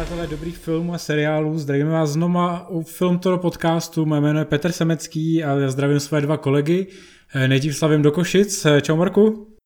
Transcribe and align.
přátelé 0.00 0.26
dobrých 0.26 0.58
filmů 0.58 0.94
a 0.94 0.98
seriálů, 0.98 1.58
zdravíme 1.58 1.90
vás 1.90 2.10
znova 2.10 2.68
u 2.68 2.82
Film 2.82 3.18
Toro 3.18 3.38
podcastu. 3.38 4.06
Moje 4.06 4.20
jméno 4.20 4.38
je 4.38 4.44
Petr 4.44 4.72
Semecký 4.72 5.44
a 5.44 5.54
já 5.54 5.70
zdravím 5.70 6.00
své 6.00 6.20
dva 6.20 6.36
kolegy. 6.36 6.86
Eh, 7.34 7.48
nejdřív 7.48 7.76
slavím 7.76 8.02
do 8.02 8.12
Košic. 8.12 8.66
Eh, 8.66 8.80
čau 8.80 8.96
Marku. 8.96 9.56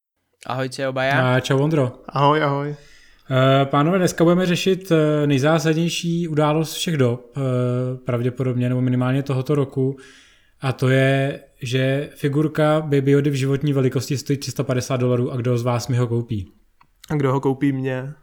Ahojte 0.46 0.88
obaja. 0.88 1.34
A 1.34 1.40
čau 1.40 1.58
Ondro. 1.58 1.92
Ahoj, 2.08 2.42
ahoj. 2.42 2.74
Eh, 3.30 3.64
pánové, 3.64 3.98
dneska 3.98 4.24
budeme 4.24 4.46
řešit 4.46 4.92
nejzásadnější 5.26 6.28
událost 6.28 6.74
všech 6.74 6.96
dob, 6.96 7.34
pravděpodobně 8.04 8.68
nebo 8.68 8.80
minimálně 8.80 9.22
tohoto 9.22 9.54
roku. 9.54 9.96
A 10.60 10.72
to 10.72 10.88
je, 10.88 11.40
že 11.62 12.10
figurka 12.14 12.80
Baby 12.80 13.10
Yody 13.10 13.30
v 13.30 13.34
životní 13.34 13.72
velikosti 13.72 14.18
stojí 14.18 14.38
350 14.38 14.96
dolarů 14.96 15.32
a 15.32 15.36
kdo 15.36 15.58
z 15.58 15.62
vás 15.62 15.88
mi 15.88 15.96
ho 15.96 16.06
koupí? 16.06 16.48
A 17.10 17.14
kdo 17.14 17.32
ho 17.32 17.40
koupí 17.40 17.72
mě? 17.72 18.14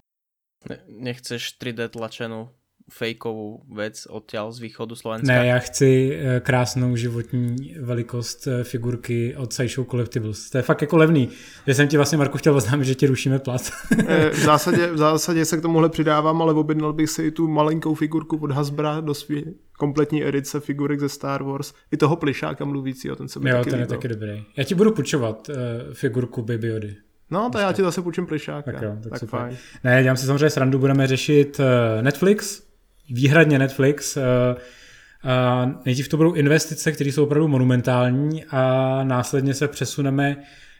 Nechceš 0.88 1.58
3D 1.58 1.90
tlačenú 1.90 2.50
fejkovú 2.92 3.64
vec 3.72 4.04
odtiaľ 4.10 4.52
z 4.52 4.60
východu 4.60 4.96
Slovenska? 4.96 5.34
Ne, 5.34 5.48
já 5.48 5.60
chci 5.60 6.12
eh, 6.14 6.40
krásnou 6.40 6.96
životní 6.96 7.76
velikost 7.80 8.48
eh, 8.48 8.64
figurky 8.64 9.36
od 9.36 9.54
Sideshow 9.54 9.86
Collectibles. 9.86 10.50
To 10.50 10.58
je 10.58 10.62
fakt 10.62 10.82
jako 10.82 10.98
levný. 10.98 11.30
Já 11.66 11.74
jsem 11.74 11.88
ti 11.88 11.98
vlastně, 11.98 12.18
Marku, 12.18 12.38
chtěl 12.38 12.56
oznámit, 12.56 12.86
že 12.86 12.96
ti 12.96 13.08
rušíme 13.08 13.40
plat. 13.40 13.62
Eh, 14.08 14.30
v 14.30 14.40
zásadě, 14.40 14.88
v 14.88 14.98
zásadě 14.98 15.46
se 15.46 15.58
k 15.58 15.62
tomuhle 15.62 15.90
přidávám, 15.90 16.42
ale 16.42 16.54
objednal 16.54 16.94
bych 16.94 17.09
si 17.09 17.23
i 17.23 17.32
tu 17.32 17.48
malinkou 17.48 17.96
figurku 17.96 18.38
od 18.38 18.52
Hasbra 18.52 19.02
do 19.02 19.14
svý 19.14 19.46
kompletní 19.78 20.26
edice 20.26 20.59
figurek 20.59 21.00
ze 21.00 21.09
Star 21.09 21.44
Wars. 21.44 21.73
I 21.92 21.98
toho 21.98 22.16
plišáka 22.16 22.66
mluvícího, 22.66 23.16
ten 23.16 23.28
se 23.28 23.40
mi 23.40 23.50
jo, 23.50 23.58
taky 23.58 23.70
ten 23.70 23.80
je 23.80 23.88
taky 23.88 24.08
dobrý. 24.08 24.46
Já 24.58 24.64
ti 24.64 24.76
budu 24.76 24.92
půjčovat 24.92 25.50
uh, 25.50 25.56
figurku 25.94 26.42
Baby 26.42 26.68
Yody. 26.68 26.96
No, 27.31 27.49
to 27.49 27.58
já 27.58 27.73
ti 27.73 27.81
zase 27.81 28.02
půjčím 28.02 28.26
plišák. 28.26 28.66
Tak 28.66 28.81
jo, 28.81 28.97
tak, 29.03 29.11
tak 29.11 29.19
super. 29.19 29.39
fajn. 29.39 29.58
Ne, 29.83 30.03
dělám 30.03 30.17
si 30.17 30.25
samozřejmě 30.25 30.50
srandu, 30.50 30.80
budeme 30.80 31.08
řešit 31.08 31.59
uh, 31.59 31.66
Netflix, 32.02 32.64
výhradně 33.09 33.59
Netflix. 33.59 34.17
Uh, 34.17 34.23
uh, 34.23 35.72
nejdřív 35.86 36.08
to 36.08 36.17
budou 36.17 36.33
investice, 36.33 36.91
které 36.91 37.09
jsou 37.09 37.23
opravdu 37.23 37.47
monumentální 37.47 38.45
a 38.45 39.00
následně 39.03 39.53
se 39.53 39.67
přesuneme 39.67 40.38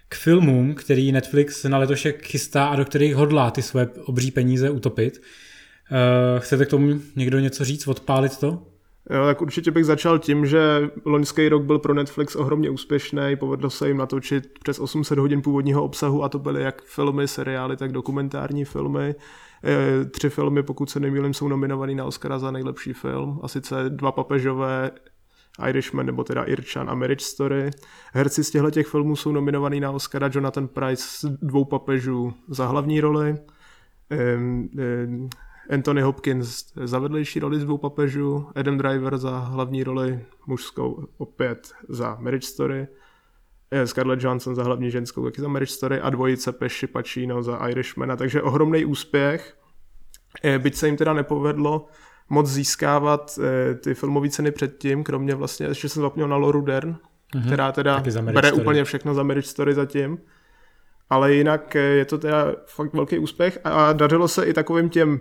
k 0.09 0.16
filmům, 0.16 0.76
který 0.76 1.11
Netflix 1.11 1.64
na 1.64 1.78
letošek 1.78 2.26
chystá 2.26 2.66
a 2.66 2.76
do 2.76 2.86
kterých 2.86 3.16
hodlá 3.16 3.52
ty 3.52 3.61
své 3.61 3.88
obří 4.06 4.31
peníze 4.31 4.70
utopit. 4.70 5.22
Chcete 6.39 6.66
k 6.66 6.70
tomu 6.70 7.00
někdo 7.16 7.39
něco 7.39 7.66
říct, 7.66 7.88
odpálit 7.88 8.38
to? 8.38 8.67
Jo, 9.10 9.26
tak 9.26 9.42
určitě 9.42 9.72
bych 9.72 9.86
začal 9.86 10.20
tím, 10.20 10.46
že 10.46 10.90
loňský 11.06 11.50
rok 11.50 11.64
byl 11.64 11.80
pro 11.80 11.94
Netflix 11.94 12.36
ohromně 12.36 12.70
úspěšný, 12.70 13.36
povedlo 13.40 13.70
se 13.70 13.88
jim 13.88 13.98
natočit 13.98 14.60
přes 14.64 14.80
800 14.80 15.18
hodin 15.18 15.42
původního 15.42 15.84
obsahu 15.84 16.24
a 16.24 16.30
to 16.30 16.40
byly 16.40 16.64
jak 16.64 16.82
filmy, 16.84 17.28
seriály, 17.28 17.78
tak 17.78 17.92
dokumentární 17.92 18.66
filmy. 18.66 19.16
E, 19.64 20.06
tři 20.06 20.30
filmy, 20.30 20.64
pokud 20.64 20.90
se 20.90 21.00
nemýlím, 21.00 21.34
jsou 21.34 21.48
nominovaný 21.48 21.96
na 21.96 22.06
Oscara 22.06 22.40
za 22.40 22.52
nejlepší 22.52 22.94
film 22.94 23.40
a 23.44 23.48
sice 23.48 23.76
dva 23.90 24.12
papežové 24.12 24.92
Irishman 25.68 26.06
nebo 26.06 26.24
teda 26.24 26.44
Irčan 26.44 26.90
a 26.90 26.96
Marriage 26.96 27.26
Story. 27.26 27.72
Herci 28.14 28.44
z 28.44 28.52
těchto 28.52 28.72
těch 28.72 28.88
filmů 28.88 29.16
jsou 29.16 29.32
nominovaný 29.32 29.80
na 29.80 29.92
Oscara 29.92 30.30
Jonathan 30.34 30.68
Price 30.68 31.38
dvou 31.42 31.66
papežů 31.66 32.34
za 32.48 32.68
hlavní 32.68 33.02
roli. 33.02 33.38
Anthony 35.72 36.02
Hopkins 36.02 36.66
za 36.83 37.00
vedlejší 37.00 37.39
roli 37.39 37.59
z 37.59 37.64
dvou 37.64 37.77
papežů, 37.77 38.47
Adam 38.55 38.77
Driver 38.77 39.17
za 39.17 39.39
hlavní 39.39 39.83
roli 39.83 40.25
mužskou 40.47 41.08
opět 41.17 41.72
za 41.89 42.17
Marriage 42.19 42.47
Story, 42.47 42.88
eh, 43.72 43.88
Scarlett 43.88 44.23
Johansson 44.23 44.55
za 44.55 44.64
hlavní 44.64 44.92
ženskou 44.92 45.25
taky 45.25 45.42
za 45.42 45.47
Marriage 45.47 45.73
Story 45.73 45.99
a 45.99 46.09
dvojice 46.09 46.52
Pesci 46.52 46.88
Pacino 46.88 47.44
za 47.44 47.67
Irishmana, 47.67 48.16
takže 48.16 48.42
ohromný 48.42 48.86
úspěch. 48.86 49.58
Eh, 50.44 50.59
byť 50.59 50.75
se 50.75 50.86
jim 50.88 50.97
teda 50.97 51.14
nepovedlo 51.14 51.86
moc 52.30 52.48
získávat 52.48 53.39
eh, 53.42 53.76
ty 53.76 53.93
filmové 53.93 54.30
ceny 54.30 54.52
předtím, 54.52 55.04
kromě 55.04 55.36
vlastně, 55.36 55.65
ještě 55.65 55.89
jsem 55.89 56.02
zapomněl 56.02 56.27
na 56.27 56.36
Loru 56.36 56.61
Dern, 56.61 56.98
mm-hmm. 57.36 57.45
která 57.45 57.71
teda 57.71 58.04
bere 58.21 58.48
story. 58.48 58.61
úplně 58.61 58.83
všechno 58.83 59.14
za 59.14 59.23
Marriage 59.23 59.48
Story 59.48 59.73
zatím. 59.73 60.17
Ale 61.10 61.33
jinak 61.33 61.76
je 61.76 62.05
to 62.05 62.17
teda 62.17 62.55
fakt 62.65 62.93
velký 62.93 63.20
úspěch 63.20 63.60
a 63.64 63.93
dařilo 63.93 64.27
se 64.27 64.45
i 64.45 64.54
takovým 64.54 64.89
těm 64.89 65.20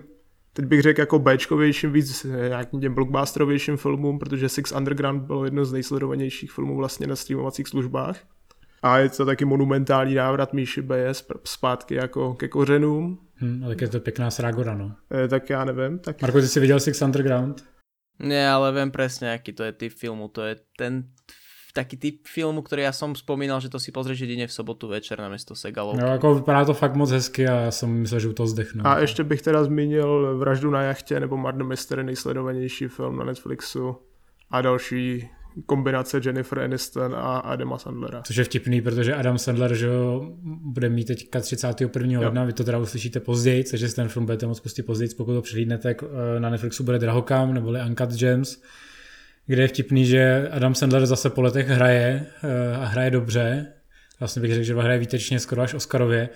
teď 0.53 0.65
bych 0.65 0.83
řekl 0.83 1.01
jako 1.01 1.19
Bčkovějším 1.19 1.93
víc 1.93 2.25
nějakým 2.25 2.81
těm 2.81 2.95
blockbusterovějším 2.95 3.77
filmům, 3.77 4.19
protože 4.19 4.49
Six 4.49 4.73
Underground 4.73 5.23
bylo 5.23 5.45
jedno 5.45 5.65
z 5.65 5.73
nejsledovanějších 5.73 6.53
filmů 6.53 6.77
vlastně 6.77 7.07
na 7.07 7.17
streamovacích 7.17 7.69
službách. 7.69 8.17
A 8.83 8.99
je 8.99 9.09
to 9.09 9.27
taky 9.27 9.45
monumentální 9.45 10.15
návrat 10.15 10.53
Míši 10.53 10.83
Beje 10.83 11.13
zpátky 11.45 11.95
jako 11.95 12.35
ke 12.35 12.49
kořenům. 12.49 13.19
Hmm, 13.35 13.65
ale 13.65 13.77
je 13.81 13.89
to 13.89 14.01
pěkná 14.01 14.31
srágora, 14.31 14.75
no. 14.75 14.95
E, 15.25 15.29
tak 15.29 15.51
já 15.51 15.65
nevím. 15.65 15.99
Tak... 15.99 16.23
Marko, 16.23 16.41
ty 16.41 16.49
jsi 16.49 16.61
viděl 16.61 16.81
Six 16.81 17.03
Underground? 17.03 17.65
Ne, 18.19 18.51
ale 18.51 18.81
vím 18.81 18.91
přesně, 18.91 19.29
jaký 19.29 19.53
to 19.53 19.63
je 19.63 19.73
typ 19.73 19.93
filmu. 19.93 20.29
To 20.29 20.43
je 20.43 20.57
ten 20.79 21.05
taký 21.73 21.97
typ 21.97 22.21
filmu, 22.27 22.63
který 22.63 22.83
já 22.83 22.93
jsem 22.93 23.15
vzpomínal, 23.15 23.61
že 23.61 23.69
to 23.69 23.79
si 23.79 23.93
pozrieš 23.93 24.21
jedine 24.21 24.47
v 24.47 24.53
sobotu 24.53 24.89
večer 24.89 25.19
na 25.19 25.29
město 25.29 25.55
Segalov. 25.55 25.97
No, 25.97 26.07
jako 26.07 26.35
vypadá 26.35 26.65
to 26.65 26.75
fakt 26.75 26.95
moc 26.95 27.11
hezky 27.11 27.49
a 27.49 27.61
já 27.61 27.71
jsem 27.71 27.91
myslel, 27.91 28.21
že 28.21 28.29
u 28.29 28.33
toho 28.33 28.47
zdechnu. 28.47 28.87
A 28.87 28.99
ještě 28.99 29.25
bych 29.25 29.43
teda 29.43 29.65
zmínil 29.65 30.39
Vraždu 30.39 30.71
na 30.71 30.83
jachtě 30.83 31.21
nebo 31.21 31.37
Murder 31.37 31.65
Mystery, 31.65 32.05
nejsledovanější 32.05 32.89
film 32.89 33.17
na 33.17 33.25
Netflixu 33.25 33.97
a 34.51 34.61
další 34.61 35.29
kombinace 35.67 36.21
Jennifer 36.25 36.59
Aniston 36.59 37.15
a 37.15 37.39
Adama 37.39 37.79
Sandlera. 37.79 38.23
Což 38.23 38.37
je 38.37 38.45
vtipný, 38.45 38.81
protože 38.81 39.15
Adam 39.15 39.39
Sandler 39.39 39.75
že 39.75 39.89
bude 40.63 40.89
mít 40.89 41.05
teďka 41.05 41.41
31. 41.41 42.21
ledna, 42.21 42.45
vy 42.45 42.53
to 42.53 42.65
teda 42.65 42.79
uslyšíte 42.79 43.21
později, 43.21 43.65
takže 43.71 43.95
ten 43.95 44.09
film 44.09 44.27
budete 44.27 44.47
moc 44.47 44.61
pustit 44.61 44.83
později, 44.83 45.11
pokud 45.17 45.35
to 45.35 45.43
přehlídnete, 45.43 45.97
eh, 46.03 46.41
na 46.41 46.51
Netflixu 46.51 46.85
bude 46.85 46.99
Drahokam 46.99 47.55
neboli 47.55 47.81
Uncut 47.89 48.11
Gems 48.11 48.63
kde 49.47 49.63
je 49.63 49.69
vtipný, 49.69 50.07
že 50.07 50.49
Adam 50.53 50.75
Sandler 50.75 51.07
zase 51.07 51.31
po 51.31 51.43
letech 51.43 51.69
hraje 51.69 52.27
eh, 52.43 52.77
a 52.77 52.85
hraje 52.85 53.11
dobře. 53.11 53.67
Vlastně 54.21 54.43
bych 54.43 54.55
řekl, 54.55 54.65
že 54.65 54.75
hraje 54.75 54.99
výtečně 54.99 55.41
skoro 55.41 55.63
až 55.63 55.75
Oscarově. 55.75 56.29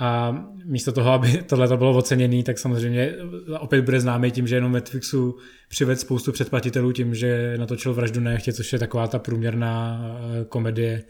A 0.00 0.36
místo 0.64 0.92
toho, 0.92 1.12
aby 1.12 1.42
tohle 1.46 1.76
bylo 1.76 1.96
oceněné, 1.96 2.42
tak 2.42 2.58
samozřejmě 2.58 3.14
opět 3.58 3.84
bude 3.84 4.00
známý 4.00 4.30
tím, 4.30 4.46
že 4.46 4.54
jenom 4.54 4.72
Netflixu 4.72 5.36
přived 5.68 6.00
spoustu 6.00 6.32
předplatitelů 6.32 6.92
tím, 6.92 7.14
že 7.14 7.54
natočil 7.58 7.94
Vraždu 7.94 8.20
na 8.20 8.38
což 8.52 8.72
je 8.72 8.78
taková 8.78 9.08
ta 9.08 9.18
průměrná 9.18 10.00
eh, 10.02 10.44
komedie 10.44 11.02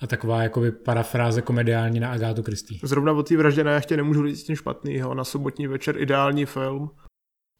a 0.00 0.06
taková 0.06 0.42
jakoby 0.42 0.72
parafráze 0.72 1.42
komediální 1.42 2.00
na 2.00 2.12
Agátu 2.12 2.42
Christie. 2.42 2.80
Zrovna 2.82 3.12
o 3.12 3.22
té 3.22 3.36
vraždě 3.36 3.64
na 3.64 3.72
jachtě 3.72 3.96
nemůžu 3.96 4.26
říct 4.26 4.48
nic 4.48 4.58
špatného. 4.58 5.14
Na 5.14 5.24
sobotní 5.24 5.66
večer 5.66 5.96
ideální 5.98 6.46
film 6.46 6.90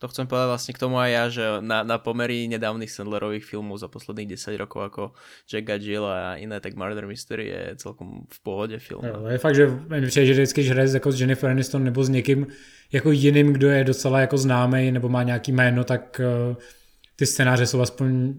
to 0.02 0.10
chcem 0.10 0.26
povedať 0.26 0.50
vlastne 0.50 0.74
k 0.74 0.82
tomu 0.82 0.98
aj 0.98 1.10
ja, 1.14 1.24
že 1.30 1.44
na, 1.62 1.86
na 1.86 2.02
pomery 2.02 2.50
nedávnych 2.50 2.90
Sandlerových 2.90 3.46
filmov 3.46 3.78
za 3.78 3.86
posledných 3.86 4.34
10 4.34 4.58
rokov 4.58 4.82
ako 4.82 5.02
Jack 5.46 5.70
a 5.70 5.78
Jill 5.78 6.02
a 6.02 6.34
iné, 6.42 6.58
tak 6.58 6.74
Murder 6.74 7.06
Mystery 7.06 7.46
je 7.46 7.62
celkom 7.78 8.26
v 8.26 8.38
pohodě 8.42 8.82
film. 8.82 9.06
Jo, 9.06 9.26
je 9.30 9.38
fakt, 9.38 9.54
že 9.54 9.70
mi 9.70 10.06
přijde, 10.06 10.26
že 10.26 10.32
vždycky, 10.32 10.60
když 10.60 10.70
hraje 10.70 10.88
jako 10.94 11.12
s 11.12 11.20
Jennifer 11.20 11.50
Aniston 11.50 11.84
nebo 11.84 12.04
s 12.04 12.08
někým 12.08 12.46
jako 12.92 13.10
jiným, 13.10 13.52
kdo 13.52 13.68
je 13.68 13.84
docela 13.84 14.20
jako 14.20 14.38
známý 14.38 14.90
nebo 14.90 15.08
má 15.08 15.22
nějaký 15.22 15.52
jméno, 15.52 15.84
tak 15.84 16.20
uh, 16.50 16.56
ty 17.16 17.26
scénáře 17.26 17.66
jsou 17.66 17.80
aspoň 17.80 18.34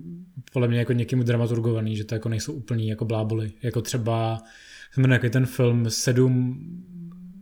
podle 0.53 0.67
mě 0.67 0.79
jako 0.79 0.93
někým 0.93 1.23
dramaturgovaný, 1.23 1.95
že 1.95 2.03
to 2.03 2.15
jako 2.15 2.29
nejsou 2.29 2.53
úplný 2.53 2.87
jako 2.87 3.05
bláboli. 3.05 3.51
Jako 3.61 3.81
třeba 3.81 4.43
jsem 4.93 5.19
ten 5.29 5.45
film 5.45 5.89
Sedm 5.89 6.59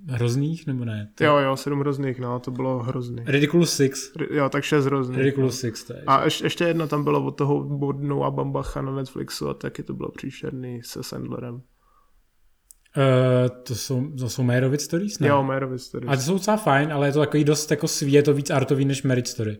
hrozných, 0.08 0.68
nebo 0.68 0.86
ne? 0.86 1.12
To... 1.16 1.24
Jo, 1.24 1.38
jo, 1.38 1.58
sedm 1.58 1.80
hrozných, 1.80 2.20
no, 2.20 2.40
to 2.40 2.52
bylo 2.52 2.80
hrozný. 2.80 3.24
Ridiculous 3.26 3.74
Six. 3.74 4.16
R- 4.16 4.28
jo, 4.32 4.50
tak 4.50 4.64
šest 4.64 4.86
hrozných. 4.86 5.18
Ridiculous 5.18 5.54
no. 5.54 5.58
Six, 5.58 5.84
to 5.84 5.94
je. 5.94 6.04
A 6.08 6.24
ještě, 6.24 6.46
ještě 6.46 6.64
jedno 6.64 6.88
tam 6.88 7.04
bylo 7.04 7.26
od 7.26 7.32
toho 7.32 7.64
Bodnou 7.64 8.24
a 8.24 8.32
Bambacha 8.32 8.82
na 8.82 8.92
Netflixu 8.92 9.50
a 9.50 9.54
taky 9.54 9.84
to 9.84 9.94
bylo 9.94 10.12
příšerný 10.12 10.84
se 10.84 11.04
Sandlerem. 11.04 11.56
Uh, 11.56 11.62
to 13.64 13.76
jsou, 13.76 14.12
to 14.20 14.30
jsou 14.30 14.44
Meyerowitz 14.44 14.84
Stories, 14.84 15.20
ne? 15.20 15.28
Jo, 15.28 15.44
Meyerowitz 15.44 15.84
Stories. 15.84 16.12
A 16.12 16.16
to 16.16 16.22
jsou 16.22 16.34
docela 16.34 16.58
fajn, 16.58 16.94
ale 16.94 17.08
je 17.08 17.14
to 17.14 17.20
takový 17.20 17.44
dost 17.44 17.72
jako 17.72 17.88
svý, 17.88 18.12
je 18.12 18.24
to 18.24 18.34
víc 18.34 18.50
artový 18.50 18.86
než 18.86 19.04
Marriage 19.04 19.32
Story. 19.32 19.58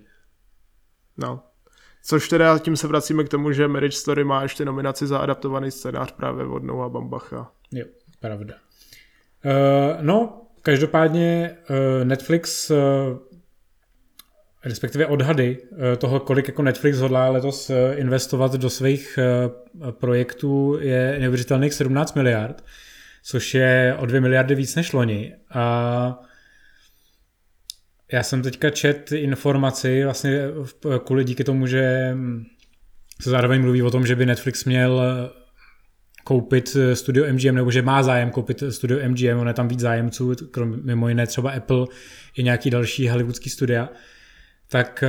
No. 1.18 1.44
Což 2.04 2.30
teda 2.30 2.60
tím 2.60 2.78
se 2.78 2.88
vracíme 2.88 3.24
k 3.24 3.30
tomu, 3.30 3.52
že 3.52 3.68
Marriage 3.68 3.98
Story 3.98 4.24
má 4.24 4.44
ještě 4.44 4.66
nominaci 4.66 5.08
za 5.08 5.20
adaptovaný 5.20 5.72
scénář 5.72 6.12
právě 6.12 6.46
od 6.46 6.64
Noah 6.64 6.92
Bambacha. 6.92 7.52
Jo, 7.72 7.86
pravda. 8.20 8.54
Uh, 9.46 9.52
no, 10.02 10.42
každopádně 10.62 11.58
uh, 11.70 12.08
Netflix, 12.08 12.72
uh, 12.72 12.78
respektive 14.66 15.06
odhady 15.06 15.58
uh, 15.62 15.78
toho, 15.98 16.20
kolik 16.20 16.48
jako 16.48 16.62
Netflix 16.62 16.98
hodlá 16.98 17.30
letos 17.30 17.70
uh, 17.70 17.76
investovat 17.96 18.54
do 18.54 18.70
svých 18.70 19.20
uh, 19.82 19.92
projektů, 19.92 20.78
je 20.82 21.18
neuvěřitelných 21.20 21.74
17 21.74 22.16
miliard, 22.16 22.64
což 23.24 23.54
je 23.54 23.96
o 24.00 24.06
2 24.06 24.22
miliardy 24.22 24.56
víc 24.56 24.76
než 24.76 24.94
loni. 24.94 25.36
A 25.50 26.20
já 28.12 28.24
jsem 28.24 28.42
teďka 28.42 28.70
čet 28.70 29.12
informaci, 29.12 30.04
vlastně 30.04 30.42
kvůli 31.06 31.24
díky 31.24 31.44
tomu, 31.44 31.68
že 31.68 32.16
se 33.22 33.30
zároveň 33.30 33.62
mluví 33.62 33.82
o 33.84 33.92
tom, 33.92 34.06
že 34.06 34.16
by 34.16 34.26
Netflix 34.26 34.66
měl 34.66 35.02
koupit 36.24 36.78
eh, 36.80 36.96
studio 36.96 37.34
MGM, 37.34 37.56
nebo 37.56 37.72
že 37.72 37.82
má 37.82 38.04
zájem 38.04 38.30
koupit 38.30 38.64
studio 38.70 39.10
MGM, 39.10 39.40
on 39.40 39.48
je 39.48 39.54
tam 39.54 39.68
víc 39.68 39.80
zájemců, 39.80 40.36
krom, 40.52 40.76
mimo 40.84 41.10
jiné 41.10 41.28
třeba 41.28 41.52
Apple 41.52 41.88
i 42.38 42.44
nějaký 42.44 42.70
další 42.70 43.10
hollywoodský 43.10 43.50
studia. 43.50 43.90
tak 44.68 45.04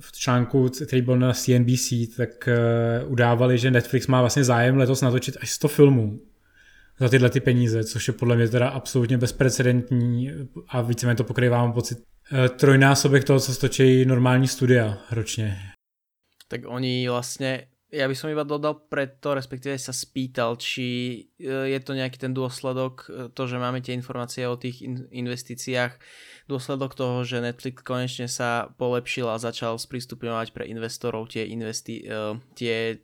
v 0.00 0.12
článku, 0.12 0.68
který 0.86 1.02
byl 1.02 1.18
na 1.18 1.32
CNBC, 1.32 1.92
tak 2.16 2.48
udávali, 3.06 3.58
že 3.58 3.70
Netflix 3.70 4.06
má 4.06 4.20
vlastně 4.20 4.44
zájem 4.44 4.76
letos 4.76 5.00
natočit 5.00 5.36
až 5.40 5.50
100 5.50 5.68
filmů 5.68 6.20
za 6.98 7.08
tyhle 7.08 7.30
ty 7.30 7.40
peníze, 7.40 7.84
což 7.84 8.08
je 8.08 8.14
podle 8.14 8.36
mě 8.36 8.48
teda 8.48 8.68
absolutně 8.68 9.18
bezprecedentní 9.18 10.32
a 10.68 10.80
víceméně 10.80 11.16
to 11.16 11.24
pokrývá, 11.24 11.58
mám 11.58 11.72
pocit, 11.72 11.98
trojnásobek 12.56 13.24
toho, 13.24 13.40
co 13.40 13.54
stočí 13.54 14.04
normální 14.04 14.48
studia 14.48 14.98
ročně. 15.10 15.58
Tak 16.48 16.60
oni 16.66 17.08
vlastně 17.08 17.66
ja 17.90 18.06
by 18.06 18.14
som 18.14 18.30
iba 18.30 18.46
dodal 18.46 18.78
preto, 18.86 19.34
respektíve 19.34 19.74
sa 19.74 19.90
spýtal, 19.90 20.54
či 20.54 20.86
e, 21.42 21.74
je 21.74 21.78
to 21.82 21.98
nejaký 21.98 22.22
ten 22.22 22.30
dôsledok, 22.30 22.94
e, 23.10 23.10
to, 23.34 23.42
že 23.50 23.58
máme 23.58 23.82
tie 23.82 23.98
informácie 23.98 24.46
o 24.46 24.54
tých 24.54 24.86
investíciách, 25.10 25.98
dôsledok 26.46 26.94
toho, 26.94 27.26
že 27.26 27.42
Netflix 27.42 27.82
konečne 27.82 28.30
sa 28.30 28.70
polepšil 28.78 29.26
a 29.26 29.42
začal 29.42 29.74
sprístupňovať 29.74 30.54
pre 30.54 30.70
investorov 30.70 31.34
tie, 31.34 31.50
investi- 31.50 32.06
e, 32.06 32.38
tie 32.54 33.02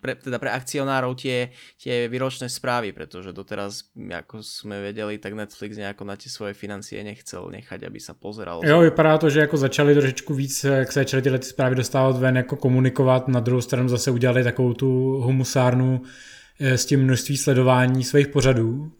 pre, 0.00 0.12
teda 0.20 0.36
pre 0.36 0.50
akcionárov 0.52 1.16
tie, 1.16 1.48
tie 1.80 2.08
výročné 2.12 2.48
správy, 2.48 2.92
pretože 2.92 3.32
doteraz, 3.32 3.88
ako 3.96 4.44
sme 4.44 4.84
vedeli, 4.84 5.16
tak 5.18 5.32
Netflix 5.32 5.76
nejako 5.80 6.04
na 6.04 6.16
tie 6.16 6.28
svoje 6.28 6.52
financie 6.54 7.00
nechcel 7.00 7.48
nechať, 7.48 7.88
aby 7.88 8.00
sa 8.00 8.12
pozeral. 8.12 8.60
Jo, 8.64 8.80
vypadá 8.80 9.18
to, 9.18 9.30
že 9.30 9.40
jako 9.40 9.56
začali 9.56 9.94
trošičku 9.94 10.34
víc, 10.34 10.64
jak 10.64 10.92
se 10.92 11.00
začaly 11.00 11.22
tyhle 11.22 11.38
ty 11.38 11.46
zprávy 11.46 11.74
dostávat 11.74 12.18
ven, 12.18 12.36
jako 12.36 12.56
komunikovat, 12.56 13.28
na 13.28 13.40
druhou 13.40 13.60
stranu 13.60 13.88
zase 13.88 14.10
udělali 14.10 14.44
takovou 14.44 14.74
tu 14.74 14.88
humusárnu 15.22 16.02
eh, 16.60 16.78
s 16.78 16.86
tím 16.86 17.04
množství 17.04 17.36
sledování 17.36 18.04
svých 18.04 18.28
pořadů, 18.28 18.92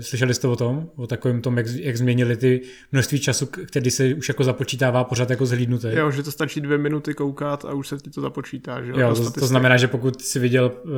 slyšeli 0.00 0.34
jste 0.34 0.48
o 0.48 0.56
tom? 0.56 0.90
O 0.96 1.06
takovém 1.06 1.40
tom, 1.40 1.56
jak, 1.58 1.66
jak 1.66 1.96
změnili 1.96 2.36
ty 2.36 2.60
množství 2.92 3.20
času, 3.20 3.46
který 3.46 3.90
se 3.90 4.14
už 4.14 4.28
jako 4.28 4.44
započítává 4.44 5.04
pořád 5.04 5.30
jako 5.30 5.46
zhlídnutý. 5.46 5.88
Jo, 5.90 6.10
že 6.10 6.22
to 6.22 6.32
stačí 6.32 6.60
dvě 6.60 6.78
minuty 6.78 7.14
koukat 7.14 7.64
a 7.64 7.72
už 7.72 7.88
se 7.88 7.96
ti 7.96 8.10
to 8.10 8.20
započítá. 8.20 8.82
Že? 8.84 8.92
Jo, 8.96 9.14
to, 9.14 9.30
to, 9.30 9.46
znamená, 9.46 9.76
že 9.76 9.88
pokud 9.88 10.22
si 10.22 10.38
viděl 10.38 10.72
uh, 10.84 10.90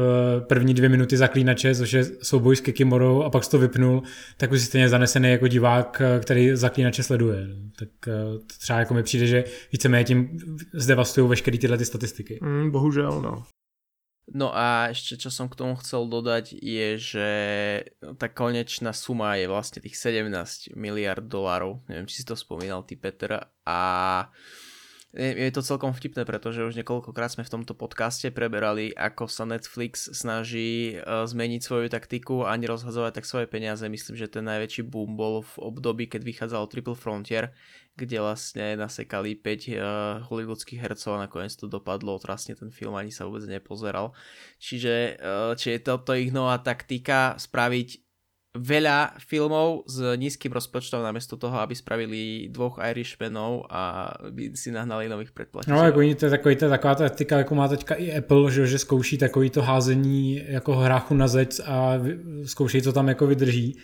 první 0.46 0.74
dvě 0.74 0.88
minuty 0.88 1.16
zaklínače, 1.16 1.74
což 1.74 1.92
je 1.92 2.04
souboj 2.22 2.56
s 2.56 2.60
Kikimorou 2.60 3.22
a 3.22 3.30
pak 3.30 3.44
jsi 3.44 3.50
to 3.50 3.58
vypnul, 3.58 4.02
tak 4.36 4.52
už 4.52 4.60
jsi 4.60 4.66
stejně 4.66 4.88
zanesený 4.88 5.30
jako 5.30 5.48
divák, 5.48 6.02
eh, 6.04 6.20
který 6.20 6.50
zaklínače 6.56 7.02
sleduje. 7.02 7.48
Tak 7.78 7.88
uh, 8.06 8.40
třeba 8.60 8.78
jako 8.78 8.94
mi 8.94 9.02
přijde, 9.02 9.26
že 9.26 9.44
víceméně 9.72 10.04
tím 10.04 10.38
zdevastují 10.74 11.28
veškeré 11.28 11.58
tyhle 11.58 11.78
ty 11.78 11.84
statistiky. 11.84 12.38
Mm, 12.42 12.70
bohužel, 12.70 13.22
no. 13.22 13.42
No 14.32 14.48
a 14.56 14.88
ešte 14.88 15.20
čo 15.20 15.28
som 15.28 15.52
k 15.52 15.58
tomu 15.60 15.76
chcel 15.76 16.08
dodať 16.08 16.56
je, 16.56 16.88
že 16.96 17.28
tá 18.16 18.32
konečná 18.32 18.96
suma 18.96 19.36
je 19.36 19.44
vlastne 19.44 19.84
tých 19.84 20.00
17 20.00 20.72
miliard 20.72 21.20
dolárov. 21.20 21.84
Neviem, 21.92 22.08
či 22.08 22.22
si 22.22 22.24
to 22.24 22.32
spomínal 22.32 22.88
ty, 22.88 22.96
Peter. 22.96 23.52
A 23.68 23.80
je 25.14 25.50
to 25.54 25.62
celkom 25.62 25.94
vtipné, 25.94 26.26
pretože 26.26 26.66
už 26.66 26.74
niekoľkokrát 26.74 27.30
sme 27.30 27.46
v 27.46 27.52
tomto 27.54 27.78
podcaste 27.78 28.34
preberali, 28.34 28.90
ako 28.90 29.30
sa 29.30 29.46
Netflix 29.46 30.10
snaží 30.10 30.98
e, 30.98 31.06
zmeniť 31.06 31.62
svoju 31.62 31.86
taktiku 31.86 32.42
a 32.42 32.58
nerozhazovať 32.58 33.22
tak 33.22 33.30
svoje 33.30 33.46
peniaze. 33.46 33.86
Myslím, 33.86 34.18
že 34.18 34.26
ten 34.26 34.42
najväčší 34.42 34.82
boom 34.82 35.14
bol 35.14 35.46
v 35.46 35.54
období, 35.62 36.10
keď 36.10 36.26
vychádzal 36.26 36.66
Triple 36.66 36.98
Frontier, 36.98 37.54
kde 37.94 38.18
vlastne 38.18 38.74
nasekali 38.74 39.38
5 39.38 39.46
uh, 39.46 39.54
eh, 39.54 39.78
hollywoodských 40.26 40.82
hercov 40.82 41.14
a 41.14 41.30
nakoniec 41.30 41.54
to 41.54 41.70
dopadlo, 41.70 42.18
otrasne 42.18 42.58
ten 42.58 42.74
film 42.74 42.98
ani 42.98 43.14
sa 43.14 43.22
vôbec 43.22 43.46
nepozeral. 43.46 44.10
Čiže 44.58 45.22
uh, 45.22 45.54
či 45.54 45.78
je 45.78 45.80
toto 45.80 46.10
ich 46.10 46.34
nová 46.34 46.58
taktika 46.58 47.38
spraviť 47.38 48.03
veľa 48.54 49.18
filmov 49.18 49.82
s 49.90 50.14
nízkym 50.14 50.54
rozpočtom 50.54 51.02
namiesto 51.02 51.34
toho, 51.34 51.58
aby 51.58 51.74
spravili 51.74 52.46
dvoch 52.46 52.78
Irishmanov 52.78 53.66
a 53.66 54.14
by 54.30 54.54
si 54.54 54.70
nahnali 54.70 55.10
nových 55.10 55.34
predplatiteľů. 55.34 55.76
No, 55.76 55.84
jako 55.84 55.98
oni 55.98 56.14
to 56.14 56.26
je 56.26 56.30
takový, 56.30 56.56
to 56.56 56.64
je 56.64 56.68
taková 56.68 56.94
taktika, 56.94 57.38
jako 57.38 57.54
má 57.54 57.68
teďka 57.68 57.94
i 57.94 58.16
Apple, 58.18 58.50
že, 58.50 58.66
že 58.66 58.78
zkouší 58.78 59.18
takový 59.18 59.50
to 59.50 59.62
házení 59.62 60.42
jako 60.48 60.76
hráchu 60.76 61.14
na 61.14 61.28
zeď 61.28 61.60
a 61.66 61.98
zkouší, 62.44 62.82
co 62.82 62.92
tam 62.92 63.08
jako 63.08 63.26
vydrží. 63.26 63.78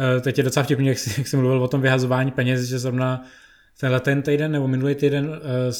Eh, 0.00 0.20
teď 0.20 0.38
je 0.38 0.44
docela 0.44 0.64
vtipný, 0.64 0.86
jak 0.86 0.98
jsi, 0.98 1.20
jak 1.20 1.28
jsi 1.28 1.36
mluvil 1.36 1.62
o 1.62 1.68
tom 1.68 1.80
vyhazování 1.80 2.30
peněz, 2.30 2.62
že 2.62 2.78
zrovna 2.78 3.24
tenhle 3.80 4.00
ten 4.00 4.22
týden 4.22 4.52
nebo 4.52 4.68
minulý 4.68 4.94
týden 4.94 5.28
uh, 5.28 5.34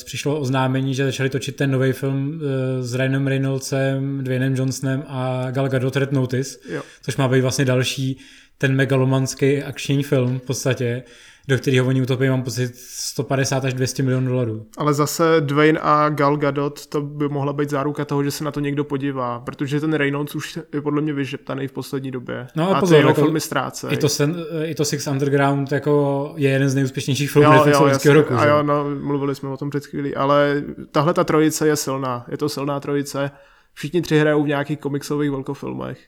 přišlo 0.05 0.41
oznámení, 0.41 0.95
že 0.95 1.05
začali 1.05 1.31
točit 1.31 1.57
ten 1.57 1.71
nový 1.71 1.93
film 1.93 2.29
uh, 2.29 2.41
s 2.81 2.95
Ryanem 2.95 3.27
Reynoldsem, 3.27 4.25
Dwaynem 4.25 4.57
Johnsonem 4.57 5.05
a 5.07 5.51
Gal 5.51 5.69
Gadot 5.69 5.97
Red 5.97 6.13
Notice, 6.13 6.59
jo. 6.69 6.83
což 7.03 7.17
má 7.17 7.29
být 7.29 7.41
vlastně 7.41 7.65
další 7.65 8.19
ten 8.59 8.75
megalomanský 8.75 9.63
akční 9.63 10.03
film 10.03 10.39
v 10.39 10.43
podstatě, 10.43 11.03
do 11.49 11.59
kterého 11.59 11.87
oni 11.87 12.03
utopí, 12.03 12.29
mám 12.29 12.43
pocit, 12.43 12.77
150 12.77 13.65
až 13.65 13.75
200 13.75 14.03
milionů 14.03 14.29
dolarů. 14.29 14.67
Ale 14.79 14.95
zase 14.95 15.25
Dwayne 15.41 15.81
a 15.83 16.09
Gal 16.09 16.37
Gadot, 16.37 16.87
to 16.87 17.01
by 17.01 17.29
mohla 17.29 17.53
být 17.53 17.71
záruka 17.71 18.05
toho, 18.05 18.25
že 18.25 18.31
se 18.31 18.45
na 18.45 18.51
to 18.51 18.61
někdo 18.61 18.85
podívá, 18.85 19.41
protože 19.41 19.81
ten 19.81 19.93
Reynolds 19.95 20.35
už 20.35 20.59
je 20.75 20.83
podle 20.83 21.03
mě 21.03 21.13
vyžeptaný 21.13 21.69
v 21.69 21.73
poslední 21.73 22.11
době. 22.11 22.47
No 22.57 22.71
a, 22.71 22.77
a 22.77 22.81
pozor, 22.81 22.95
ty 22.95 23.01
jeho 23.01 23.11
jako, 23.11 23.21
filmy 23.21 23.41
ztrácejí. 23.41 23.93
I 23.93 23.97
to, 23.97 24.09
sen, 24.09 24.37
I 24.65 24.75
to 24.75 24.85
Six 24.85 25.07
Underground 25.07 25.73
jako 25.73 26.33
je 26.37 26.51
jeden 26.51 26.71
z 26.71 26.75
nejúspěšnějších 26.75 27.31
filmů 27.31 27.51
Netflixovského 27.51 28.15
roku. 28.15 28.35
A 28.35 28.47
jo, 28.47 28.63
no, 28.63 28.85
mluvili 29.03 29.35
jsme 29.35 29.49
o 29.49 29.57
tom 29.57 29.71
před 29.71 29.87
chvílí, 29.87 30.15
ale 30.15 30.63
tahle 30.91 31.15
ta 31.15 31.25
trojice 31.25 31.69
je 31.69 31.77
silná, 31.77 32.27
je 32.31 32.37
to 32.37 32.49
silná 32.49 32.81
trojice. 32.81 33.31
Všichni 33.75 34.03
tři 34.03 34.19
hrajou 34.19 34.43
v 34.43 34.49
nějakých 34.49 34.79
komiksových 34.79 35.31
velkofilmech. 35.31 35.99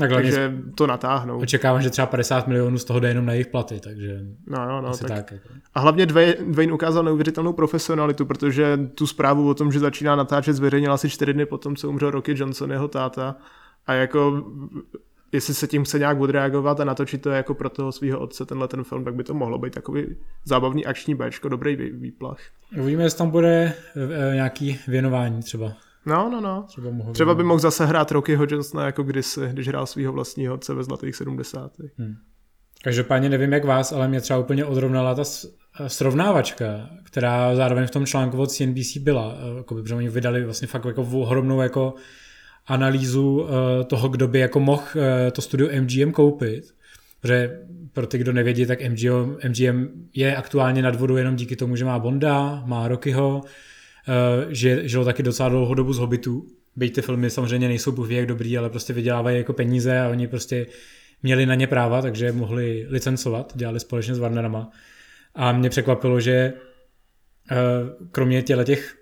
Tak 0.00 0.10
takže 0.12 0.52
to 0.74 0.86
natáhnou. 0.86 1.38
Očekávám, 1.38 1.82
že 1.82 1.90
třeba 1.90 2.06
50 2.06 2.46
milionů 2.46 2.78
z 2.78 2.84
toho 2.84 3.00
jde 3.00 3.08
jenom 3.08 3.26
na 3.26 3.32
jejich 3.32 3.46
platy, 3.46 3.80
takže 3.80 4.20
no, 4.46 4.66
no, 4.66 4.80
no, 4.80 4.96
tak. 4.96 5.08
tak 5.08 5.32
jako. 5.32 5.48
A 5.74 5.80
hlavně 5.80 6.06
Dwayne 6.06 6.72
ukázal 6.72 7.04
neuvěřitelnou 7.04 7.52
profesionalitu, 7.52 8.26
protože 8.26 8.78
tu 8.94 9.06
zprávu 9.06 9.48
o 9.48 9.54
tom, 9.54 9.72
že 9.72 9.78
začíná 9.78 10.16
natáčet, 10.16 10.56
zveřejnil 10.56 10.92
asi 10.92 11.10
čtyři 11.10 11.32
dny 11.32 11.46
potom, 11.46 11.76
co 11.76 11.88
umřel 11.88 12.10
Rocky 12.10 12.34
Johnson, 12.36 12.72
jeho 12.72 12.88
táta. 12.88 13.36
A 13.86 13.92
jako 13.92 14.44
jestli 15.32 15.54
se 15.54 15.66
tím 15.66 15.84
chce 15.84 15.98
nějak 15.98 16.20
odreagovat 16.20 16.80
a 16.80 16.84
natočit 16.84 17.22
to 17.22 17.30
jako 17.30 17.54
pro 17.54 17.70
toho 17.70 17.92
svého 17.92 18.20
otce 18.20 18.46
tenhle 18.46 18.68
ten 18.68 18.84
film, 18.84 19.04
tak 19.04 19.14
by 19.14 19.24
to 19.24 19.34
mohlo 19.34 19.58
být 19.58 19.74
takový 19.74 20.16
zábavný 20.44 20.86
akční 20.86 21.14
béčko, 21.14 21.48
dobrý 21.48 21.76
výplach. 21.76 22.38
Uvidíme, 22.78 23.02
jestli 23.02 23.18
tam 23.18 23.30
bude 23.30 23.72
eh, 23.96 24.34
nějaký 24.34 24.78
věnování 24.88 25.42
třeba. 25.42 25.72
No, 26.06 26.30
no, 26.30 26.40
no. 26.40 26.64
Třeba, 26.68 26.90
mohl 26.90 27.12
Třeba 27.12 27.34
by 27.34 27.42
mohl 27.42 27.60
zase 27.60 27.86
hrát 27.86 28.10
Rockyho 28.10 28.46
Johnsona 28.50 28.86
jako 28.86 29.02
kdysi, 29.02 29.40
když 29.52 29.68
hrál 29.68 29.86
svého 29.86 30.12
vlastního 30.12 30.54
otce 30.54 30.74
ve 30.74 30.84
zlatých 30.84 31.16
70. 31.16 31.72
Hmm. 31.96 32.14
Každopádně 32.84 33.28
nevím 33.28 33.52
jak 33.52 33.64
vás, 33.64 33.92
ale 33.92 34.08
mě 34.08 34.20
třeba 34.20 34.38
úplně 34.38 34.64
odrovnala 34.64 35.14
ta 35.14 35.24
srovnávačka, 35.86 36.90
která 37.04 37.56
zároveň 37.56 37.86
v 37.86 37.90
tom 37.90 38.06
článku 38.06 38.36
od 38.36 38.50
CNBC 38.52 38.96
byla, 38.96 39.34
eh, 39.38 39.56
jako 39.56 39.74
by, 39.74 39.82
protože 39.82 39.94
oni 39.94 40.08
vydali 40.08 40.44
vlastně 40.44 40.68
fakt 40.68 40.84
jako 40.84 41.02
ohromnou 41.02 41.60
jako 41.60 41.94
analýzu 42.66 43.46
eh, 43.48 43.84
toho, 43.84 44.08
kdo 44.08 44.28
by 44.28 44.38
jako 44.38 44.60
mohl 44.60 44.82
eh, 44.96 45.30
to 45.30 45.42
studio 45.42 45.82
MGM 45.82 46.12
koupit, 46.12 46.64
protože 47.20 47.60
pro 47.92 48.06
ty, 48.06 48.18
kdo 48.18 48.32
nevědí, 48.32 48.66
tak 48.66 48.88
MGM, 48.88 49.36
MGM 49.48 49.88
je 50.14 50.36
aktuálně 50.36 50.82
nad 50.82 50.96
vodou 50.96 51.16
jenom 51.16 51.36
díky 51.36 51.56
tomu, 51.56 51.76
že 51.76 51.84
má 51.84 51.98
Bonda, 51.98 52.62
má 52.66 52.88
Rockyho, 52.88 53.40
že 54.48 54.88
žil 54.88 55.04
taky 55.04 55.22
docela 55.22 55.48
dlouhou 55.48 55.74
dobu 55.74 55.92
z 55.92 55.98
Hobbitů. 55.98 56.46
Byť 56.76 56.94
ty 56.94 57.02
filmy 57.02 57.30
samozřejmě 57.30 57.68
nejsou 57.68 57.92
bůh 57.92 58.10
jak 58.10 58.26
dobrý, 58.26 58.58
ale 58.58 58.70
prostě 58.70 58.92
vydělávají 58.92 59.36
jako 59.38 59.52
peníze 59.52 60.00
a 60.00 60.08
oni 60.08 60.28
prostě 60.28 60.66
měli 61.22 61.46
na 61.46 61.54
ně 61.54 61.66
práva, 61.66 62.02
takže 62.02 62.32
mohli 62.32 62.86
licencovat, 62.88 63.52
dělali 63.54 63.80
společně 63.80 64.14
s 64.14 64.18
Warnerama. 64.18 64.70
A 65.34 65.52
mě 65.52 65.70
překvapilo, 65.70 66.20
že 66.20 66.32
eh, 66.32 67.56
kromě 68.10 68.42
těle 68.42 68.64
těch 68.64 68.96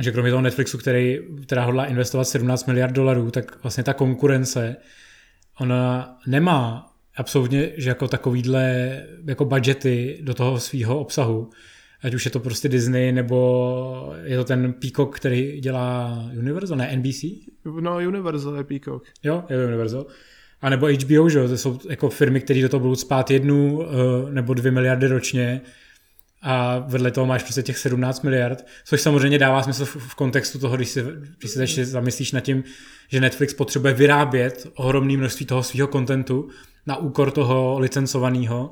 že 0.00 0.12
kromě 0.12 0.30
toho 0.30 0.42
Netflixu, 0.42 0.78
který, 0.78 1.18
která 1.42 1.64
hodlá 1.64 1.84
investovat 1.84 2.24
17 2.24 2.66
miliard 2.66 2.92
dolarů, 2.92 3.30
tak 3.30 3.62
vlastně 3.62 3.84
ta 3.84 3.92
konkurence, 3.92 4.76
ona 5.60 6.16
nemá 6.26 6.92
absolutně 7.16 7.72
že 7.76 7.88
jako 7.88 8.08
takovýhle 8.08 8.96
jako 9.26 9.44
budgety 9.44 10.18
do 10.22 10.34
toho 10.34 10.60
svého 10.60 11.00
obsahu 11.00 11.50
ať 12.02 12.14
už 12.14 12.24
je 12.24 12.30
to 12.30 12.40
prostě 12.40 12.68
Disney, 12.68 13.12
nebo 13.12 14.14
je 14.22 14.36
to 14.36 14.44
ten 14.44 14.72
Peacock, 14.72 15.16
který 15.16 15.60
dělá 15.60 16.18
Universal, 16.38 16.76
ne 16.76 16.96
NBC? 16.96 17.24
No 17.80 17.96
Universal 17.96 18.56
je 18.56 18.64
Peacock. 18.64 19.04
Jo, 19.22 19.44
je 19.50 19.66
Universal. 19.66 20.06
A 20.60 20.70
nebo 20.70 20.86
HBO, 20.86 21.28
že 21.28 21.48
to 21.48 21.56
jsou 21.56 21.78
jako 21.88 22.10
firmy, 22.10 22.40
které 22.40 22.62
do 22.62 22.68
toho 22.68 22.80
budou 22.80 22.94
spát 22.94 23.30
jednu 23.30 23.82
eh, 23.82 24.32
nebo 24.32 24.54
dvě 24.54 24.72
miliardy 24.72 25.06
ročně 25.06 25.60
a 26.42 26.78
vedle 26.78 27.10
toho 27.10 27.26
máš 27.26 27.42
prostě 27.42 27.62
těch 27.62 27.78
17 27.78 28.22
miliard, 28.22 28.66
což 28.84 29.00
samozřejmě 29.00 29.38
dává 29.38 29.62
smysl 29.62 29.84
v 29.84 30.14
kontextu 30.14 30.58
toho, 30.58 30.76
když 30.76 30.88
si, 30.88 31.04
když 31.38 31.50
si 31.50 31.58
začne 31.58 31.84
zamyslíš 31.84 32.32
nad 32.32 32.40
tím, 32.40 32.64
že 33.08 33.20
Netflix 33.20 33.54
potřebuje 33.54 33.94
vyrábět 33.94 34.66
ohromné 34.74 35.16
množství 35.16 35.46
toho 35.46 35.62
svého 35.62 35.88
kontentu 35.88 36.48
na 36.86 36.96
úkor 36.96 37.30
toho 37.30 37.78
licencovaného, 37.78 38.70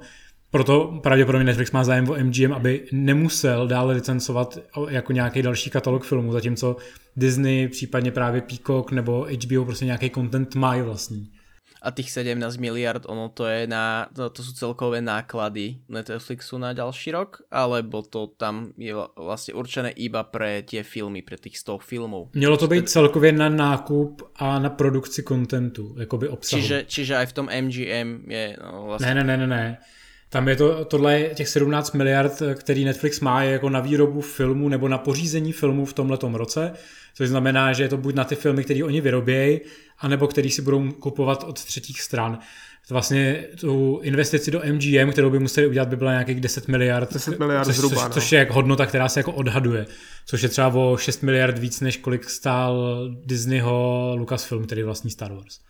proto 0.50 1.00
pravděpodobně 1.02 1.44
Netflix 1.44 1.72
má 1.72 1.84
zájem 1.84 2.10
o 2.10 2.16
MGM, 2.24 2.52
aby 2.52 2.86
nemusel 2.92 3.68
dále 3.68 3.94
licencovat 3.94 4.58
jako 4.88 5.12
nějaký 5.12 5.42
další 5.42 5.70
katalog 5.70 6.04
filmů, 6.04 6.32
zatímco 6.32 6.76
Disney, 7.16 7.68
případně 7.68 8.10
právě 8.10 8.40
Peacock 8.40 8.92
nebo 8.92 9.26
HBO 9.44 9.64
prostě 9.64 9.84
nějaký 9.84 10.10
content 10.10 10.54
mají 10.54 10.82
vlastní. 10.82 11.30
A 11.82 11.90
tých 11.90 12.12
17 12.12 12.56
miliard, 12.56 13.08
ono 13.08 13.28
to 13.28 13.48
je 13.48 13.66
na, 13.66 14.04
to, 14.12 14.28
to 14.28 14.44
sú 14.44 14.52
celkové 14.52 15.00
náklady 15.00 15.80
Netflixu 15.88 16.60
na 16.60 16.76
ďalší 16.76 17.08
rok, 17.16 17.40
alebo 17.48 18.04
to 18.04 18.36
tam 18.36 18.76
je 18.76 18.92
vlastne 19.16 19.56
určené 19.56 19.88
iba 19.96 20.20
pre 20.28 20.60
tie 20.60 20.84
filmy, 20.84 21.24
pre 21.24 21.40
tých 21.40 21.56
100 21.56 21.80
filmov? 21.80 22.36
Mělo 22.36 22.56
to 22.56 22.68
být 22.68 22.88
celkově 22.88 23.32
na 23.32 23.48
nákup 23.48 24.22
a 24.36 24.58
na 24.58 24.70
produkci 24.70 25.22
kontentu, 25.22 25.96
jakoby 25.98 26.28
obsahu. 26.28 26.62
Čiže, 26.62 26.84
čiže 26.84 27.16
aj 27.16 27.26
v 27.26 27.32
tom 27.32 27.46
MGM 27.48 28.08
je 28.28 28.56
no, 28.60 28.84
vlastně... 28.84 29.14
Ne, 29.14 29.24
ne, 29.24 29.36
ne, 29.36 29.36
ne, 29.36 29.46
ne. 29.46 29.78
Tam 30.30 30.48
je 30.48 30.56
to, 30.56 30.84
tohle 30.84 31.20
je 31.20 31.34
těch 31.34 31.48
17 31.48 31.92
miliard, 31.92 32.42
který 32.54 32.84
Netflix 32.84 33.20
má, 33.20 33.42
je 33.42 33.52
jako 33.52 33.68
na 33.68 33.80
výrobu 33.80 34.20
filmu 34.20 34.68
nebo 34.68 34.88
na 34.88 34.98
pořízení 34.98 35.52
filmu 35.52 35.84
v 35.84 35.92
tomhletom 35.92 36.34
roce, 36.34 36.72
což 37.14 37.28
znamená, 37.28 37.72
že 37.72 37.82
je 37.82 37.88
to 37.88 37.96
buď 37.96 38.14
na 38.14 38.24
ty 38.24 38.34
filmy, 38.34 38.64
které 38.64 38.84
oni 38.84 39.00
vyrobějí, 39.00 39.60
anebo 39.98 40.26
který 40.26 40.50
si 40.50 40.62
budou 40.62 40.92
kupovat 40.92 41.44
od 41.44 41.64
třetích 41.64 42.02
stran. 42.02 42.38
Vlastně 42.90 43.44
tu 43.60 44.00
investici 44.02 44.50
do 44.50 44.62
MGM, 44.72 45.10
kterou 45.12 45.30
by 45.30 45.38
museli 45.38 45.66
udělat, 45.66 45.88
by 45.88 45.96
byla 45.96 46.10
nějakých 46.10 46.40
10 46.40 46.68
miliard, 46.68 47.12
10 47.12 47.38
miliard 47.38 47.64
což, 47.64 47.76
zhruba, 47.76 47.96
což, 47.96 48.04
no. 48.04 48.10
což 48.10 48.32
je 48.32 48.38
jak 48.38 48.50
hodnota, 48.50 48.86
která 48.86 49.08
se 49.08 49.20
jako 49.20 49.32
odhaduje, 49.32 49.86
což 50.26 50.42
je 50.42 50.48
třeba 50.48 50.68
o 50.68 50.96
6 50.96 51.22
miliard 51.22 51.58
víc, 51.58 51.80
než 51.80 51.96
kolik 51.96 52.30
stál 52.30 53.04
Disneyho 53.24 54.12
Lucasfilm, 54.18 54.64
který 54.64 54.82
vlastní 54.82 55.10
Star 55.10 55.32
Wars. 55.32 55.60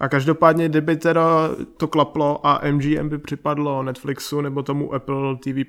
A 0.00 0.08
každopádně, 0.08 0.68
kdyby 0.68 0.96
teda 0.96 1.50
to 1.76 1.88
klaplo 1.88 2.46
a 2.46 2.60
MGM 2.70 3.08
by 3.08 3.18
připadlo 3.18 3.82
Netflixu 3.82 4.40
nebo 4.40 4.62
tomu 4.62 4.94
Apple 4.94 5.36
TV+, 5.36 5.64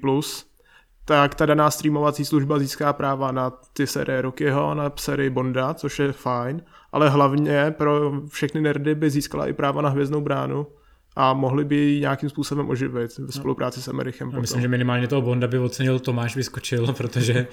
tak 1.05 1.35
ta 1.35 1.45
daná 1.45 1.71
streamovací 1.71 2.25
služba 2.25 2.59
získá 2.59 2.93
práva 2.93 3.31
na 3.31 3.49
ty 3.73 3.87
série 3.87 4.21
Rockyho, 4.21 4.75
na 4.75 4.91
sérii 4.95 5.29
Bonda, 5.29 5.73
což 5.73 5.99
je 5.99 6.11
fajn, 6.11 6.61
ale 6.91 7.09
hlavně 7.09 7.71
pro 7.77 8.11
všechny 8.27 8.61
nerdy 8.61 8.95
by 8.95 9.09
získala 9.09 9.47
i 9.47 9.53
práva 9.53 9.81
na 9.81 9.89
Hvězdnou 9.89 10.21
bránu 10.21 10.67
a 11.15 11.33
mohli 11.33 11.65
by 11.65 11.75
ji 11.75 12.01
nějakým 12.01 12.29
způsobem 12.29 12.69
oživit 12.69 13.17
ve 13.17 13.31
spolupráci 13.31 13.81
s 13.81 13.87
Americhem. 13.87 14.31
Já 14.33 14.39
myslím, 14.39 14.61
že 14.61 14.67
minimálně 14.67 15.07
toho 15.07 15.21
Bonda 15.21 15.47
by 15.47 15.59
ocenil 15.59 15.99
Tomáš 15.99 16.35
Vyskočil, 16.35 16.93
protože 16.97 17.47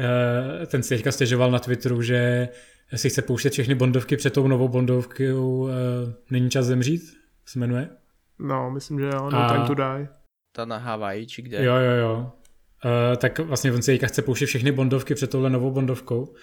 eh, 0.00 0.66
ten 0.66 0.82
si 0.82 0.88
teďka 0.88 1.12
stěžoval 1.12 1.50
na 1.50 1.58
Twitteru, 1.58 2.02
že 2.02 2.48
si 2.98 3.10
chce 3.10 3.22
pouštět 3.22 3.50
všechny 3.50 3.74
Bondovky 3.74 4.16
před 4.16 4.32
tou 4.32 4.48
novou 4.48 4.68
Bondovkou 4.68 5.68
Není 6.30 6.50
čas 6.50 6.66
zemřít, 6.66 7.02
se 7.46 7.58
jmenuje. 7.58 7.88
No, 8.38 8.70
myslím, 8.70 8.98
že 8.98 9.06
jo, 9.06 9.30
No 9.30 9.38
a... 9.38 9.48
Time 9.48 9.66
to 9.66 9.74
Die. 9.74 10.08
Ta 10.52 10.64
na 10.64 10.76
Havaji, 10.76 11.26
či 11.26 11.42
kde? 11.42 11.64
Jo, 11.64 11.74
jo, 11.76 11.92
jo. 11.92 12.32
Uh, 12.84 13.16
tak 13.16 13.38
vlastně 13.38 13.72
on 13.72 13.82
si 13.82 13.92
teďka 13.92 14.06
chce 14.06 14.22
pouštět 14.22 14.46
všechny 14.46 14.72
Bondovky 14.72 15.14
před 15.14 15.30
touhle 15.30 15.50
novou 15.50 15.70
Bondovkou 15.70 16.34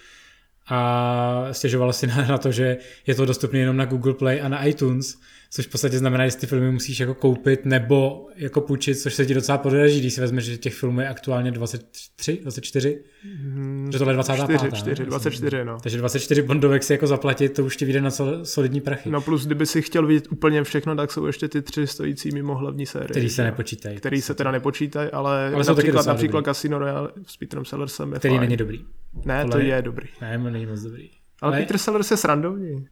a 0.68 1.48
stěžovala 1.52 1.92
si 1.92 2.06
na, 2.06 2.26
na 2.26 2.38
to, 2.38 2.52
že 2.52 2.76
je 3.06 3.14
to 3.14 3.26
dostupné 3.26 3.58
jenom 3.58 3.76
na 3.76 3.84
Google 3.84 4.14
Play 4.14 4.42
a 4.42 4.48
na 4.48 4.64
iTunes, 4.64 5.20
což 5.50 5.66
v 5.66 5.70
podstatě 5.70 5.98
znamená, 5.98 6.28
že 6.28 6.36
ty 6.36 6.46
filmy 6.46 6.72
musíš 6.72 7.00
jako 7.00 7.14
koupit 7.14 7.64
nebo 7.64 8.28
jako 8.36 8.60
půjčit, 8.60 8.98
což 8.98 9.14
se 9.14 9.26
ti 9.26 9.34
docela 9.34 9.58
podraží, 9.58 10.00
když 10.00 10.14
si 10.14 10.20
vezmeš, 10.20 10.44
že 10.44 10.58
těch 10.58 10.74
filmů 10.74 11.00
je 11.00 11.08
aktuálně 11.08 11.50
23, 11.50 12.38
24, 12.42 13.02
hmm, 13.22 13.88
že 13.92 13.98
tohle 13.98 14.12
je 14.12 14.14
25. 14.14 14.58
4, 14.58 14.76
4, 14.76 15.04
24, 15.04 15.64
no. 15.64 15.78
Takže 15.82 15.98
24 15.98 16.42
bondovek 16.42 16.82
si 16.82 16.92
jako 16.92 17.06
zaplatit, 17.06 17.48
to 17.48 17.64
už 17.64 17.76
ti 17.76 17.84
vyjde 17.84 18.00
na 18.00 18.10
solidní 18.42 18.80
prachy. 18.80 19.10
No 19.10 19.20
plus, 19.20 19.46
kdyby 19.46 19.66
si 19.66 19.82
chtěl 19.82 20.06
vidět 20.06 20.26
úplně 20.30 20.64
všechno, 20.64 20.96
tak 20.96 21.12
jsou 21.12 21.26
ještě 21.26 21.48
ty 21.48 21.62
tři 21.62 21.86
stojící 21.86 22.30
mimo 22.32 22.54
hlavní 22.54 22.86
série. 22.86 23.08
Který 23.08 23.30
se 23.30 23.44
nepočítají. 23.44 23.96
Který 23.96 24.22
se 24.22 24.34
teda 24.34 24.50
nepočítají, 24.50 25.10
ale, 25.10 25.52
ale 25.54 25.64
například, 25.64 26.06
například 26.06 26.44
Casino 26.44 26.78
Royale 26.78 27.08
s 27.26 27.36
Peterem 27.36 27.64
Sellersem 27.64 28.12
je 28.12 28.18
Který 28.18 28.32
fajn. 28.34 28.40
není 28.40 28.56
dobrý. 28.56 28.84
Ne, 29.24 29.42
Tohle 29.42 29.60
to 29.60 29.66
je 29.66 29.82
dobrý. 29.82 30.08
Ne, 30.20 30.38
není 30.38 30.66
moc 30.66 30.80
dobrý. 30.80 31.10
Ale 31.42 31.52
ne? 31.52 31.62
Peter 31.62 31.78
Sellers 31.78 32.10
je 32.10 32.16
srandovní. 32.16 32.86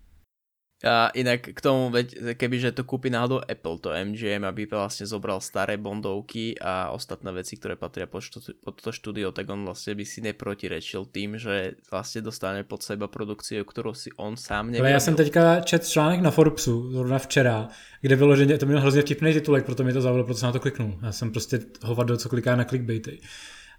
A 0.85 1.09
inak 1.17 1.41
k 1.41 1.61
tomu, 1.61 1.89
veď, 1.89 2.37
kebyže 2.37 2.77
to 2.77 2.85
kúpi 2.85 3.09
náhodou 3.09 3.41
Apple, 3.49 3.81
to 3.81 3.97
MGM, 3.97 4.45
aby 4.45 4.69
vlastne 4.69 5.09
zobral 5.09 5.41
staré 5.41 5.81
bondovky 5.81 6.53
a 6.61 6.93
ostatné 6.93 7.33
veci, 7.33 7.57
ktoré 7.57 7.81
patria 7.81 8.05
pod, 8.05 8.21
štú, 8.21 8.45
pod 8.61 8.77
to 8.77 8.93
štúdio, 8.93 9.33
tak 9.33 9.49
on 9.49 9.65
vlastne 9.65 9.97
by 9.97 10.05
si 10.05 10.21
neprotirečil 10.21 11.09
tým, 11.09 11.41
že 11.41 11.81
vlastne 11.89 12.21
dostane 12.21 12.61
pod 12.61 12.85
seba 12.85 13.09
produkciu, 13.09 13.65
ktorú 13.65 13.97
si 13.97 14.13
on 14.21 14.37
sám 14.37 14.67
nevěděl. 14.67 14.85
Ale 14.85 14.93
já 14.93 15.01
jsem 15.01 15.15
teďka 15.17 15.61
čet 15.61 15.89
článek 15.89 16.21
na 16.21 16.31
Forbesu, 16.31 16.93
zrovna 16.93 17.19
včera, 17.19 17.69
kde 18.01 18.17
bylo, 18.17 18.37
že 18.37 18.59
to 18.59 18.67
měl 18.67 18.81
hrozně 18.81 19.03
vtipný 19.03 19.33
titulek, 19.33 19.65
proto 19.65 19.85
mi 19.85 19.93
to 19.93 20.01
zaujalo, 20.01 20.25
proto 20.25 20.39
jsem 20.39 20.47
na 20.47 20.53
to 20.53 20.61
kliknul. 20.61 20.99
Já 21.03 21.13
jsem 21.13 21.33
prostě 21.33 21.61
hovado, 21.83 22.17
co 22.17 22.29
kliká 22.29 22.57
na 22.57 22.65
clickbaity 22.65 23.21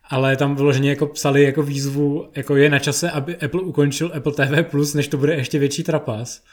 ale 0.10 0.36
tam 0.36 0.56
vyloženě 0.56 0.90
jako 0.90 1.06
psali 1.08 1.44
jako 1.44 1.64
výzvu, 1.64 2.30
jako 2.36 2.56
je 2.56 2.70
na 2.70 2.80
čase, 2.80 3.12
aby 3.12 3.38
Apple 3.38 3.62
ukončil 3.62 4.12
Apple 4.14 4.34
TV+, 4.34 4.74
než 4.96 5.08
to 5.08 5.18
bude 5.18 5.36
ještě 5.36 5.60
větší 5.60 5.84
trapas. 5.84 6.44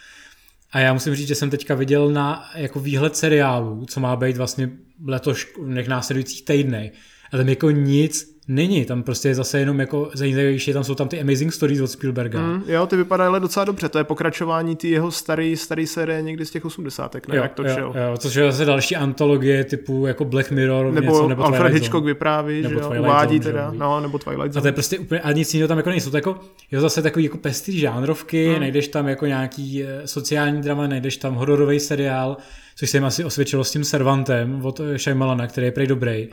A 0.74 0.80
já 0.80 0.92
musím 0.92 1.14
říct, 1.14 1.28
že 1.28 1.34
jsem 1.34 1.50
teďka 1.50 1.74
viděl 1.74 2.10
na 2.10 2.50
jako 2.54 2.80
výhled 2.80 3.16
seriálů, 3.16 3.86
co 3.86 4.00
má 4.00 4.16
být 4.16 4.36
vlastně 4.36 4.70
letos 5.06 5.44
v 5.58 5.88
následujících 5.88 6.44
týdnech. 6.44 6.92
A 7.32 7.36
tam 7.36 7.48
jako 7.48 7.70
nic 7.70 8.33
není, 8.48 8.84
tam 8.84 9.02
prostě 9.02 9.28
je 9.28 9.34
zase 9.34 9.58
jenom 9.58 9.80
jako 9.80 10.10
zajímavější, 10.14 10.72
tam 10.72 10.84
jsou 10.84 10.94
tam 10.94 11.08
ty 11.08 11.20
Amazing 11.20 11.52
Stories 11.52 11.80
od 11.80 11.86
Spielberga. 11.86 12.40
Mm, 12.40 12.62
jo, 12.66 12.86
ty 12.86 12.96
vypadají 12.96 13.28
ale 13.28 13.40
docela 13.40 13.64
dobře, 13.64 13.88
to 13.88 13.98
je 13.98 14.04
pokračování 14.04 14.76
ty 14.76 14.90
jeho 14.90 15.10
starý, 15.10 15.56
starý 15.56 15.86
série 15.86 16.22
někdy 16.22 16.46
z 16.46 16.50
těch 16.50 16.64
80. 16.64 17.14
ne, 17.14 17.20
jo, 17.36 17.42
jak 17.42 17.54
to 17.54 17.62
jo, 17.62 17.74
šel. 17.74 17.94
Jo, 17.96 18.16
což 18.16 18.34
je 18.34 18.52
zase 18.52 18.64
další 18.64 18.96
antologie 18.96 19.64
typu 19.64 20.06
jako 20.06 20.24
Black 20.24 20.50
Mirror, 20.50 20.92
nebo 20.92 21.12
něco, 21.12 21.28
nebo 21.28 21.42
Alfred 21.42 21.60
Twilight 21.60 21.74
Hitchcock 21.74 22.02
Zone. 22.02 22.12
vypráví, 22.12 22.62
nebo 22.62 22.74
že 22.74 22.80
jo, 22.80 22.86
Twilight 22.86 23.06
uvádí 23.06 23.38
Zone, 23.38 23.52
teda, 23.52 23.70
že 23.72 23.78
no, 23.78 24.00
nebo 24.00 24.18
Twilight 24.18 24.52
Zone. 24.52 24.60
A 24.60 24.62
to 24.62 24.68
je 24.68 24.72
prostě 24.72 24.98
úplně, 24.98 25.20
a 25.20 25.32
nic 25.32 25.54
jiného 25.54 25.68
tam 25.68 25.76
jako 25.76 25.90
nejsou, 25.90 26.10
to 26.10 26.16
jako, 26.16 26.40
je 26.70 26.80
zase 26.80 27.02
takový 27.02 27.24
jako 27.24 27.38
pestrý 27.38 27.78
žánrovky, 27.78 28.48
hmm. 28.48 28.60
najdeš 28.60 28.88
tam 28.88 29.08
jako 29.08 29.26
nějaký 29.26 29.84
eh, 29.84 30.06
sociální 30.06 30.62
drama, 30.62 30.86
najdeš 30.86 31.16
tam 31.16 31.34
hororový 31.34 31.80
seriál, 31.80 32.36
což 32.76 32.90
se 32.90 32.96
jim 32.96 33.04
asi 33.04 33.24
osvědčilo 33.24 33.64
s 33.64 33.70
tím 33.70 33.84
Servantem 33.84 34.60
od 34.64 34.80
Shyamalana, 34.96 35.46
který 35.46 35.66
je 35.66 35.72
prej 35.72 35.86
dobrý 35.86 36.28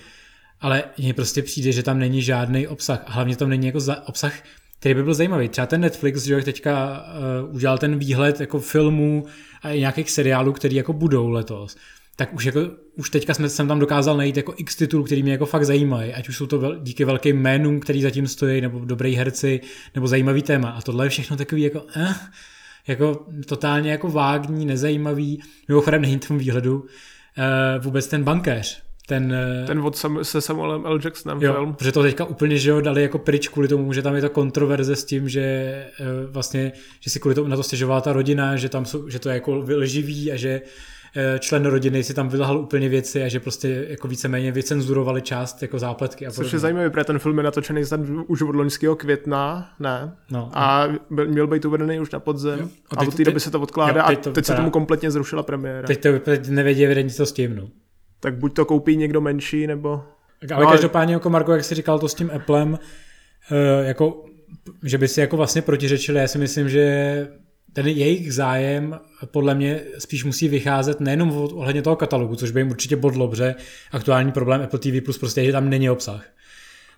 ale 0.61 0.83
mně 0.97 1.13
prostě 1.13 1.41
přijde, 1.41 1.71
že 1.71 1.83
tam 1.83 1.99
není 1.99 2.21
žádný 2.21 2.67
obsah. 2.67 3.03
A 3.05 3.11
hlavně 3.11 3.35
tam 3.35 3.49
není 3.49 3.67
jako 3.67 3.79
za, 3.79 4.07
obsah, 4.07 4.33
který 4.79 4.95
by 4.95 5.03
byl 5.03 5.13
zajímavý. 5.13 5.49
Třeba 5.49 5.67
ten 5.67 5.81
Netflix, 5.81 6.23
že 6.23 6.41
teďka 6.41 7.05
uh, 7.45 7.55
udělal 7.55 7.77
ten 7.77 7.97
výhled 7.99 8.39
jako 8.39 8.59
filmů 8.59 9.25
a 9.61 9.69
nějakých 9.69 10.11
seriálů, 10.11 10.53
který 10.53 10.75
jako 10.75 10.93
budou 10.93 11.29
letos. 11.29 11.77
Tak 12.15 12.33
už, 12.33 12.45
jako, 12.45 12.59
už 12.95 13.09
teďka 13.09 13.33
jsme, 13.33 13.49
jsem 13.49 13.67
tam 13.67 13.79
dokázal 13.79 14.17
najít 14.17 14.37
jako 14.37 14.53
x 14.57 14.75
titulů, 14.75 15.03
který 15.03 15.23
mě 15.23 15.31
jako 15.31 15.45
fakt 15.45 15.65
zajímají, 15.65 16.13
ať 16.13 16.29
už 16.29 16.37
jsou 16.37 16.47
to 16.47 16.59
vel, 16.59 16.79
díky 16.79 17.05
velkým 17.05 17.37
jménům, 17.37 17.79
který 17.79 18.01
zatím 18.01 18.27
stojí, 18.27 18.61
nebo 18.61 18.85
dobrý 18.85 19.15
herci, 19.15 19.61
nebo 19.95 20.07
zajímavý 20.07 20.41
téma. 20.41 20.69
A 20.69 20.81
tohle 20.81 21.05
je 21.05 21.09
všechno 21.09 21.37
takový 21.37 21.61
jako, 21.61 21.85
eh, 21.95 22.15
jako 22.87 23.25
totálně 23.45 23.91
jako 23.91 24.11
vágní, 24.11 24.65
nezajímavý. 24.65 25.41
Mimochodem 25.67 26.01
není 26.01 26.17
v 26.17 26.27
tom 26.27 26.37
výhledu 26.37 26.85
eh, 27.37 27.79
vůbec 27.79 28.07
ten 28.07 28.23
bankéř, 28.23 28.83
ten, 29.07 29.33
eh, 29.33 29.67
ten 29.67 29.79
od 29.79 29.97
Sam, 29.97 30.23
se 30.23 30.41
Samuelem 30.41 30.85
L. 30.85 30.99
Jacksonem 31.03 31.41
jo, 31.41 31.53
film. 31.53 31.73
Protože 31.73 31.91
to 31.91 32.01
teďka 32.01 32.25
úplně 32.25 32.57
že 32.57 32.69
jo, 32.69 32.81
dali 32.81 33.01
jako 33.01 33.17
pryč 33.17 33.47
kvůli 33.47 33.67
tomu, 33.67 33.93
že 33.93 34.01
tam 34.01 34.15
je 34.15 34.21
ta 34.21 34.29
kontroverze 34.29 34.95
s 34.95 35.05
tím, 35.05 35.29
že 35.29 35.41
eh, 35.41 36.05
vlastně, 36.31 36.71
že 36.99 37.09
si 37.09 37.19
kvůli 37.19 37.35
tomu 37.35 37.47
na 37.47 37.55
to 37.55 37.63
stěžovala 37.63 38.01
ta 38.01 38.13
rodina, 38.13 38.55
že 38.55 38.69
tam 38.69 38.85
jsou, 38.85 39.09
že 39.09 39.19
to 39.19 39.29
je 39.29 39.33
jako 39.35 39.55
lživý 39.55 40.31
a 40.31 40.35
že 40.35 40.61
eh, 41.15 41.39
člen 41.39 41.65
rodiny 41.65 42.03
si 42.03 42.13
tam 42.13 42.29
vylhal 42.29 42.57
úplně 42.57 42.89
věci 42.89 43.23
a 43.23 43.27
že 43.27 43.39
prostě 43.39 43.85
jako 43.89 44.07
víceméně 44.07 44.51
vycenzurovali 44.51 45.21
část 45.21 45.61
jako 45.61 45.79
zápletky. 45.79 46.27
A 46.27 46.31
Což 46.31 46.53
je 46.53 46.59
zajímavý, 46.59 46.89
protože 46.89 47.03
ten 47.03 47.19
film 47.19 47.37
je 47.37 47.43
natočený 47.43 47.85
snad 47.85 47.99
už 48.27 48.41
od 48.41 48.55
loňského 48.55 48.95
května, 48.95 49.73
ne? 49.79 50.15
No, 50.31 50.51
a 50.53 50.87
měl 51.09 51.47
být 51.47 51.65
uvedený 51.65 51.99
už 51.99 52.11
na 52.11 52.19
podzem 52.19 52.59
jo. 52.59 52.67
a, 52.97 52.99
a 52.99 53.07
od 53.07 53.15
té 53.15 53.23
doby 53.23 53.39
se 53.39 53.51
to 53.51 53.61
odkládá 53.61 54.01
jo, 54.01 54.07
teď 54.07 54.23
to 54.23 54.29
a 54.29 54.33
teď 54.33 54.45
se 54.45 54.55
tomu 54.55 54.69
kompletně 54.69 55.11
zrušila 55.11 55.43
premiéra. 55.43 55.87
Teď 55.87 56.01
to 56.01 56.19
teď 56.19 56.49
nevědí 56.49 56.85
evidentně 56.85 57.13
co 57.13 57.25
s 57.25 57.31
tím, 57.31 57.55
no 57.55 57.69
tak 58.21 58.37
buď 58.37 58.55
to 58.55 58.65
koupí 58.65 58.97
někdo 58.97 59.21
menší, 59.21 59.67
nebo... 59.67 60.03
Ale 60.53 60.65
no, 60.65 60.71
každopádně, 60.71 61.13
jako 61.13 61.29
Marko, 61.29 61.51
jak 61.51 61.63
jsi 61.63 61.75
říkal 61.75 61.99
to 61.99 62.09
s 62.09 62.13
tím 62.13 62.31
Applem, 62.35 62.79
eh, 63.51 63.87
jako, 63.87 64.25
že 64.83 64.97
by 64.97 65.07
si 65.07 65.19
jako 65.19 65.37
vlastně 65.37 65.61
protiřečili, 65.61 66.19
já 66.19 66.27
si 66.27 66.37
myslím, 66.37 66.69
že 66.69 67.27
ten 67.73 67.87
jejich 67.87 68.33
zájem 68.33 68.99
podle 69.25 69.55
mě 69.55 69.81
spíš 69.99 70.23
musí 70.23 70.47
vycházet 70.47 70.99
nejenom 70.99 71.31
ohledně 71.31 71.81
toho 71.81 71.95
katalogu, 71.95 72.35
což 72.35 72.51
by 72.51 72.59
jim 72.59 72.69
určitě 72.69 72.95
bodlo, 72.95 73.27
protože 73.27 73.55
aktuální 73.91 74.31
problém 74.31 74.61
Apple 74.61 74.79
TV 74.79 75.05
Plus 75.05 75.17
prostě 75.17 75.41
je, 75.41 75.45
že 75.45 75.51
tam 75.51 75.69
není 75.69 75.89
obsah. 75.89 76.25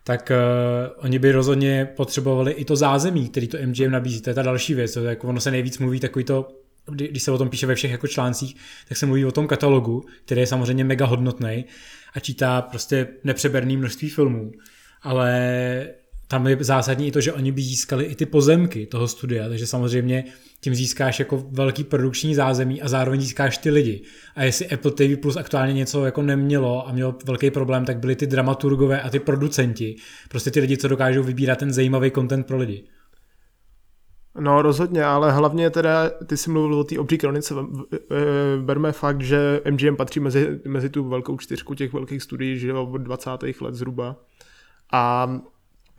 Tak 0.03 0.32
uh, 0.32 1.03
oni 1.03 1.20
by 1.20 1.32
rozhodně 1.32 1.89
potřebovali 1.96 2.51
i 2.51 2.65
to 2.65 2.75
zázemí, 2.75 3.30
který 3.30 3.48
to 3.48 3.58
MGM 3.65 3.92
nabízí. 3.92 4.22
To 4.22 4.30
je 4.30 4.34
ta 4.34 4.42
další 4.42 4.74
věc. 4.74 4.94
To 4.94 5.00
je, 5.00 5.10
jako 5.10 5.27
ono 5.27 5.42
se 5.42 5.51
nejvíc 5.51 5.77
mluví 5.77 6.00
takový 6.00 6.25
to 6.25 6.62
když 6.91 7.23
se 7.23 7.31
o 7.31 7.37
tom 7.37 7.49
píše 7.49 7.67
ve 7.67 7.75
všech 7.75 7.91
jako 7.91 8.07
článcích, 8.07 8.55
tak 8.87 8.97
se 8.97 9.05
mluví 9.05 9.25
o 9.25 9.31
tom 9.31 9.47
katalogu, 9.47 10.05
který 10.25 10.41
je 10.41 10.47
samozřejmě 10.47 10.83
mega 10.83 11.05
hodnotný 11.05 11.65
a 12.13 12.19
čítá 12.19 12.61
prostě 12.61 13.07
nepřeberný 13.23 13.77
množství 13.77 14.09
filmů. 14.09 14.51
Ale 15.01 15.87
tam 16.27 16.47
je 16.47 16.57
zásadní 16.59 17.07
i 17.07 17.11
to, 17.11 17.21
že 17.21 17.33
oni 17.33 17.51
by 17.51 17.61
získali 17.61 18.05
i 18.05 18.15
ty 18.15 18.25
pozemky 18.25 18.85
toho 18.85 19.07
studia, 19.07 19.49
takže 19.49 19.67
samozřejmě 19.67 20.23
tím 20.59 20.75
získáš 20.75 21.19
jako 21.19 21.45
velký 21.51 21.83
produkční 21.83 22.35
zázemí 22.35 22.81
a 22.81 22.87
zároveň 22.87 23.21
získáš 23.21 23.57
ty 23.57 23.69
lidi. 23.69 24.01
A 24.35 24.43
jestli 24.43 24.69
Apple 24.69 24.91
TV 24.91 25.21
Plus 25.21 25.35
aktuálně 25.35 25.73
něco 25.73 26.05
jako 26.05 26.21
nemělo 26.21 26.87
a 26.87 26.91
mělo 26.91 27.15
velký 27.25 27.51
problém, 27.51 27.85
tak 27.85 27.99
byly 27.99 28.15
ty 28.15 28.27
dramaturgové 28.27 29.01
a 29.01 29.09
ty 29.09 29.19
producenti. 29.19 29.95
Prostě 30.29 30.51
ty 30.51 30.59
lidi, 30.59 30.77
co 30.77 30.87
dokážou 30.87 31.23
vybírat 31.23 31.59
ten 31.59 31.73
zajímavý 31.73 32.11
content 32.11 32.47
pro 32.47 32.57
lidi. 32.57 32.83
No 34.39 34.61
rozhodně, 34.61 35.05
ale 35.05 35.31
hlavně 35.31 35.69
teda, 35.69 36.09
ty 36.09 36.37
jsi 36.37 36.49
mluvil 36.49 36.79
o 36.79 36.83
té 36.83 36.99
obří 36.99 37.17
kronice, 37.17 37.55
berme 38.61 38.91
fakt, 38.91 39.21
že 39.21 39.61
MGM 39.71 39.95
patří 39.95 40.19
mezi, 40.19 40.59
mezi 40.65 40.89
tu 40.89 41.09
velkou 41.09 41.37
čtyřku 41.37 41.75
těch 41.75 41.93
velkých 41.93 42.23
studií, 42.23 42.59
že 42.59 42.73
od 42.73 42.97
20. 42.97 43.29
let 43.61 43.75
zhruba. 43.75 44.15
A 44.91 45.33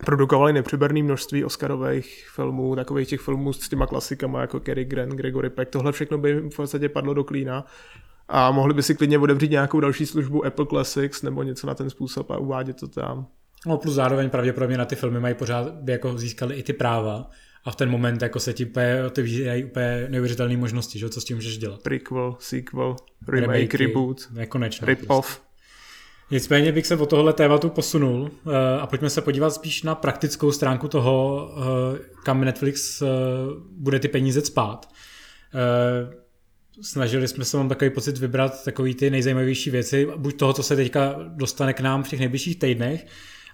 produkovali 0.05 0.53
nepřeberné 0.53 1.03
množství 1.03 1.45
Oscarových 1.45 2.29
filmů, 2.35 2.77
takových 2.77 3.09
těch 3.09 3.21
filmů 3.21 3.53
s 3.53 3.69
těma 3.69 3.87
klasikama 3.87 4.41
jako 4.41 4.61
Cary 4.61 4.85
Grant, 4.85 5.13
Gregory 5.13 5.51
Peck, 5.51 5.71
tohle 5.71 5.93
všechno 5.93 6.19
by 6.19 6.35
v 6.35 6.57
podstatě 6.57 6.89
padlo 6.89 7.15
do 7.15 7.25
klína 7.25 7.65
a 8.29 8.51
mohli 8.51 8.75
by 8.75 8.83
si 8.83 8.95
klidně 8.95 9.19
otevřít 9.19 9.51
nějakou 9.51 9.81
další 9.81 10.07
službu 10.07 10.47
Apple 10.47 10.67
Classics 10.67 11.23
nebo 11.23 11.43
něco 11.43 11.67
na 11.67 11.75
ten 11.75 11.91
způsob 11.91 12.31
a 12.31 12.39
uvádět 12.39 12.81
to 12.81 12.89
tam. 12.89 13.27
No 13.67 13.79
plus 13.79 13.95
zároveň 13.95 14.31
pravděpodobně 14.31 14.79
na 14.79 14.85
ty 14.85 14.97
filmy 14.97 15.21
mají 15.21 15.35
pořád, 15.35 15.73
by 15.75 15.93
jako 15.93 16.19
získali 16.19 16.55
i 16.55 16.63
ty 16.63 16.73
práva 16.73 17.31
a 17.65 17.71
v 17.71 17.77
ten 17.77 17.91
moment 17.91 18.23
jako 18.23 18.41
se 18.41 18.53
ti 18.53 18.65
úplně 18.65 19.05
otevírají 19.07 19.65
úplně 19.65 20.07
neuvěřitelné 20.09 20.57
možnosti, 20.57 20.99
že? 20.99 21.09
co 21.09 21.21
s 21.21 21.25
tím 21.25 21.37
můžeš 21.37 21.59
dělat. 21.59 21.83
Prequel, 21.83 22.37
sequel, 22.39 22.97
remake, 23.29 23.53
Remakey, 23.53 23.87
reboot, 23.87 24.29
nekonečno, 24.33 24.87
rip-off. 24.87 25.07
Prostě. 25.07 25.45
Nicméně 26.31 26.73
bych 26.73 26.87
se 26.87 26.97
od 26.97 27.11
tohle 27.11 27.33
tématu 27.33 27.69
posunul 27.69 28.31
eh, 28.47 28.81
a 28.81 28.87
pojďme 28.87 29.11
se 29.11 29.21
podívat 29.21 29.51
spíš 29.51 29.83
na 29.83 29.95
praktickou 29.95 30.53
stránku 30.53 30.89
toho, 30.89 31.49
eh, 31.57 31.99
kam 32.25 32.45
Netflix 32.45 33.03
eh, 33.03 33.07
bude 33.71 34.01
ty 34.01 34.09
peníze 34.09 34.41
spát. 34.41 34.89
Snažili 36.83 37.29
jsme 37.29 37.45
se, 37.45 37.57
mám 37.57 37.69
takový 37.69 37.91
pocit, 37.91 38.19
vybrat 38.19 38.65
takový 38.65 38.95
ty 38.95 39.11
nejzajímavější 39.11 39.71
věci, 39.71 40.09
buď 40.17 40.37
toho, 40.37 40.53
co 40.53 40.63
se 40.63 40.77
teďka 40.77 41.17
dostane 41.29 41.73
k 41.73 41.81
nám 41.81 42.03
v 42.03 42.09
těch 42.09 42.21
nejbližších 42.21 42.59
týdnech, 42.59 43.07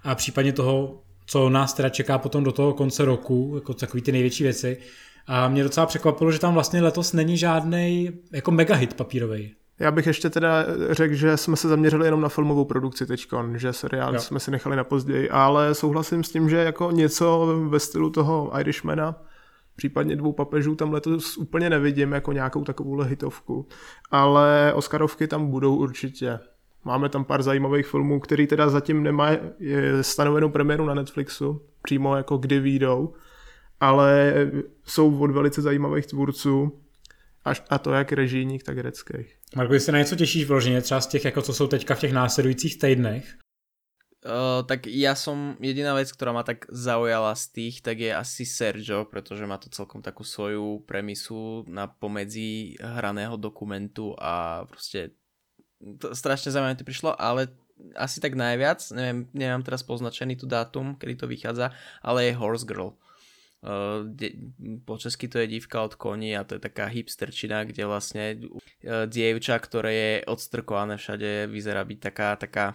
a 0.02 0.14
případně 0.14 0.52
toho, 0.52 1.02
co 1.30 1.50
nás 1.50 1.72
teda 1.72 1.88
čeká 1.88 2.18
potom 2.18 2.44
do 2.44 2.52
toho 2.52 2.74
konce 2.74 3.04
roku, 3.04 3.52
jako 3.54 3.74
takový 3.74 4.02
ty 4.02 4.12
největší 4.12 4.42
věci. 4.42 4.78
A 5.26 5.48
mě 5.48 5.62
docela 5.62 5.86
překvapilo, 5.86 6.32
že 6.32 6.38
tam 6.38 6.54
vlastně 6.54 6.82
letos 6.82 7.12
není 7.12 7.36
žádný 7.36 8.10
jako 8.32 8.50
mega 8.50 8.74
hit 8.74 8.94
papírový. 8.94 9.54
Já 9.78 9.90
bych 9.90 10.06
ještě 10.06 10.30
teda 10.30 10.66
řekl, 10.90 11.14
že 11.14 11.36
jsme 11.36 11.56
se 11.56 11.68
zaměřili 11.68 12.06
jenom 12.06 12.20
na 12.20 12.28
filmovou 12.28 12.64
produkci 12.64 13.06
teď, 13.06 13.26
že 13.56 13.72
seriál 13.72 14.14
jo. 14.14 14.20
jsme 14.20 14.40
si 14.40 14.50
nechali 14.50 14.76
na 14.76 14.84
později, 14.84 15.30
ale 15.30 15.74
souhlasím 15.74 16.24
s 16.24 16.30
tím, 16.30 16.50
že 16.50 16.56
jako 16.56 16.90
něco 16.90 17.58
ve 17.68 17.80
stylu 17.80 18.10
toho 18.10 18.60
Irishmana, 18.60 19.22
případně 19.76 20.16
dvou 20.16 20.32
papežů 20.32 20.74
tam 20.74 20.92
letos 20.92 21.36
úplně 21.36 21.70
nevidím 21.70 22.12
jako 22.12 22.32
nějakou 22.32 22.64
takovou 22.64 23.00
hitovku, 23.00 23.68
ale 24.10 24.72
Oscarovky 24.74 25.26
tam 25.26 25.50
budou 25.50 25.76
určitě. 25.76 26.38
Máme 26.84 27.08
tam 27.08 27.24
pár 27.24 27.42
zajímavých 27.42 27.86
filmů, 27.86 28.20
který 28.20 28.46
teda 28.46 28.70
zatím 28.70 29.02
nemá 29.02 29.30
stanovenou 30.00 30.48
premiéru 30.48 30.86
na 30.86 30.94
Netflixu, 30.94 31.62
přímo 31.82 32.16
jako 32.16 32.38
kdy 32.38 32.60
výjdou, 32.60 33.14
ale 33.80 34.34
jsou 34.84 35.18
od 35.18 35.30
velice 35.30 35.62
zajímavých 35.62 36.06
tvůrců, 36.06 36.80
Až, 37.44 37.62
a 37.70 37.78
to 37.78 37.92
jak 37.92 38.12
režijních, 38.12 38.62
tak 38.62 38.76
hereckých. 38.76 39.36
Marko, 39.56 39.74
jestli 39.74 39.92
na 39.92 39.98
něco 39.98 40.16
těšíš 40.16 40.44
vloženě, 40.44 40.80
třeba 40.80 41.00
z 41.00 41.06
těch, 41.06 41.24
jako 41.24 41.42
co 41.42 41.52
jsou 41.54 41.66
teďka 41.66 41.94
v 41.94 42.00
těch 42.00 42.12
následujících 42.12 42.78
týdnech? 42.78 43.36
Uh, 44.20 44.60
tak 44.68 44.84
ja 44.84 45.16
som, 45.16 45.56
jediná 45.64 45.96
vec, 45.96 46.12
ktorá 46.12 46.36
ma 46.36 46.44
tak 46.44 46.68
zaujala 46.68 47.32
z 47.32 47.44
tých, 47.56 47.80
tak 47.80 48.04
je 48.04 48.12
asi 48.12 48.44
Sergio, 48.44 49.08
pretože 49.08 49.48
má 49.48 49.56
to 49.56 49.72
celkom 49.72 50.04
takú 50.04 50.28
svoju 50.28 50.84
premisu 50.84 51.64
na 51.64 51.88
pomedzi 51.88 52.76
hraného 52.76 53.40
dokumentu 53.40 54.12
a 54.20 54.68
proste 54.68 55.16
to 55.98 56.12
strašne 56.12 56.52
zaujímavé 56.52 56.76
to 56.76 56.84
prišlo, 56.84 57.16
ale 57.16 57.48
asi 57.96 58.20
tak 58.20 58.36
najviac, 58.36 58.84
neviem, 58.92 59.24
nemám 59.32 59.64
teraz 59.64 59.80
poznačený 59.80 60.36
tu 60.36 60.44
dátum, 60.44 60.94
kedy 61.00 61.14
to 61.16 61.26
vychádza, 61.26 61.72
ale 62.04 62.28
je 62.28 62.36
Horse 62.36 62.68
Girl. 62.68 62.92
Uh, 63.60 64.08
po 64.88 64.96
česky 64.96 65.28
to 65.28 65.36
je 65.36 65.46
dívka 65.46 65.84
od 65.84 65.92
koní 65.94 66.32
a 66.32 66.44
to 66.48 66.56
je 66.56 66.64
taká 66.64 66.88
hipsterčina, 66.88 67.64
kde 67.68 67.84
vlastne 67.84 68.24
uh, 68.40 69.04
dievča, 69.04 69.60
ktoré 69.60 69.92
je 69.92 70.12
odstrkované 70.32 70.96
všade, 70.96 71.48
vyzerá 71.48 71.84
byť 71.84 71.98
taká, 72.00 72.36
taká 72.40 72.72